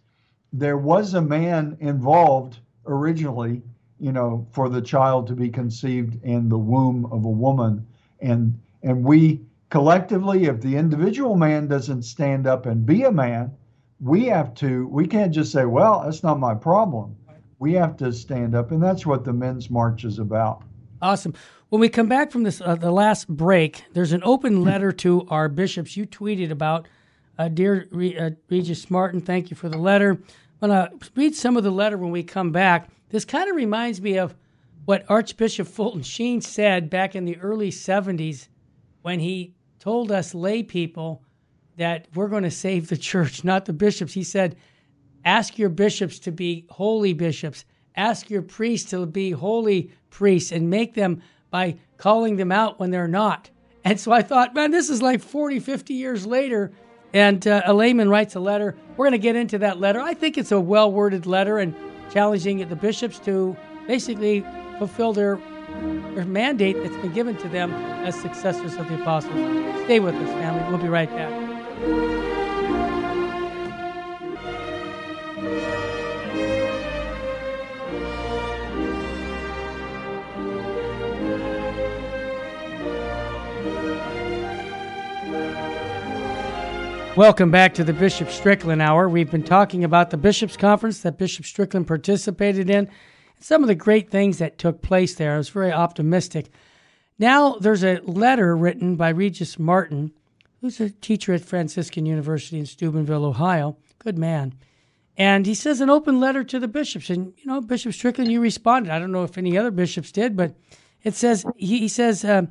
there 0.52 0.78
was 0.78 1.14
a 1.14 1.22
man 1.22 1.76
involved 1.80 2.58
originally 2.86 3.62
you 4.00 4.12
know, 4.12 4.46
for 4.50 4.68
the 4.68 4.80
child 4.80 5.26
to 5.28 5.34
be 5.34 5.50
conceived 5.50 6.24
in 6.24 6.48
the 6.48 6.58
womb 6.58 7.04
of 7.12 7.24
a 7.24 7.30
woman. 7.30 7.86
And 8.20 8.58
and 8.82 9.04
we 9.04 9.42
collectively, 9.68 10.44
if 10.44 10.62
the 10.62 10.76
individual 10.76 11.36
man 11.36 11.68
doesn't 11.68 12.02
stand 12.02 12.46
up 12.46 12.66
and 12.66 12.86
be 12.86 13.04
a 13.04 13.12
man, 13.12 13.52
we 14.00 14.24
have 14.26 14.54
to. 14.56 14.86
We 14.88 15.06
can't 15.06 15.32
just 15.32 15.52
say, 15.52 15.64
"Well, 15.64 16.02
that's 16.04 16.22
not 16.22 16.38
my 16.38 16.54
problem." 16.54 17.16
We 17.58 17.74
have 17.74 17.96
to 17.98 18.12
stand 18.12 18.54
up, 18.54 18.70
and 18.70 18.82
that's 18.82 19.04
what 19.04 19.24
the 19.24 19.34
men's 19.34 19.70
march 19.70 20.04
is 20.04 20.18
about. 20.18 20.62
Awesome. 21.02 21.34
When 21.68 21.80
we 21.80 21.88
come 21.88 22.08
back 22.08 22.30
from 22.30 22.42
this, 22.42 22.60
uh, 22.60 22.74
the 22.74 22.90
last 22.90 23.28
break, 23.28 23.84
there's 23.92 24.12
an 24.12 24.22
open 24.24 24.64
letter 24.64 24.92
to 24.92 25.26
our 25.28 25.48
bishops. 25.48 25.96
You 25.96 26.06
tweeted 26.06 26.50
about, 26.50 26.88
uh, 27.38 27.48
dear 27.48 27.86
Re- 27.90 28.18
uh, 28.18 28.30
Regis 28.48 28.90
Martin. 28.90 29.20
Thank 29.20 29.50
you 29.50 29.56
for 29.56 29.68
the 29.68 29.78
letter. 29.78 30.12
I'm 30.62 30.70
gonna 30.70 30.90
read 31.14 31.34
some 31.34 31.56
of 31.56 31.64
the 31.64 31.70
letter 31.70 31.96
when 31.96 32.10
we 32.10 32.22
come 32.22 32.50
back. 32.50 32.88
This 33.10 33.24
kind 33.24 33.48
of 33.48 33.56
reminds 33.56 34.00
me 34.00 34.18
of 34.18 34.34
what 34.84 35.04
Archbishop 35.08 35.68
Fulton 35.68 36.02
Sheen 36.02 36.40
said 36.40 36.90
back 36.90 37.14
in 37.14 37.24
the 37.24 37.36
early 37.38 37.70
70s 37.70 38.48
when 39.02 39.20
he 39.20 39.54
told 39.78 40.10
us 40.10 40.34
lay 40.34 40.62
people 40.62 41.22
that 41.80 42.06
we're 42.14 42.28
going 42.28 42.42
to 42.42 42.50
save 42.50 42.88
the 42.88 42.96
church, 42.96 43.42
not 43.44 43.64
the 43.64 43.72
bishops. 43.72 44.12
He 44.12 44.22
said, 44.22 44.56
Ask 45.24 45.58
your 45.58 45.70
bishops 45.70 46.18
to 46.20 46.32
be 46.32 46.66
holy 46.70 47.12
bishops, 47.12 47.64
ask 47.96 48.30
your 48.30 48.42
priests 48.42 48.90
to 48.90 49.04
be 49.06 49.30
holy 49.32 49.90
priests, 50.10 50.52
and 50.52 50.70
make 50.70 50.94
them 50.94 51.22
by 51.50 51.76
calling 51.96 52.36
them 52.36 52.52
out 52.52 52.78
when 52.78 52.90
they're 52.90 53.08
not. 53.08 53.50
And 53.82 53.98
so 53.98 54.12
I 54.12 54.20
thought, 54.20 54.54
man, 54.54 54.72
this 54.72 54.90
is 54.90 55.00
like 55.00 55.22
40, 55.22 55.58
50 55.58 55.94
years 55.94 56.26
later. 56.26 56.70
And 57.14 57.46
uh, 57.46 57.62
a 57.64 57.72
layman 57.72 58.10
writes 58.10 58.34
a 58.34 58.40
letter. 58.40 58.76
We're 58.98 59.06
going 59.06 59.12
to 59.12 59.18
get 59.18 59.36
into 59.36 59.56
that 59.56 59.80
letter. 59.80 60.00
I 60.00 60.12
think 60.12 60.36
it's 60.36 60.52
a 60.52 60.60
well 60.60 60.92
worded 60.92 61.24
letter. 61.24 61.56
And 61.56 61.74
challenging 62.12 62.58
the 62.68 62.76
bishops 62.76 63.18
to 63.20 63.56
basically 63.86 64.44
fulfill 64.76 65.14
their, 65.14 65.40
their 66.14 66.26
mandate 66.26 66.76
that's 66.82 66.96
been 66.96 67.14
given 67.14 67.38
to 67.38 67.48
them 67.48 67.72
as 68.04 68.14
successors 68.20 68.76
of 68.76 68.86
the 68.88 69.00
apostles. 69.00 69.32
Stay 69.84 69.98
with 69.98 70.14
us, 70.14 70.28
family. 70.28 70.68
We'll 70.68 70.76
be 70.76 70.90
right 70.90 71.08
back. 71.08 71.49
Welcome 87.16 87.50
back 87.50 87.74
to 87.74 87.84
the 87.84 87.92
Bishop 87.92 88.30
Strickland 88.30 88.80
Hour. 88.80 89.08
We've 89.08 89.30
been 89.30 89.42
talking 89.42 89.84
about 89.84 90.08
the 90.10 90.16
Bishops' 90.16 90.56
Conference 90.56 91.00
that 91.00 91.18
Bishop 91.18 91.44
Strickland 91.44 91.86
participated 91.86 92.70
in, 92.70 92.76
and 92.86 92.88
some 93.40 93.62
of 93.62 93.68
the 93.68 93.74
great 93.74 94.10
things 94.10 94.38
that 94.38 94.56
took 94.56 94.80
place 94.80 95.16
there. 95.16 95.34
I 95.34 95.36
was 95.36 95.50
very 95.50 95.70
optimistic. 95.70 96.50
Now 97.18 97.56
there's 97.56 97.84
a 97.84 98.00
letter 98.04 98.56
written 98.56 98.96
by 98.96 99.10
Regis 99.10 99.58
Martin, 99.58 100.12
who's 100.60 100.80
a 100.80 100.90
teacher 100.90 101.32
at 101.32 101.40
Franciscan 101.40 102.06
University 102.06 102.58
in 102.58 102.66
Steubenville, 102.66 103.24
Ohio. 103.24 103.76
Good 103.98 104.18
man. 104.18 104.54
And 105.16 105.46
he 105.46 105.54
says 105.54 105.80
an 105.80 105.90
open 105.90 106.20
letter 106.20 106.44
to 106.44 106.58
the 106.58 106.68
bishops. 106.68 107.10
And, 107.10 107.32
you 107.36 107.46
know, 107.46 107.60
Bishop 107.60 107.92
Strickland, 107.92 108.30
you 108.30 108.40
responded. 108.40 108.90
I 108.90 108.98
don't 108.98 109.12
know 109.12 109.24
if 109.24 109.36
any 109.36 109.58
other 109.58 109.70
bishops 109.70 110.12
did, 110.12 110.36
but 110.36 110.54
it 111.02 111.14
says, 111.14 111.44
he, 111.56 111.78
he 111.80 111.88
says, 111.88 112.24
uh, 112.24 112.42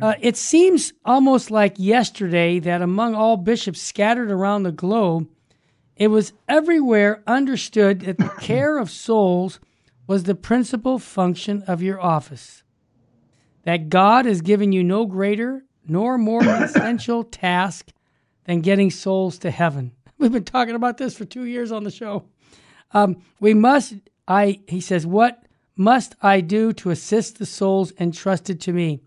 uh, 0.00 0.14
it 0.20 0.36
seems 0.36 0.92
almost 1.04 1.50
like 1.50 1.74
yesterday 1.78 2.58
that 2.58 2.82
among 2.82 3.14
all 3.14 3.36
bishops 3.36 3.80
scattered 3.80 4.30
around 4.30 4.62
the 4.62 4.72
globe, 4.72 5.28
it 5.96 6.08
was 6.08 6.34
everywhere 6.48 7.22
understood 7.26 8.00
that 8.00 8.18
the 8.18 8.28
care 8.40 8.78
of 8.78 8.90
souls 8.90 9.58
was 10.06 10.24
the 10.24 10.34
principal 10.34 10.98
function 10.98 11.62
of 11.66 11.82
your 11.82 12.00
office. 12.00 12.62
That 13.64 13.88
God 13.88 14.26
has 14.26 14.42
given 14.42 14.72
you 14.72 14.84
no 14.84 15.06
greater 15.06 15.64
nor 15.88 16.18
more 16.18 16.44
essential 16.62 17.24
task 17.24 17.88
than 18.44 18.60
getting 18.60 18.90
souls 18.90 19.38
to 19.38 19.50
heaven. 19.50 19.92
We've 20.18 20.32
been 20.32 20.44
talking 20.44 20.74
about 20.74 20.98
this 20.98 21.16
for 21.16 21.24
two 21.24 21.44
years 21.44 21.72
on 21.72 21.84
the 21.84 21.90
show. 21.90 22.24
Um, 22.92 23.22
we 23.40 23.54
must, 23.54 23.94
I, 24.28 24.60
he 24.68 24.80
says, 24.80 25.06
what 25.06 25.44
must 25.76 26.14
I 26.22 26.40
do 26.40 26.72
to 26.74 26.90
assist 26.90 27.38
the 27.38 27.46
souls 27.46 27.92
entrusted 27.98 28.60
to 28.62 28.72
me? 28.72 29.02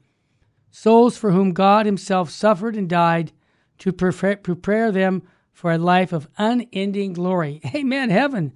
souls 0.71 1.17
for 1.17 1.31
whom 1.31 1.53
God 1.53 1.85
Himself 1.85 2.29
suffered 2.29 2.75
and 2.75 2.89
died 2.89 3.31
to 3.79 3.93
prepare 3.93 4.91
them 4.91 5.23
for 5.51 5.71
a 5.71 5.77
life 5.77 6.13
of 6.13 6.27
unending 6.37 7.13
glory. 7.13 7.61
Amen, 7.75 8.09
heaven. 8.09 8.53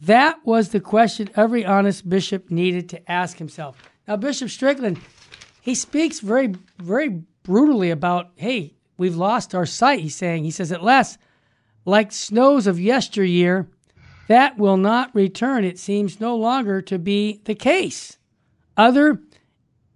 That 0.00 0.44
was 0.44 0.70
the 0.70 0.80
question 0.80 1.30
every 1.36 1.64
honest 1.64 2.08
bishop 2.08 2.50
needed 2.50 2.88
to 2.90 3.10
ask 3.10 3.38
himself. 3.38 3.80
Now, 4.08 4.16
Bishop 4.16 4.50
Strickland, 4.50 5.00
he 5.60 5.74
speaks 5.74 6.18
very, 6.18 6.54
very 6.78 7.22
brutally 7.42 7.90
about, 7.90 8.30
hey, 8.36 8.74
we've 8.96 9.16
lost 9.16 9.54
our 9.54 9.66
sight, 9.66 10.00
he's 10.00 10.14
saying. 10.14 10.44
He 10.44 10.50
says, 10.50 10.72
at 10.72 10.82
last, 10.82 11.18
like 11.84 12.12
snows 12.12 12.66
of 12.66 12.80
yesteryear, 12.80 13.68
that 14.28 14.58
will 14.58 14.76
not 14.76 15.14
return. 15.14 15.64
It 15.64 15.78
seems 15.78 16.20
no 16.20 16.36
longer 16.36 16.80
to 16.82 16.98
be 16.98 17.40
the 17.44 17.54
case. 17.54 18.18
Other 18.76 19.20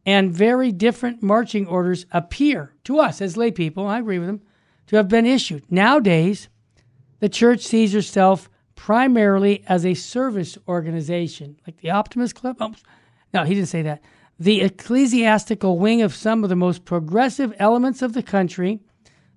and 0.04 0.32
very 0.32 0.72
different 0.72 1.22
marching 1.22 1.66
orders 1.66 2.06
appear 2.12 2.74
to 2.84 3.00
us 3.00 3.20
as 3.20 3.36
lay 3.36 3.50
people, 3.50 3.86
I 3.86 3.98
agree 3.98 4.18
with 4.18 4.28
them, 4.28 4.42
to 4.88 4.96
have 4.96 5.08
been 5.08 5.26
issued. 5.26 5.64
Nowadays, 5.70 6.48
the 7.18 7.28
church 7.28 7.62
sees 7.62 7.92
herself 7.92 8.50
primarily 8.74 9.64
as 9.66 9.86
a 9.86 9.94
service 9.94 10.58
organization, 10.68 11.58
like 11.66 11.78
the 11.78 11.90
Optimist 11.90 12.34
Club. 12.34 12.56
Oh, 12.60 12.74
no, 13.32 13.44
he 13.44 13.54
didn't 13.54 13.68
say 13.68 13.82
that. 13.82 14.02
The 14.38 14.60
ecclesiastical 14.60 15.78
wing 15.78 16.02
of 16.02 16.14
some 16.14 16.42
of 16.42 16.50
the 16.50 16.56
most 16.56 16.84
progressive 16.84 17.54
elements 17.58 18.02
of 18.02 18.12
the 18.12 18.22
country, 18.22 18.80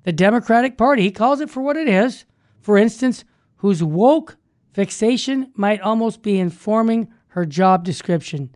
the 0.03 0.11
Democratic 0.11 0.77
Party, 0.77 1.03
he 1.03 1.11
calls 1.11 1.39
it 1.39 1.49
for 1.49 1.61
what 1.61 1.77
it 1.77 1.87
is, 1.87 2.25
for 2.59 2.77
instance, 2.77 3.23
whose 3.57 3.83
woke 3.83 4.37
fixation 4.73 5.51
might 5.55 5.81
almost 5.81 6.21
be 6.21 6.39
informing 6.39 7.07
her 7.27 7.45
job 7.45 7.83
description. 7.83 8.53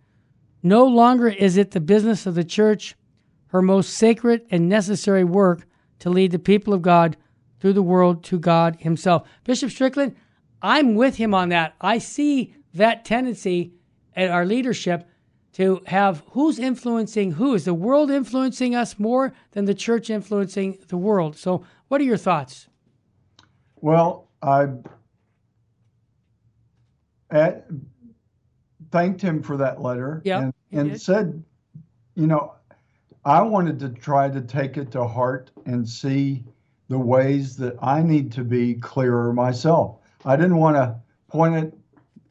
No 0.61 0.85
longer 0.85 1.27
is 1.27 1.57
it 1.57 1.71
the 1.71 1.79
business 1.79 2.25
of 2.25 2.35
the 2.35 2.43
church, 2.43 2.95
her 3.47 3.61
most 3.61 3.93
sacred 3.93 4.45
and 4.49 4.67
necessary 4.67 5.23
work, 5.23 5.65
to 5.99 6.09
lead 6.09 6.31
the 6.31 6.39
people 6.39 6.73
of 6.73 6.81
God 6.81 7.15
through 7.59 7.73
the 7.73 7.81
world 7.81 8.23
to 8.25 8.37
God 8.37 8.77
Himself. 8.79 9.27
Bishop 9.45 9.71
Strickland, 9.71 10.15
I'm 10.61 10.95
with 10.95 11.17
him 11.17 11.33
on 11.33 11.49
that. 11.49 11.75
I 11.81 11.97
see 11.97 12.55
that 12.73 13.05
tendency 13.05 13.73
at 14.15 14.29
our 14.29 14.45
leadership 14.45 15.07
to 15.53 15.81
have 15.87 16.23
who's 16.31 16.59
influencing 16.59 17.33
who. 17.33 17.53
Is 17.53 17.65
the 17.65 17.73
world 17.73 18.11
influencing 18.11 18.75
us 18.75 18.99
more 18.99 19.33
than 19.51 19.65
the 19.65 19.73
church 19.73 20.09
influencing 20.09 20.79
the 20.87 20.97
world? 20.97 21.37
So, 21.37 21.65
what 21.87 22.01
are 22.01 22.05
your 22.05 22.17
thoughts? 22.17 22.67
Well, 23.81 24.29
I 24.41 24.67
at, 27.29 27.67
thanked 28.91 29.21
him 29.21 29.41
for 29.41 29.57
that 29.57 29.81
letter 29.81 30.21
Yep, 30.23 30.41
and, 30.41 30.53
and 30.71 31.01
said, 31.01 31.43
you 32.15 32.27
know, 32.27 32.53
I 33.25 33.41
wanted 33.41 33.79
to 33.79 33.89
try 33.89 34.29
to 34.29 34.41
take 34.41 34.77
it 34.77 34.91
to 34.91 35.05
heart 35.05 35.51
and 35.65 35.87
see 35.87 36.43
the 36.89 36.99
ways 36.99 37.55
that 37.57 37.75
I 37.81 38.03
need 38.03 38.31
to 38.33 38.43
be 38.43 38.75
clearer 38.75 39.33
myself. 39.33 39.97
I 40.25 40.35
didn't 40.35 40.57
want 40.57 40.75
to 40.75 40.95
point 41.29 41.55
at 41.55 41.73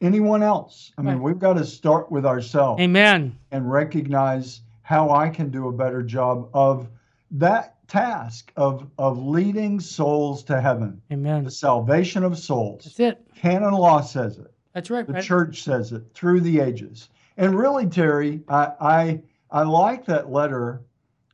anyone 0.03 0.43
else. 0.43 0.91
I 0.97 1.01
mean, 1.01 1.15
Right. 1.15 1.23
we've 1.23 1.39
got 1.39 1.53
to 1.53 1.65
start 1.65 2.11
with 2.11 2.25
ourselves 2.25 2.81
Amen. 2.81 3.37
and 3.51 3.71
recognize 3.71 4.61
how 4.81 5.09
I 5.11 5.29
can 5.29 5.49
do 5.49 5.67
a 5.69 5.71
better 5.71 6.03
job 6.03 6.49
of 6.53 6.87
that 7.31 7.75
task 7.87 8.51
of 8.55 8.87
of 8.97 9.23
leading 9.23 9.79
souls 9.79 10.43
to 10.43 10.59
heaven, 10.59 11.01
Amen. 11.11 11.43
the 11.45 11.51
salvation 11.51 12.23
of 12.23 12.37
souls. 12.37 12.83
That's 12.85 12.99
it. 12.99 13.27
Canon 13.35 13.73
law 13.73 14.01
says 14.01 14.37
it. 14.37 14.51
That's 14.73 14.89
right. 14.89 15.05
The 15.07 15.13
right? 15.13 15.23
church 15.23 15.63
says 15.63 15.91
it 15.91 16.03
through 16.13 16.41
the 16.41 16.59
ages. 16.59 17.09
And 17.37 17.55
really, 17.57 17.87
Terry, 17.87 18.41
I, 18.47 18.71
I 18.79 19.21
I 19.51 19.63
like 19.63 20.05
that 20.05 20.31
letter 20.31 20.81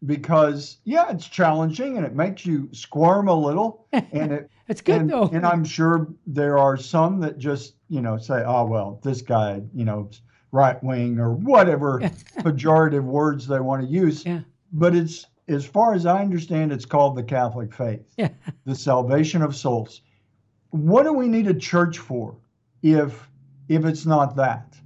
because 0.06 0.78
yeah, 0.86 1.10
it's 1.12 1.28
challenging 1.28 1.98
and 1.98 2.06
it 2.06 2.16
makes 2.16 2.46
you 2.46 2.70
squirm 2.72 3.28
a 3.28 3.34
little. 3.34 3.86
And 3.94 4.32
it 4.32 4.52
It's 4.68 4.82
good 4.82 5.02
and, 5.02 5.10
though. 5.10 5.30
and 5.34 5.46
I'm 5.46 5.64
sure 5.66 6.08
there 6.28 6.58
are 6.58 6.78
some 6.78 7.20
that 7.22 7.38
just 7.38 7.74
you 7.90 8.02
know 8.02 8.18
say, 8.18 8.44
oh 8.46 8.66
well, 8.66 9.00
this 9.04 9.22
guy, 9.22 9.62
you 9.74 9.86
know, 9.86 10.10
right 10.52 10.82
wing 10.84 11.20
or 11.20 11.34
whatever 11.34 12.00
pejorative 12.40 13.04
words 13.04 13.48
they 13.48 13.60
want 13.60 13.82
to 13.82 13.88
use. 13.88 14.26
Yeah. 14.26 14.42
But 14.72 14.96
it's 14.96 15.26
as 15.48 15.66
far 15.66 15.94
as 15.94 16.06
I 16.06 16.22
understand, 16.22 16.72
it's 16.72 16.86
called 16.86 17.16
the 17.16 17.24
Catholic 17.24 17.74
faith, 17.74 18.14
Yeah. 18.18 18.30
the 18.66 18.76
salvation 18.76 19.42
of 19.42 19.56
souls. 19.56 20.02
What 20.70 21.04
do 21.04 21.14
we 21.14 21.28
need 21.28 21.48
a 21.48 21.54
church 21.54 21.98
for 21.98 22.38
if 22.84 23.30
if 23.68 23.86
it's 23.86 24.06
not 24.06 24.36
that? 24.36 24.78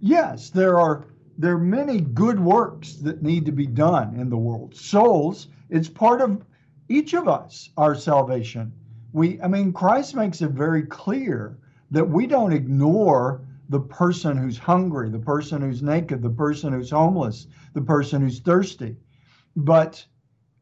Yes, 0.00 0.50
there 0.50 0.78
are 0.78 1.06
there 1.38 1.54
are 1.54 1.58
many 1.58 2.00
good 2.02 2.38
works 2.38 2.94
that 2.96 3.22
need 3.22 3.46
to 3.46 3.52
be 3.52 3.66
done 3.66 4.14
in 4.16 4.28
the 4.28 4.36
world. 4.36 4.74
Souls, 4.74 5.48
it's 5.70 5.88
part 5.88 6.20
of 6.20 6.44
each 6.90 7.14
of 7.14 7.28
us, 7.28 7.70
our 7.78 7.94
salvation. 7.94 8.72
We 9.12 9.40
I 9.40 9.48
mean 9.48 9.72
Christ 9.72 10.14
makes 10.14 10.42
it 10.42 10.50
very 10.50 10.82
clear 10.82 11.56
that 11.90 12.08
we 12.08 12.26
don't 12.26 12.52
ignore 12.52 13.42
the 13.68 13.80
person 13.80 14.36
who's 14.36 14.58
hungry, 14.58 15.10
the 15.10 15.18
person 15.18 15.62
who's 15.62 15.82
naked, 15.82 16.22
the 16.22 16.30
person 16.30 16.72
who's 16.72 16.90
homeless, 16.90 17.46
the 17.72 17.80
person 17.80 18.20
who's 18.20 18.40
thirsty. 18.40 18.96
But 19.56 20.04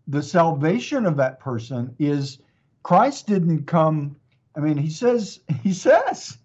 the 0.08 0.22
salvation 0.22 1.04
of 1.04 1.16
that 1.18 1.38
person 1.38 1.94
is 1.98 2.38
Christ 2.82 3.26
didn't 3.26 3.66
come 3.66 4.16
I 4.56 4.60
mean 4.60 4.78
he 4.78 4.90
says 4.90 5.40
he 5.62 5.72
says 5.72 6.38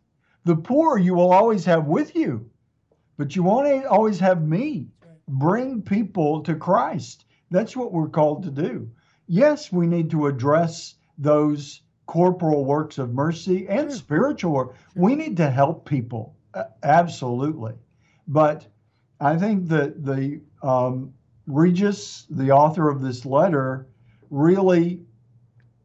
the 0.43 0.55
poor 0.55 0.97
you 0.97 1.15
will 1.15 1.31
always 1.31 1.63
have 1.65 1.85
with 1.85 2.15
you 2.15 2.49
but 3.17 3.35
you 3.35 3.43
won't 3.43 3.85
always 3.85 4.19
have 4.19 4.41
me. 4.41 4.87
Bring 5.27 5.81
people 5.83 6.41
to 6.43 6.55
Christ. 6.55 7.25
That's 7.51 7.77
what 7.77 7.93
we're 7.93 8.09
called 8.09 8.43
to 8.43 8.51
do. 8.51 8.89
Yes 9.27 9.71
we 9.71 9.87
need 9.87 10.11
to 10.11 10.27
address 10.27 10.95
those 11.17 11.81
corporal 12.13 12.63
works 12.63 12.97
of 12.97 13.13
mercy 13.13 13.67
and 13.67 13.89
Sure. 13.89 13.97
spiritual 14.05 14.51
work 14.53 14.75
we 14.95 15.15
need 15.15 15.35
to 15.37 15.49
help 15.49 15.77
people 15.85 16.23
absolutely 16.83 17.73
but 18.27 18.67
I 19.19 19.37
think 19.37 19.67
that 19.69 20.03
the 20.03 20.41
um, 20.61 21.13
Regis, 21.47 22.25
the 22.29 22.51
author 22.51 22.89
of 22.89 23.01
this 23.01 23.25
letter, 23.25 23.87
really 24.29 25.01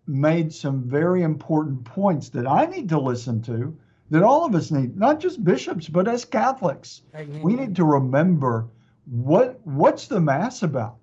made 0.07 0.53
some 0.53 0.83
very 0.83 1.23
important 1.23 1.85
points 1.85 2.29
that 2.31 2.47
I 2.47 2.67
need 2.67 2.89
to 2.89 2.99
listen 3.01 3.43
to, 3.43 3.77
that 4.11 4.23
all 4.23 4.45
of 4.45 4.55
us 4.55 4.71
need, 4.71 4.97
not 4.97 5.21
just 5.21 5.45
bishops, 5.45 5.89
but 5.89 6.09
as 6.09 6.25
Catholics. 6.25 7.03
We 7.43 7.55
need 7.55 7.77
to 7.77 7.85
remember 7.85 8.69
what 9.05 9.61
what's 9.65 10.07
the 10.07 10.21
mass 10.21 10.63
about? 10.63 10.97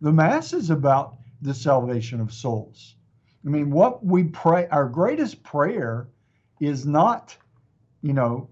The 0.00 0.12
mass 0.12 0.52
is 0.52 0.70
about 0.70 1.16
the 1.42 1.54
salvation 1.54 2.20
of 2.20 2.32
souls. 2.32 2.96
I 3.44 3.48
mean, 3.48 3.70
what 3.70 4.04
we 4.04 4.24
pray, 4.24 4.68
our 4.68 4.88
greatest 4.88 5.42
prayer 5.42 6.08
is 6.60 6.86
not, 6.86 7.36
you 8.02 8.12
know, 8.12 8.48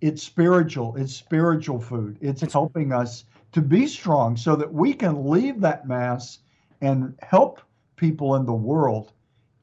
it's 0.00 0.22
spiritual. 0.22 0.96
It's 0.96 1.14
spiritual 1.14 1.80
food. 1.80 2.18
It's 2.20 2.52
helping 2.52 2.92
us 2.92 3.24
to 3.52 3.60
be 3.60 3.86
strong 3.86 4.36
so 4.36 4.56
that 4.56 4.72
we 4.72 4.92
can 4.92 5.28
leave 5.28 5.60
that 5.60 5.86
mass 5.88 6.38
and 6.80 7.14
help 7.22 7.60
people 7.96 8.36
in 8.36 8.46
the 8.46 8.52
world 8.52 9.12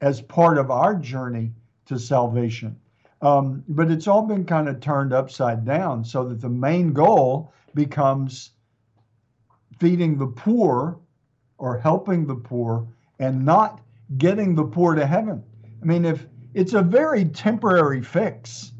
as 0.01 0.21
part 0.21 0.57
of 0.57 0.71
our 0.71 0.95
journey 0.95 1.51
to 1.85 1.97
salvation. 1.97 2.77
Um, 3.21 3.63
but 3.69 3.89
it's 3.89 4.07
all 4.07 4.21
been 4.21 4.45
kind 4.45 4.67
of 4.67 4.79
turned 4.81 5.13
upside 5.13 5.65
down 5.65 6.03
so 6.03 6.27
that 6.27 6.41
the 6.41 6.49
main 6.49 6.93
goal 6.93 7.53
becomes 7.73 8.51
feeding 9.79 10.17
the 10.17 10.27
poor 10.27 10.99
or 11.57 11.77
helping 11.77 12.27
the 12.27 12.35
poor 12.35 12.87
and 13.19 13.45
not 13.45 13.81
getting 14.17 14.55
the 14.55 14.63
poor 14.63 14.95
to 14.95 15.05
heaven. 15.05 15.43
I 15.81 15.85
mean, 15.85 16.05
if 16.05 16.25
it's 16.53 16.73
a 16.73 16.81
very 16.81 17.25
temporary 17.25 18.01
fix, 18.01 18.71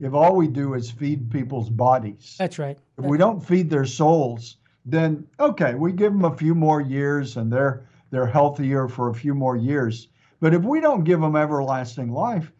if 0.00 0.12
all 0.12 0.36
we 0.36 0.48
do 0.48 0.74
is 0.74 0.90
feed 0.90 1.30
people's 1.30 1.70
bodies, 1.70 2.36
That's 2.38 2.58
right. 2.58 2.78
if 2.98 3.04
we 3.04 3.18
don't 3.18 3.40
feed 3.40 3.70
their 3.70 3.86
souls, 3.86 4.56
then 4.84 5.26
okay, 5.40 5.74
we 5.74 5.92
give 5.92 6.12
them 6.12 6.24
a 6.24 6.36
few 6.36 6.54
more 6.54 6.80
years 6.80 7.36
and 7.36 7.52
they're 7.52 7.88
they're 8.10 8.26
healthier 8.26 8.88
for 8.88 9.10
a 9.10 9.14
few 9.14 9.34
more 9.34 9.56
years. 9.56 10.08
But 10.40 10.54
if 10.54 10.62
we 10.62 10.80
don't 10.80 11.04
give 11.04 11.20
them 11.20 11.34
everlasting 11.34 12.12
life, 12.12 12.52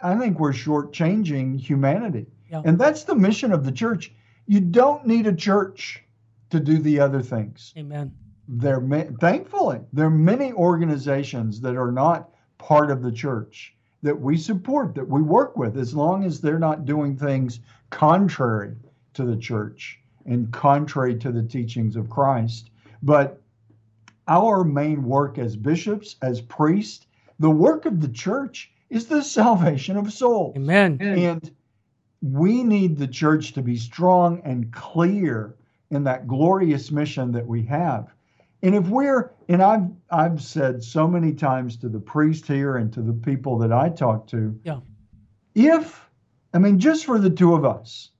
I 0.00 0.16
think 0.16 0.38
we're 0.38 0.52
shortchanging 0.52 1.60
humanity. 1.60 2.26
Yeah. 2.50 2.62
And 2.64 2.78
that's 2.78 3.04
the 3.04 3.14
mission 3.14 3.52
of 3.52 3.64
the 3.64 3.72
church. 3.72 4.12
You 4.46 4.60
don't 4.60 5.06
need 5.06 5.26
a 5.26 5.34
church 5.34 6.02
to 6.50 6.60
do 6.60 6.78
the 6.78 7.00
other 7.00 7.20
things. 7.20 7.74
Amen. 7.76 8.12
There, 8.48 8.80
ma- 8.80 9.04
thankfully, 9.20 9.80
there 9.92 10.06
are 10.06 10.10
many 10.10 10.52
organizations 10.52 11.60
that 11.60 11.76
are 11.76 11.92
not 11.92 12.30
part 12.56 12.90
of 12.90 13.02
the 13.02 13.12
church 13.12 13.74
that 14.02 14.18
we 14.18 14.36
support, 14.36 14.94
that 14.94 15.08
we 15.08 15.20
work 15.20 15.56
with, 15.56 15.76
as 15.76 15.94
long 15.94 16.24
as 16.24 16.40
they're 16.40 16.58
not 16.58 16.84
doing 16.84 17.16
things 17.16 17.60
contrary 17.90 18.74
to 19.14 19.24
the 19.24 19.36
church 19.36 20.00
and 20.24 20.50
contrary 20.52 21.16
to 21.16 21.32
the 21.32 21.42
teachings 21.42 21.96
of 21.96 22.08
Christ. 22.08 22.70
But 23.02 23.40
our 24.28 24.64
main 24.64 25.02
work 25.04 25.38
as 25.38 25.56
bishops, 25.56 26.16
as 26.22 26.40
priests, 26.40 27.06
the 27.38 27.50
work 27.50 27.86
of 27.86 28.00
the 28.00 28.08
church 28.08 28.70
is 28.90 29.06
the 29.06 29.22
salvation 29.22 29.96
of 29.96 30.12
souls. 30.12 30.56
Amen. 30.56 30.98
And 31.00 31.50
we 32.22 32.62
need 32.62 32.96
the 32.96 33.06
church 33.06 33.52
to 33.52 33.62
be 33.62 33.76
strong 33.76 34.40
and 34.44 34.72
clear 34.72 35.54
in 35.90 36.04
that 36.04 36.26
glorious 36.26 36.90
mission 36.90 37.32
that 37.32 37.46
we 37.46 37.62
have. 37.62 38.12
And 38.62 38.74
if 38.74 38.88
we're, 38.88 39.32
and 39.48 39.62
I've 39.62 39.88
I've 40.10 40.42
said 40.42 40.82
so 40.82 41.06
many 41.06 41.32
times 41.32 41.76
to 41.78 41.88
the 41.88 42.00
priest 42.00 42.46
here 42.46 42.76
and 42.76 42.92
to 42.92 43.02
the 43.02 43.12
people 43.12 43.58
that 43.58 43.72
I 43.72 43.88
talk 43.88 44.26
to, 44.28 44.58
Yeah. 44.64 44.80
if 45.54 46.08
I 46.52 46.58
mean 46.58 46.78
just 46.78 47.04
for 47.06 47.18
the 47.18 47.30
two 47.30 47.54
of 47.54 47.64
us, 47.64 48.10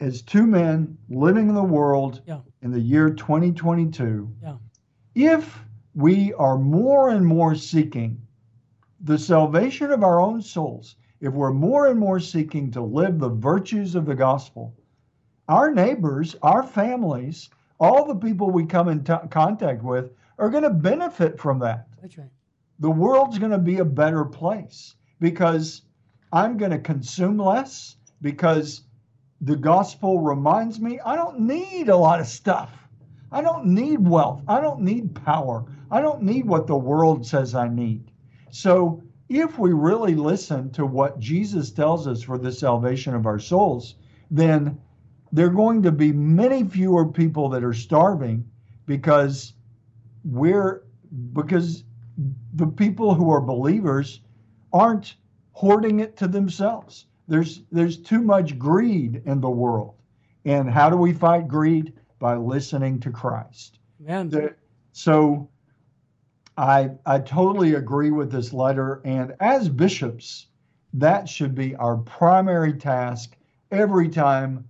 as 0.00 0.22
two 0.22 0.46
men 0.46 0.96
living 1.08 1.48
in 1.48 1.54
the 1.54 1.62
world 1.62 2.20
Yeah. 2.26 2.40
in 2.62 2.70
the 2.70 2.80
year 2.80 3.10
2022, 3.10 4.30
Yeah. 4.42 4.56
if 5.14 5.64
we 5.94 6.32
are 6.34 6.58
more 6.58 7.08
and 7.10 7.24
more 7.26 7.54
seeking 7.54 8.20
the 9.00 9.18
salvation 9.18 9.90
of 9.90 10.04
our 10.04 10.20
own 10.20 10.42
souls, 10.42 10.96
if 11.20 11.32
we're 11.32 11.52
more 11.52 11.86
and 11.88 11.98
more 11.98 12.20
seeking 12.20 12.70
to 12.72 12.82
live 12.82 13.18
the 13.18 13.28
virtues 13.30 13.94
of 13.94 14.04
the 14.06 14.14
gospel, 14.14 14.74
our 15.48 15.72
neighbors, 15.72 16.36
our 16.42 16.62
families, 16.62 17.48
all 17.80 18.04
the 18.06 18.14
people 18.14 18.50
we 18.50 18.66
come 18.66 18.88
in 18.88 19.04
t- 19.04 19.14
contact 19.30 19.82
with 19.82 20.10
are 20.38 20.50
going 20.50 20.62
to 20.62 20.70
benefit 20.70 21.38
from 21.38 21.58
that. 21.60 21.88
That's 22.00 22.18
right. 22.18 22.30
The 22.80 22.90
world's 22.90 23.38
going 23.38 23.52
to 23.52 23.58
be 23.58 23.78
a 23.78 23.84
better 23.84 24.24
place 24.24 24.94
because 25.20 25.82
I'm 26.32 26.56
going 26.56 26.70
to 26.70 26.78
consume 26.78 27.38
less 27.38 27.96
because 28.22 28.82
the 29.40 29.56
gospel 29.56 30.20
reminds 30.20 30.80
me 30.80 31.00
I 31.00 31.16
don't 31.16 31.40
need 31.40 31.88
a 31.88 31.96
lot 31.96 32.20
of 32.20 32.26
stuff. 32.26 32.70
I 33.30 33.42
don't 33.42 33.66
need 33.66 34.06
wealth. 34.06 34.42
I 34.48 34.60
don't 34.60 34.80
need 34.80 35.14
power. 35.14 35.64
I 35.90 36.00
don't 36.00 36.22
need 36.22 36.46
what 36.46 36.66
the 36.66 36.76
world 36.76 37.26
says 37.26 37.54
I 37.54 37.68
need. 37.68 38.10
So, 38.50 39.02
if 39.28 39.58
we 39.58 39.72
really 39.72 40.14
listen 40.14 40.70
to 40.70 40.86
what 40.86 41.18
Jesus 41.18 41.70
tells 41.70 42.06
us 42.06 42.22
for 42.22 42.38
the 42.38 42.50
salvation 42.50 43.14
of 43.14 43.26
our 43.26 43.38
souls, 43.38 43.96
then 44.30 44.80
there 45.32 45.46
are 45.46 45.50
going 45.50 45.82
to 45.82 45.92
be 45.92 46.12
many 46.12 46.64
fewer 46.64 47.06
people 47.06 47.48
that 47.50 47.64
are 47.64 47.74
starving 47.74 48.48
because 48.86 49.54
we're 50.24 50.84
because 51.32 51.84
the 52.54 52.66
people 52.66 53.14
who 53.14 53.30
are 53.30 53.40
believers 53.40 54.20
aren't 54.72 55.16
hoarding 55.52 56.00
it 56.00 56.16
to 56.16 56.28
themselves. 56.28 57.06
There's 57.26 57.62
there's 57.70 57.98
too 57.98 58.22
much 58.22 58.58
greed 58.58 59.22
in 59.26 59.40
the 59.40 59.50
world. 59.50 59.94
And 60.44 60.70
how 60.70 60.88
do 60.88 60.96
we 60.96 61.12
fight 61.12 61.48
greed? 61.48 61.92
By 62.18 62.34
listening 62.36 62.98
to 63.00 63.10
Christ. 63.10 63.78
Amen. 64.02 64.54
So 64.92 65.48
I 66.56 66.90
I 67.06 67.20
totally 67.20 67.74
agree 67.74 68.10
with 68.10 68.32
this 68.32 68.52
letter 68.52 69.00
and 69.04 69.34
as 69.38 69.68
bishops 69.68 70.48
that 70.94 71.28
should 71.28 71.54
be 71.54 71.76
our 71.76 71.96
primary 71.98 72.72
task 72.72 73.36
every 73.70 74.08
time 74.08 74.67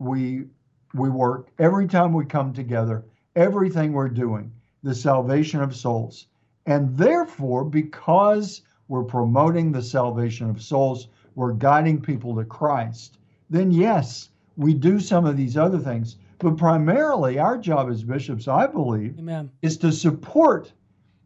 we 0.00 0.44
we 0.92 1.08
work, 1.08 1.50
every 1.60 1.86
time 1.86 2.12
we 2.12 2.24
come 2.24 2.52
together, 2.52 3.04
everything 3.36 3.92
we're 3.92 4.08
doing, 4.08 4.50
the 4.82 4.94
salvation 4.94 5.62
of 5.62 5.76
souls. 5.76 6.26
And 6.66 6.96
therefore, 6.96 7.64
because 7.64 8.62
we're 8.88 9.04
promoting 9.04 9.70
the 9.70 9.82
salvation 9.82 10.50
of 10.50 10.60
souls, 10.60 11.06
we're 11.36 11.52
guiding 11.52 12.00
people 12.00 12.34
to 12.34 12.44
Christ, 12.44 13.18
then 13.50 13.70
yes, 13.70 14.30
we 14.56 14.74
do 14.74 14.98
some 14.98 15.26
of 15.26 15.36
these 15.36 15.56
other 15.56 15.78
things. 15.78 16.16
But 16.38 16.56
primarily, 16.56 17.38
our 17.38 17.56
job 17.56 17.88
as 17.88 18.02
bishops, 18.02 18.48
I 18.48 18.66
believe, 18.66 19.18
Amen. 19.18 19.50
is 19.62 19.76
to 19.78 19.92
support 19.92 20.72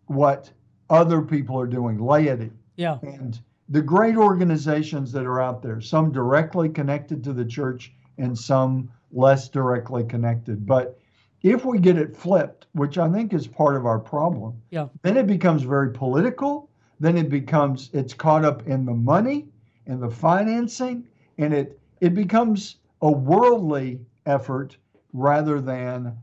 what 0.07 0.51
other 0.91 1.23
people 1.23 1.59
are 1.59 1.67
doing, 1.67 1.99
laity. 1.99 2.51
Yeah. 2.77 2.99
And 3.03 3.41
the 3.69 3.81
great 3.81 4.17
organizations 4.17 5.11
that 5.13 5.25
are 5.25 5.41
out 5.41 5.63
there, 5.63 5.81
some 5.81 6.13
directly 6.13 6.69
connected 6.69 7.25
to 7.25 7.33
the 7.33 7.45
church 7.45 7.95
and 8.19 8.39
some 8.39 8.91
less 9.13 9.49
directly 9.49 10.05
connected. 10.05 10.67
But 10.67 10.99
if 11.43 11.65
we 11.65 11.79
get 11.79 11.99
it 11.99 12.17
flipped, 12.17 12.67
which 12.73 12.99
I 12.99 13.11
think 13.11 13.33
is 13.33 13.47
part 13.47 13.77
of 13.77 13.87
our 13.87 13.99
problem, 13.99 14.61
Yeah. 14.71 14.89
then 15.03 15.17
it 15.17 15.27
becomes 15.27 15.63
very 15.63 15.91
political. 15.93 16.71
Then 17.01 17.17
it 17.19 17.29
becomes 17.29 17.91
it's 17.93 18.15
caught 18.15 18.45
up 18.45 18.67
in 18.67 18.85
the 18.85 18.95
money 18.95 19.49
and 19.87 20.03
the 20.03 20.11
financing, 20.11 21.07
and 21.39 21.53
it 21.53 21.79
it 22.01 22.15
becomes 22.15 22.77
a 23.03 23.11
worldly 23.11 24.01
effort 24.27 24.77
rather 25.13 25.61
than 25.61 26.17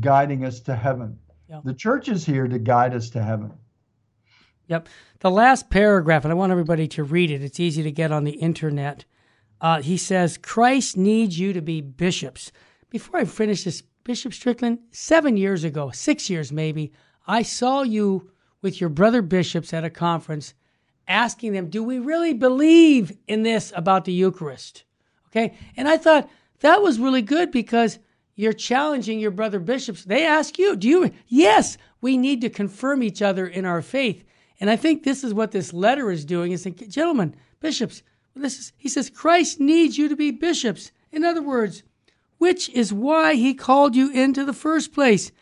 guiding 0.00 0.44
us 0.44 0.60
to 0.60 0.74
heaven. 0.74 1.18
Yeah. 1.48 1.60
The 1.64 1.74
church 1.74 2.08
is 2.08 2.24
here 2.24 2.46
to 2.46 2.58
guide 2.58 2.94
us 2.94 3.10
to 3.10 3.22
heaven. 3.22 3.52
Yep. 4.68 4.88
The 5.20 5.30
last 5.30 5.70
paragraph, 5.70 6.24
and 6.24 6.32
I 6.32 6.34
want 6.34 6.52
everybody 6.52 6.86
to 6.88 7.04
read 7.04 7.30
it. 7.30 7.42
It's 7.42 7.58
easy 7.58 7.82
to 7.82 7.90
get 7.90 8.12
on 8.12 8.24
the 8.24 8.32
internet. 8.32 9.04
Uh, 9.60 9.82
he 9.82 9.96
says, 9.96 10.38
Christ 10.38 10.96
needs 10.96 11.38
you 11.38 11.52
to 11.52 11.62
be 11.62 11.80
bishops. 11.80 12.52
Before 12.90 13.20
I 13.20 13.24
finish 13.24 13.64
this, 13.64 13.82
Bishop 14.04 14.32
Strickland, 14.32 14.78
seven 14.90 15.36
years 15.36 15.64
ago, 15.64 15.90
six 15.90 16.30
years 16.30 16.50
maybe, 16.50 16.92
I 17.26 17.42
saw 17.42 17.82
you 17.82 18.30
with 18.62 18.80
your 18.80 18.90
brother 18.90 19.22
bishops 19.22 19.74
at 19.74 19.84
a 19.84 19.90
conference 19.90 20.54
asking 21.06 21.52
them, 21.52 21.68
Do 21.68 21.82
we 21.82 21.98
really 21.98 22.34
believe 22.34 23.12
in 23.26 23.42
this 23.42 23.72
about 23.74 24.04
the 24.04 24.12
Eucharist? 24.12 24.84
Okay. 25.28 25.56
And 25.76 25.88
I 25.88 25.96
thought 25.96 26.30
that 26.60 26.82
was 26.82 26.98
really 26.98 27.22
good 27.22 27.50
because 27.50 27.98
you're 28.34 28.52
challenging 28.52 29.18
your 29.18 29.30
brother 29.30 29.58
bishops. 29.58 30.04
They 30.04 30.24
ask 30.24 30.58
you, 30.58 30.76
Do 30.76 30.88
you? 30.88 31.10
Yes, 31.26 31.76
we 32.00 32.16
need 32.16 32.40
to 32.42 32.50
confirm 32.50 33.02
each 33.02 33.20
other 33.20 33.46
in 33.46 33.64
our 33.64 33.82
faith. 33.82 34.24
And 34.60 34.70
I 34.70 34.76
think 34.76 35.02
this 35.02 35.22
is 35.22 35.34
what 35.34 35.52
this 35.52 35.72
letter 35.72 36.10
is 36.10 36.24
doing 36.24 36.52
is 36.52 36.62
saying, 36.62 36.76
gentlemen, 36.88 37.34
bishops, 37.60 38.02
is, 38.44 38.72
he 38.76 38.88
says, 38.88 39.10
Christ 39.10 39.60
needs 39.60 39.98
you 39.98 40.08
to 40.08 40.16
be 40.16 40.30
bishops. 40.30 40.92
In 41.12 41.24
other 41.24 41.42
words, 41.42 41.82
which 42.38 42.68
is 42.70 42.92
why 42.92 43.34
he 43.34 43.54
called 43.54 43.96
you 43.96 44.10
into 44.10 44.44
the 44.44 44.52
first 44.52 44.92
place, 44.92 45.32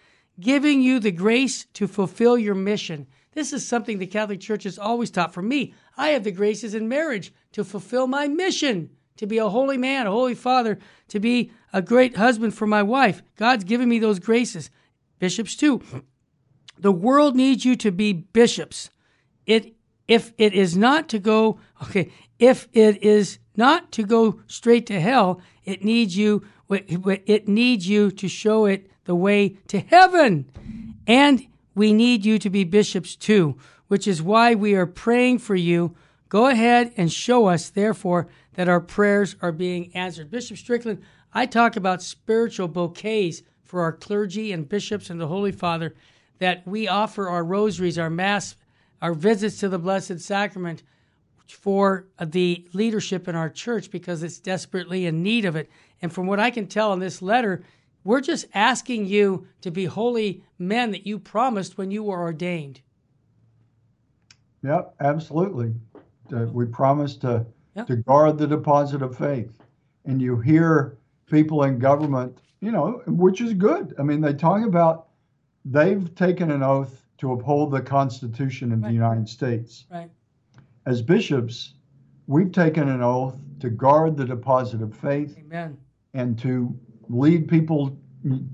giving 0.40 0.82
you 0.82 0.98
the 0.98 1.12
grace 1.12 1.66
to 1.74 1.86
fulfill 1.86 2.36
your 2.38 2.54
mission. 2.54 3.06
This 3.32 3.52
is 3.52 3.66
something 3.66 3.98
the 3.98 4.06
Catholic 4.06 4.40
Church 4.40 4.64
has 4.64 4.78
always 4.78 5.10
taught. 5.10 5.34
For 5.34 5.42
me, 5.42 5.74
I 5.96 6.08
have 6.08 6.24
the 6.24 6.32
graces 6.32 6.74
in 6.74 6.88
marriage 6.88 7.32
to 7.52 7.64
fulfill 7.64 8.06
my 8.06 8.28
mission, 8.28 8.90
to 9.18 9.26
be 9.26 9.38
a 9.38 9.48
holy 9.48 9.76
man, 9.76 10.06
a 10.06 10.10
holy 10.10 10.34
father, 10.34 10.78
to 11.08 11.20
be 11.20 11.50
a 11.72 11.82
great 11.82 12.16
husband 12.16 12.54
for 12.54 12.66
my 12.66 12.82
wife. 12.82 13.22
God's 13.36 13.64
given 13.64 13.88
me 13.88 13.98
those 13.98 14.18
graces. 14.18 14.70
Bishops, 15.18 15.54
too. 15.54 15.82
The 16.78 16.92
world 16.92 17.36
needs 17.36 17.64
you 17.64 17.76
to 17.76 17.90
be 17.90 18.12
bishops. 18.12 18.90
It 19.46 19.74
if 20.08 20.32
it 20.38 20.54
is 20.54 20.76
not 20.76 21.08
to 21.08 21.18
go 21.18 21.58
okay, 21.82 22.12
if 22.38 22.68
it 22.72 23.02
is 23.02 23.38
not 23.56 23.92
to 23.92 24.02
go 24.02 24.40
straight 24.46 24.86
to 24.86 25.00
hell, 25.00 25.40
it 25.64 25.84
needs 25.84 26.16
you 26.16 26.44
it 26.68 27.46
needs 27.46 27.88
you 27.88 28.10
to 28.10 28.28
show 28.28 28.66
it 28.66 28.90
the 29.04 29.14
way 29.14 29.50
to 29.68 29.78
heaven. 29.78 30.50
And 31.06 31.46
we 31.76 31.92
need 31.92 32.24
you 32.24 32.40
to 32.40 32.50
be 32.50 32.64
bishops 32.64 33.14
too, 33.14 33.56
which 33.86 34.08
is 34.08 34.20
why 34.20 34.54
we 34.54 34.74
are 34.74 34.86
praying 34.86 35.38
for 35.38 35.54
you. 35.54 35.94
Go 36.28 36.48
ahead 36.48 36.92
and 36.96 37.12
show 37.12 37.46
us, 37.46 37.68
therefore, 37.68 38.26
that 38.54 38.68
our 38.68 38.80
prayers 38.80 39.36
are 39.40 39.52
being 39.52 39.94
answered. 39.94 40.28
Bishop 40.28 40.56
Strickland, 40.56 41.02
I 41.32 41.46
talk 41.46 41.76
about 41.76 42.02
spiritual 42.02 42.66
bouquets 42.66 43.42
for 43.62 43.82
our 43.82 43.92
clergy 43.92 44.50
and 44.50 44.68
bishops 44.68 45.08
and 45.08 45.20
the 45.20 45.28
Holy 45.28 45.52
Father, 45.52 45.94
that 46.40 46.66
we 46.66 46.88
offer 46.88 47.28
our 47.28 47.44
rosaries, 47.44 47.98
our 47.98 48.10
mass 48.10 48.56
our 49.02 49.14
visits 49.14 49.60
to 49.60 49.68
the 49.68 49.78
Blessed 49.78 50.20
Sacrament 50.20 50.82
for 51.48 52.06
the 52.20 52.66
leadership 52.72 53.28
in 53.28 53.34
our 53.36 53.50
church 53.50 53.90
because 53.90 54.22
it's 54.22 54.38
desperately 54.38 55.06
in 55.06 55.22
need 55.22 55.44
of 55.44 55.56
it. 55.56 55.70
And 56.02 56.12
from 56.12 56.26
what 56.26 56.40
I 56.40 56.50
can 56.50 56.66
tell 56.66 56.92
in 56.92 56.98
this 57.00 57.22
letter, 57.22 57.62
we're 58.04 58.20
just 58.20 58.46
asking 58.54 59.06
you 59.06 59.46
to 59.62 59.70
be 59.70 59.84
holy 59.86 60.44
men 60.58 60.90
that 60.92 61.06
you 61.06 61.18
promised 61.18 61.76
when 61.78 61.90
you 61.90 62.02
were 62.02 62.20
ordained. 62.20 62.80
Yep, 64.62 64.94
absolutely. 65.00 65.74
Uh, 66.32 66.46
we 66.52 66.66
promise 66.66 67.16
to 67.18 67.46
Yep. 67.76 67.86
to 67.88 67.96
guard 67.96 68.38
the 68.38 68.46
deposit 68.46 69.02
of 69.02 69.18
faith, 69.18 69.62
and 70.06 70.20
you 70.22 70.38
hear 70.40 70.96
people 71.26 71.64
in 71.64 71.78
government, 71.78 72.38
you 72.60 72.72
know, 72.72 73.02
which 73.06 73.42
is 73.42 73.52
good. 73.52 73.92
I 73.98 74.02
mean, 74.02 74.22
they 74.22 74.32
talk 74.32 74.64
about 74.64 75.08
they've 75.66 76.12
taken 76.14 76.50
an 76.50 76.62
oath 76.62 77.04
to 77.18 77.32
uphold 77.32 77.72
the 77.72 77.82
Constitution 77.82 78.72
of 78.72 78.80
Right. 78.82 78.88
the 78.88 78.94
United 78.94 79.28
States. 79.28 79.84
Right. 79.90 80.10
As 80.86 81.02
bishops, 81.02 81.74
we've 82.28 82.52
taken 82.52 82.88
an 82.88 83.02
oath 83.02 83.36
to 83.60 83.70
guard 83.70 84.16
the 84.16 84.24
deposit 84.24 84.82
of 84.82 84.96
faith 84.96 85.36
Amen. 85.38 85.76
and 86.14 86.38
to 86.38 86.72
lead 87.08 87.48
people 87.48 87.98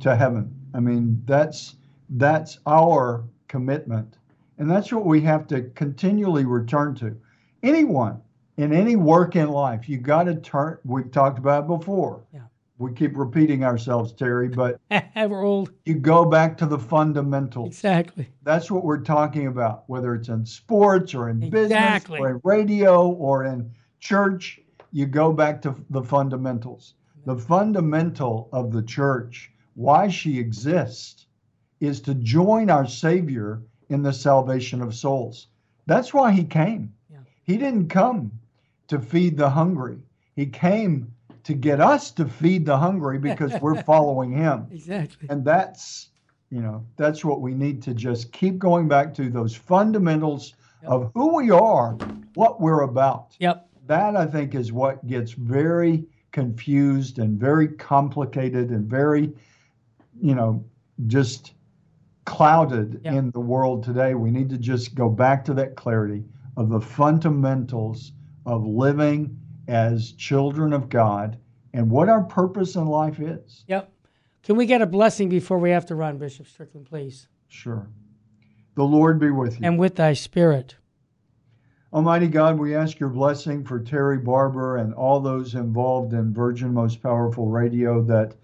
to 0.01 0.17
heaven. 0.17 0.55
I 0.75 0.81
mean, 0.81 1.23
that's 1.27 1.77
that's 2.11 2.59
our 2.67 3.25
commitment. 3.49 4.19
And 4.59 4.71
that's 4.71 4.93
what 4.93 5.05
we 5.05 5.21
have 5.23 5.47
to 5.49 5.63
continually 5.75 6.45
return 6.45 6.95
to. 6.97 7.17
Anyone 7.63 8.21
in 8.57 8.73
any 8.73 8.97
work 8.97 9.37
in 9.37 9.49
life, 9.49 9.89
you 9.89 9.99
got 9.99 10.25
to 10.25 10.35
turn 10.37 10.79
we've 10.85 11.11
talked 11.11 11.39
about 11.39 11.65
it 11.65 11.67
before. 11.67 12.25
Yeah. 12.33 12.41
We 12.83 12.93
keep 12.93 13.17
repeating 13.17 13.63
ourselves, 13.63 14.13
Terry, 14.13 14.49
but 14.49 14.81
we're 15.17 15.45
old. 15.45 15.71
you 15.85 15.95
go 15.95 16.25
back 16.25 16.59
to 16.59 16.67
the 16.67 16.81
fundamentals. 16.81 17.69
Exactly. 17.69 18.29
That's 18.43 18.73
what 18.73 18.83
we're 18.85 19.03
talking 19.03 19.47
about, 19.47 19.85
whether 19.87 20.17
it's 20.17 20.29
in 20.29 20.45
sports 20.45 21.15
or 21.15 21.29
in 21.29 21.45
Exactly. 21.45 22.19
business 22.19 22.21
or 22.21 22.31
in 22.31 22.41
radio 22.43 23.07
or 23.09 23.45
in 23.45 23.71
church. 24.01 24.61
You 24.91 25.07
go 25.07 25.33
back 25.33 25.63
to 25.63 25.77
the 25.91 26.03
fundamentals. 26.03 26.95
The 27.25 27.37
fundamental 27.37 28.49
of 28.53 28.73
the 28.73 28.83
church, 28.83 29.53
why 29.75 30.09
she 30.09 30.41
exists, 30.41 31.27
is 31.79 32.01
to 32.01 32.15
join 32.15 32.69
our 32.69 32.89
Savior 32.89 33.63
in 33.91 34.03
the 34.03 34.13
salvation 34.13 34.83
of 34.83 34.93
souls. 34.93 35.47
That's 35.87 36.13
why 36.13 36.33
he 36.33 36.43
came. 36.43 36.93
Yeah. 37.09 37.19
He 37.45 37.59
didn't 37.59 37.91
come 37.91 38.33
to 38.89 38.99
feed 38.99 39.37
the 39.37 39.51
hungry, 39.51 40.03
he 40.35 40.47
came 40.47 41.13
to 41.45 41.55
get 41.55 41.81
us 41.81 42.11
to 42.13 42.25
feed 42.27 42.65
the 42.67 42.77
hungry 42.77 43.19
because 43.29 43.53
we're 43.61 43.83
following 43.83 44.33
him 44.33 44.67
Exactly. 44.71 45.29
and 45.31 45.45
that's 45.45 46.11
you 46.51 46.61
know 46.61 46.85
that's 46.97 47.25
what 47.25 47.41
we 47.41 47.55
need 47.55 47.83
to 47.83 47.95
just 47.95 48.33
keep 48.33 48.59
going 48.59 48.89
back 48.89 49.15
to 49.15 49.29
those 49.31 49.55
fundamentals 49.55 50.55
Yep. 50.83 50.91
of 50.91 51.11
who 51.15 51.37
we 51.37 51.51
are 51.53 51.97
what 52.35 52.61
we're 52.61 52.81
about 52.83 53.37
Yep. 53.39 53.69
that 53.87 54.17
i 54.17 54.27
think 54.27 54.55
is 54.57 54.73
what 54.73 55.07
gets 55.07 55.31
very 55.33 56.05
confused 56.33 57.19
and 57.21 57.39
very 57.39 57.69
complicated 57.69 58.71
and 58.71 58.87
very 58.91 59.33
you 60.21 60.35
know 60.35 60.65
just 61.07 61.53
clouded 62.25 63.01
Yep. 63.05 63.15
in 63.15 63.31
the 63.31 63.41
world 63.41 63.85
today 63.85 64.15
we 64.15 64.31
need 64.33 64.49
to 64.51 64.59
just 64.59 64.95
go 64.95 65.09
back 65.09 65.45
to 65.45 65.55
that 65.55 65.77
clarity 65.77 66.25
of 66.57 66.69
the 66.69 66.81
fundamentals 66.81 68.13
of 68.47 68.67
living 68.67 69.39
as 69.69 70.13
children 70.13 70.73
of 70.73 70.89
god 70.89 71.39
and 71.75 71.91
what 71.91 72.09
our 72.09 72.23
purpose 72.25 72.75
in 72.75 72.87
life 72.87 73.21
is 73.21 73.65
Yep. 73.69 73.93
Can 74.43 74.57
we 74.57 74.67
get 74.67 74.83
a 74.83 74.87
blessing 74.87 75.29
before 75.29 75.59
we 75.59 75.71
have 75.71 75.87
to 75.87 75.95
run, 75.95 76.19
Bishop 76.19 76.49
Strickland, 76.49 76.89
please? 76.89 77.29
Sure. 77.47 77.89
The 78.75 78.83
Lord 78.83 79.21
be 79.21 79.31
with 79.31 79.61
you. 79.61 79.67
And 79.67 79.79
with 79.79 79.95
thy 79.95 80.15
spirit. 80.15 80.75
Almighty 81.93 82.27
God, 82.27 82.59
we 82.59 82.75
ask 82.75 82.99
your 82.99 83.11
blessing 83.11 83.63
for 83.63 83.79
Terry 83.79 84.19
Barber 84.19 84.79
and 84.79 84.95
all 84.95 85.21
those 85.21 85.55
involved 85.55 86.13
in 86.13 86.35
Virgin 86.35 86.75
Most 86.75 87.03
Powerful 87.03 87.49
Radio 87.49 88.03
that 88.03 88.35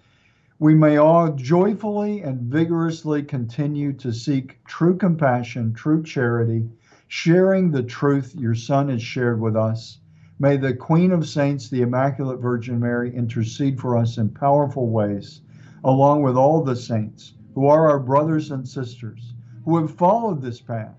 we 0.60 0.72
may 0.72 0.98
all 0.98 1.32
joyfully 1.32 2.20
and 2.20 2.42
vigorously 2.42 3.24
continue 3.24 3.92
to 3.94 4.12
seek 4.12 4.62
true 4.66 4.96
compassion, 4.96 5.72
true 5.72 6.02
charity, 6.04 6.68
sharing 7.08 7.72
the 7.72 7.82
truth 7.82 8.36
your 8.36 8.54
Son 8.54 8.88
has 8.90 9.02
shared 9.02 9.40
with 9.40 9.56
us. 9.56 9.98
May 10.40 10.56
the 10.56 10.74
Queen 10.74 11.10
of 11.10 11.28
Saints, 11.28 11.68
the 11.68 11.82
Immaculate 11.82 12.38
Virgin 12.38 12.78
Mary, 12.78 13.14
intercede 13.14 13.80
for 13.80 13.96
us 13.96 14.18
in 14.18 14.28
powerful 14.28 14.88
ways, 14.88 15.40
along 15.82 16.22
with 16.22 16.36
all 16.36 16.62
the 16.62 16.76
saints 16.76 17.34
who 17.54 17.66
are 17.66 17.90
our 17.90 17.98
brothers 17.98 18.52
and 18.52 18.66
sisters 18.66 19.34
who 19.64 19.76
have 19.78 19.90
followed 19.90 20.40
this 20.40 20.60
path 20.60 20.94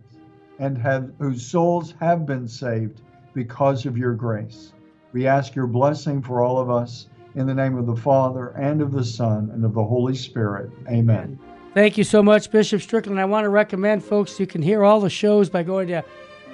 and 0.60 0.78
have 0.78 1.10
whose 1.20 1.46
souls 1.46 1.94
have 2.02 2.26
been 2.26 2.48
saved 2.48 3.02
because 3.34 3.86
of 3.86 3.98
your 3.98 4.14
grace. 4.14 4.74
We 5.14 5.26
ask 5.26 5.56
your 5.56 5.68
blessing 5.68 6.22
for 6.22 6.42
all 6.42 6.60
of 6.60 6.70
us 6.70 7.08
in 7.36 7.48
the 7.48 7.54
name 7.54 7.78
of 7.78 7.86
the 7.86 7.96
Father 7.96 8.50
and 8.58 8.82
of 8.82 8.92
the 8.92 9.06
Son 9.06 9.50
and 9.54 9.64
of 9.64 9.74
the 9.74 9.84
Holy 9.84 10.16
Spirit. 10.16 10.70
Amen. 10.90 11.40
Thank 11.74 11.98
you 11.98 12.04
so 12.04 12.22
much, 12.22 12.52
Bishop 12.52 12.82
Strickland. 12.82 13.20
I 13.20 13.26
want 13.26 13.46
to 13.46 13.50
recommend 13.50 14.04
folks 14.04 14.40
you 14.40 14.48
can 14.48 14.62
hear 14.62 14.84
all 14.84 15.00
the 15.00 15.10
shows 15.10 15.50
by 15.50 15.64
going 15.64 15.88
to 15.88 16.04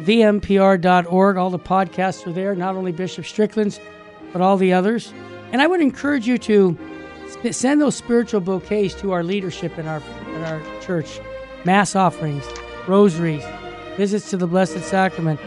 vmpr.org. 0.01 1.37
All 1.37 1.49
the 1.49 1.59
podcasts 1.59 2.25
are 2.27 2.31
there, 2.33 2.55
not 2.55 2.75
only 2.75 2.91
Bishop 2.91 3.25
Strickland's, 3.25 3.79
but 4.33 4.41
all 4.41 4.57
the 4.57 4.73
others. 4.73 5.13
And 5.51 5.61
I 5.61 5.67
would 5.67 5.81
encourage 5.81 6.27
you 6.27 6.37
to 6.39 6.77
send 7.51 7.81
those 7.81 7.95
spiritual 7.95 8.41
bouquets 8.41 8.93
to 8.95 9.11
our 9.11 9.23
leadership 9.23 9.77
in 9.77 9.87
our 9.87 10.01
in 10.35 10.43
our 10.43 10.61
church, 10.81 11.19
mass 11.63 11.95
offerings, 11.95 12.45
rosaries, 12.87 13.43
visits 13.95 14.29
to 14.31 14.37
the 14.37 14.47
Blessed 14.47 14.83
Sacrament. 14.83 15.39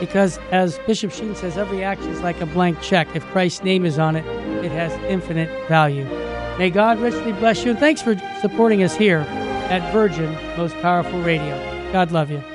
Because 0.00 0.38
as 0.50 0.80
Bishop 0.80 1.12
Sheen 1.12 1.36
says, 1.36 1.56
every 1.56 1.84
action 1.84 2.10
is 2.10 2.20
like 2.22 2.40
a 2.40 2.46
blank 2.46 2.80
check. 2.80 3.14
If 3.14 3.24
Christ's 3.26 3.62
name 3.62 3.84
is 3.84 3.98
on 4.00 4.16
it, 4.16 4.26
it 4.64 4.72
has 4.72 4.92
infinite 5.04 5.48
value. 5.68 6.04
May 6.58 6.70
God 6.70 6.98
richly 6.98 7.32
bless 7.32 7.64
you, 7.64 7.70
and 7.70 7.78
thanks 7.78 8.02
for 8.02 8.16
supporting 8.40 8.82
us 8.82 8.96
here 8.96 9.20
at 9.70 9.92
Virgin 9.92 10.32
Most 10.56 10.74
Powerful 10.82 11.22
Radio. 11.22 11.56
God 11.92 12.10
love 12.10 12.30
you. 12.30 12.51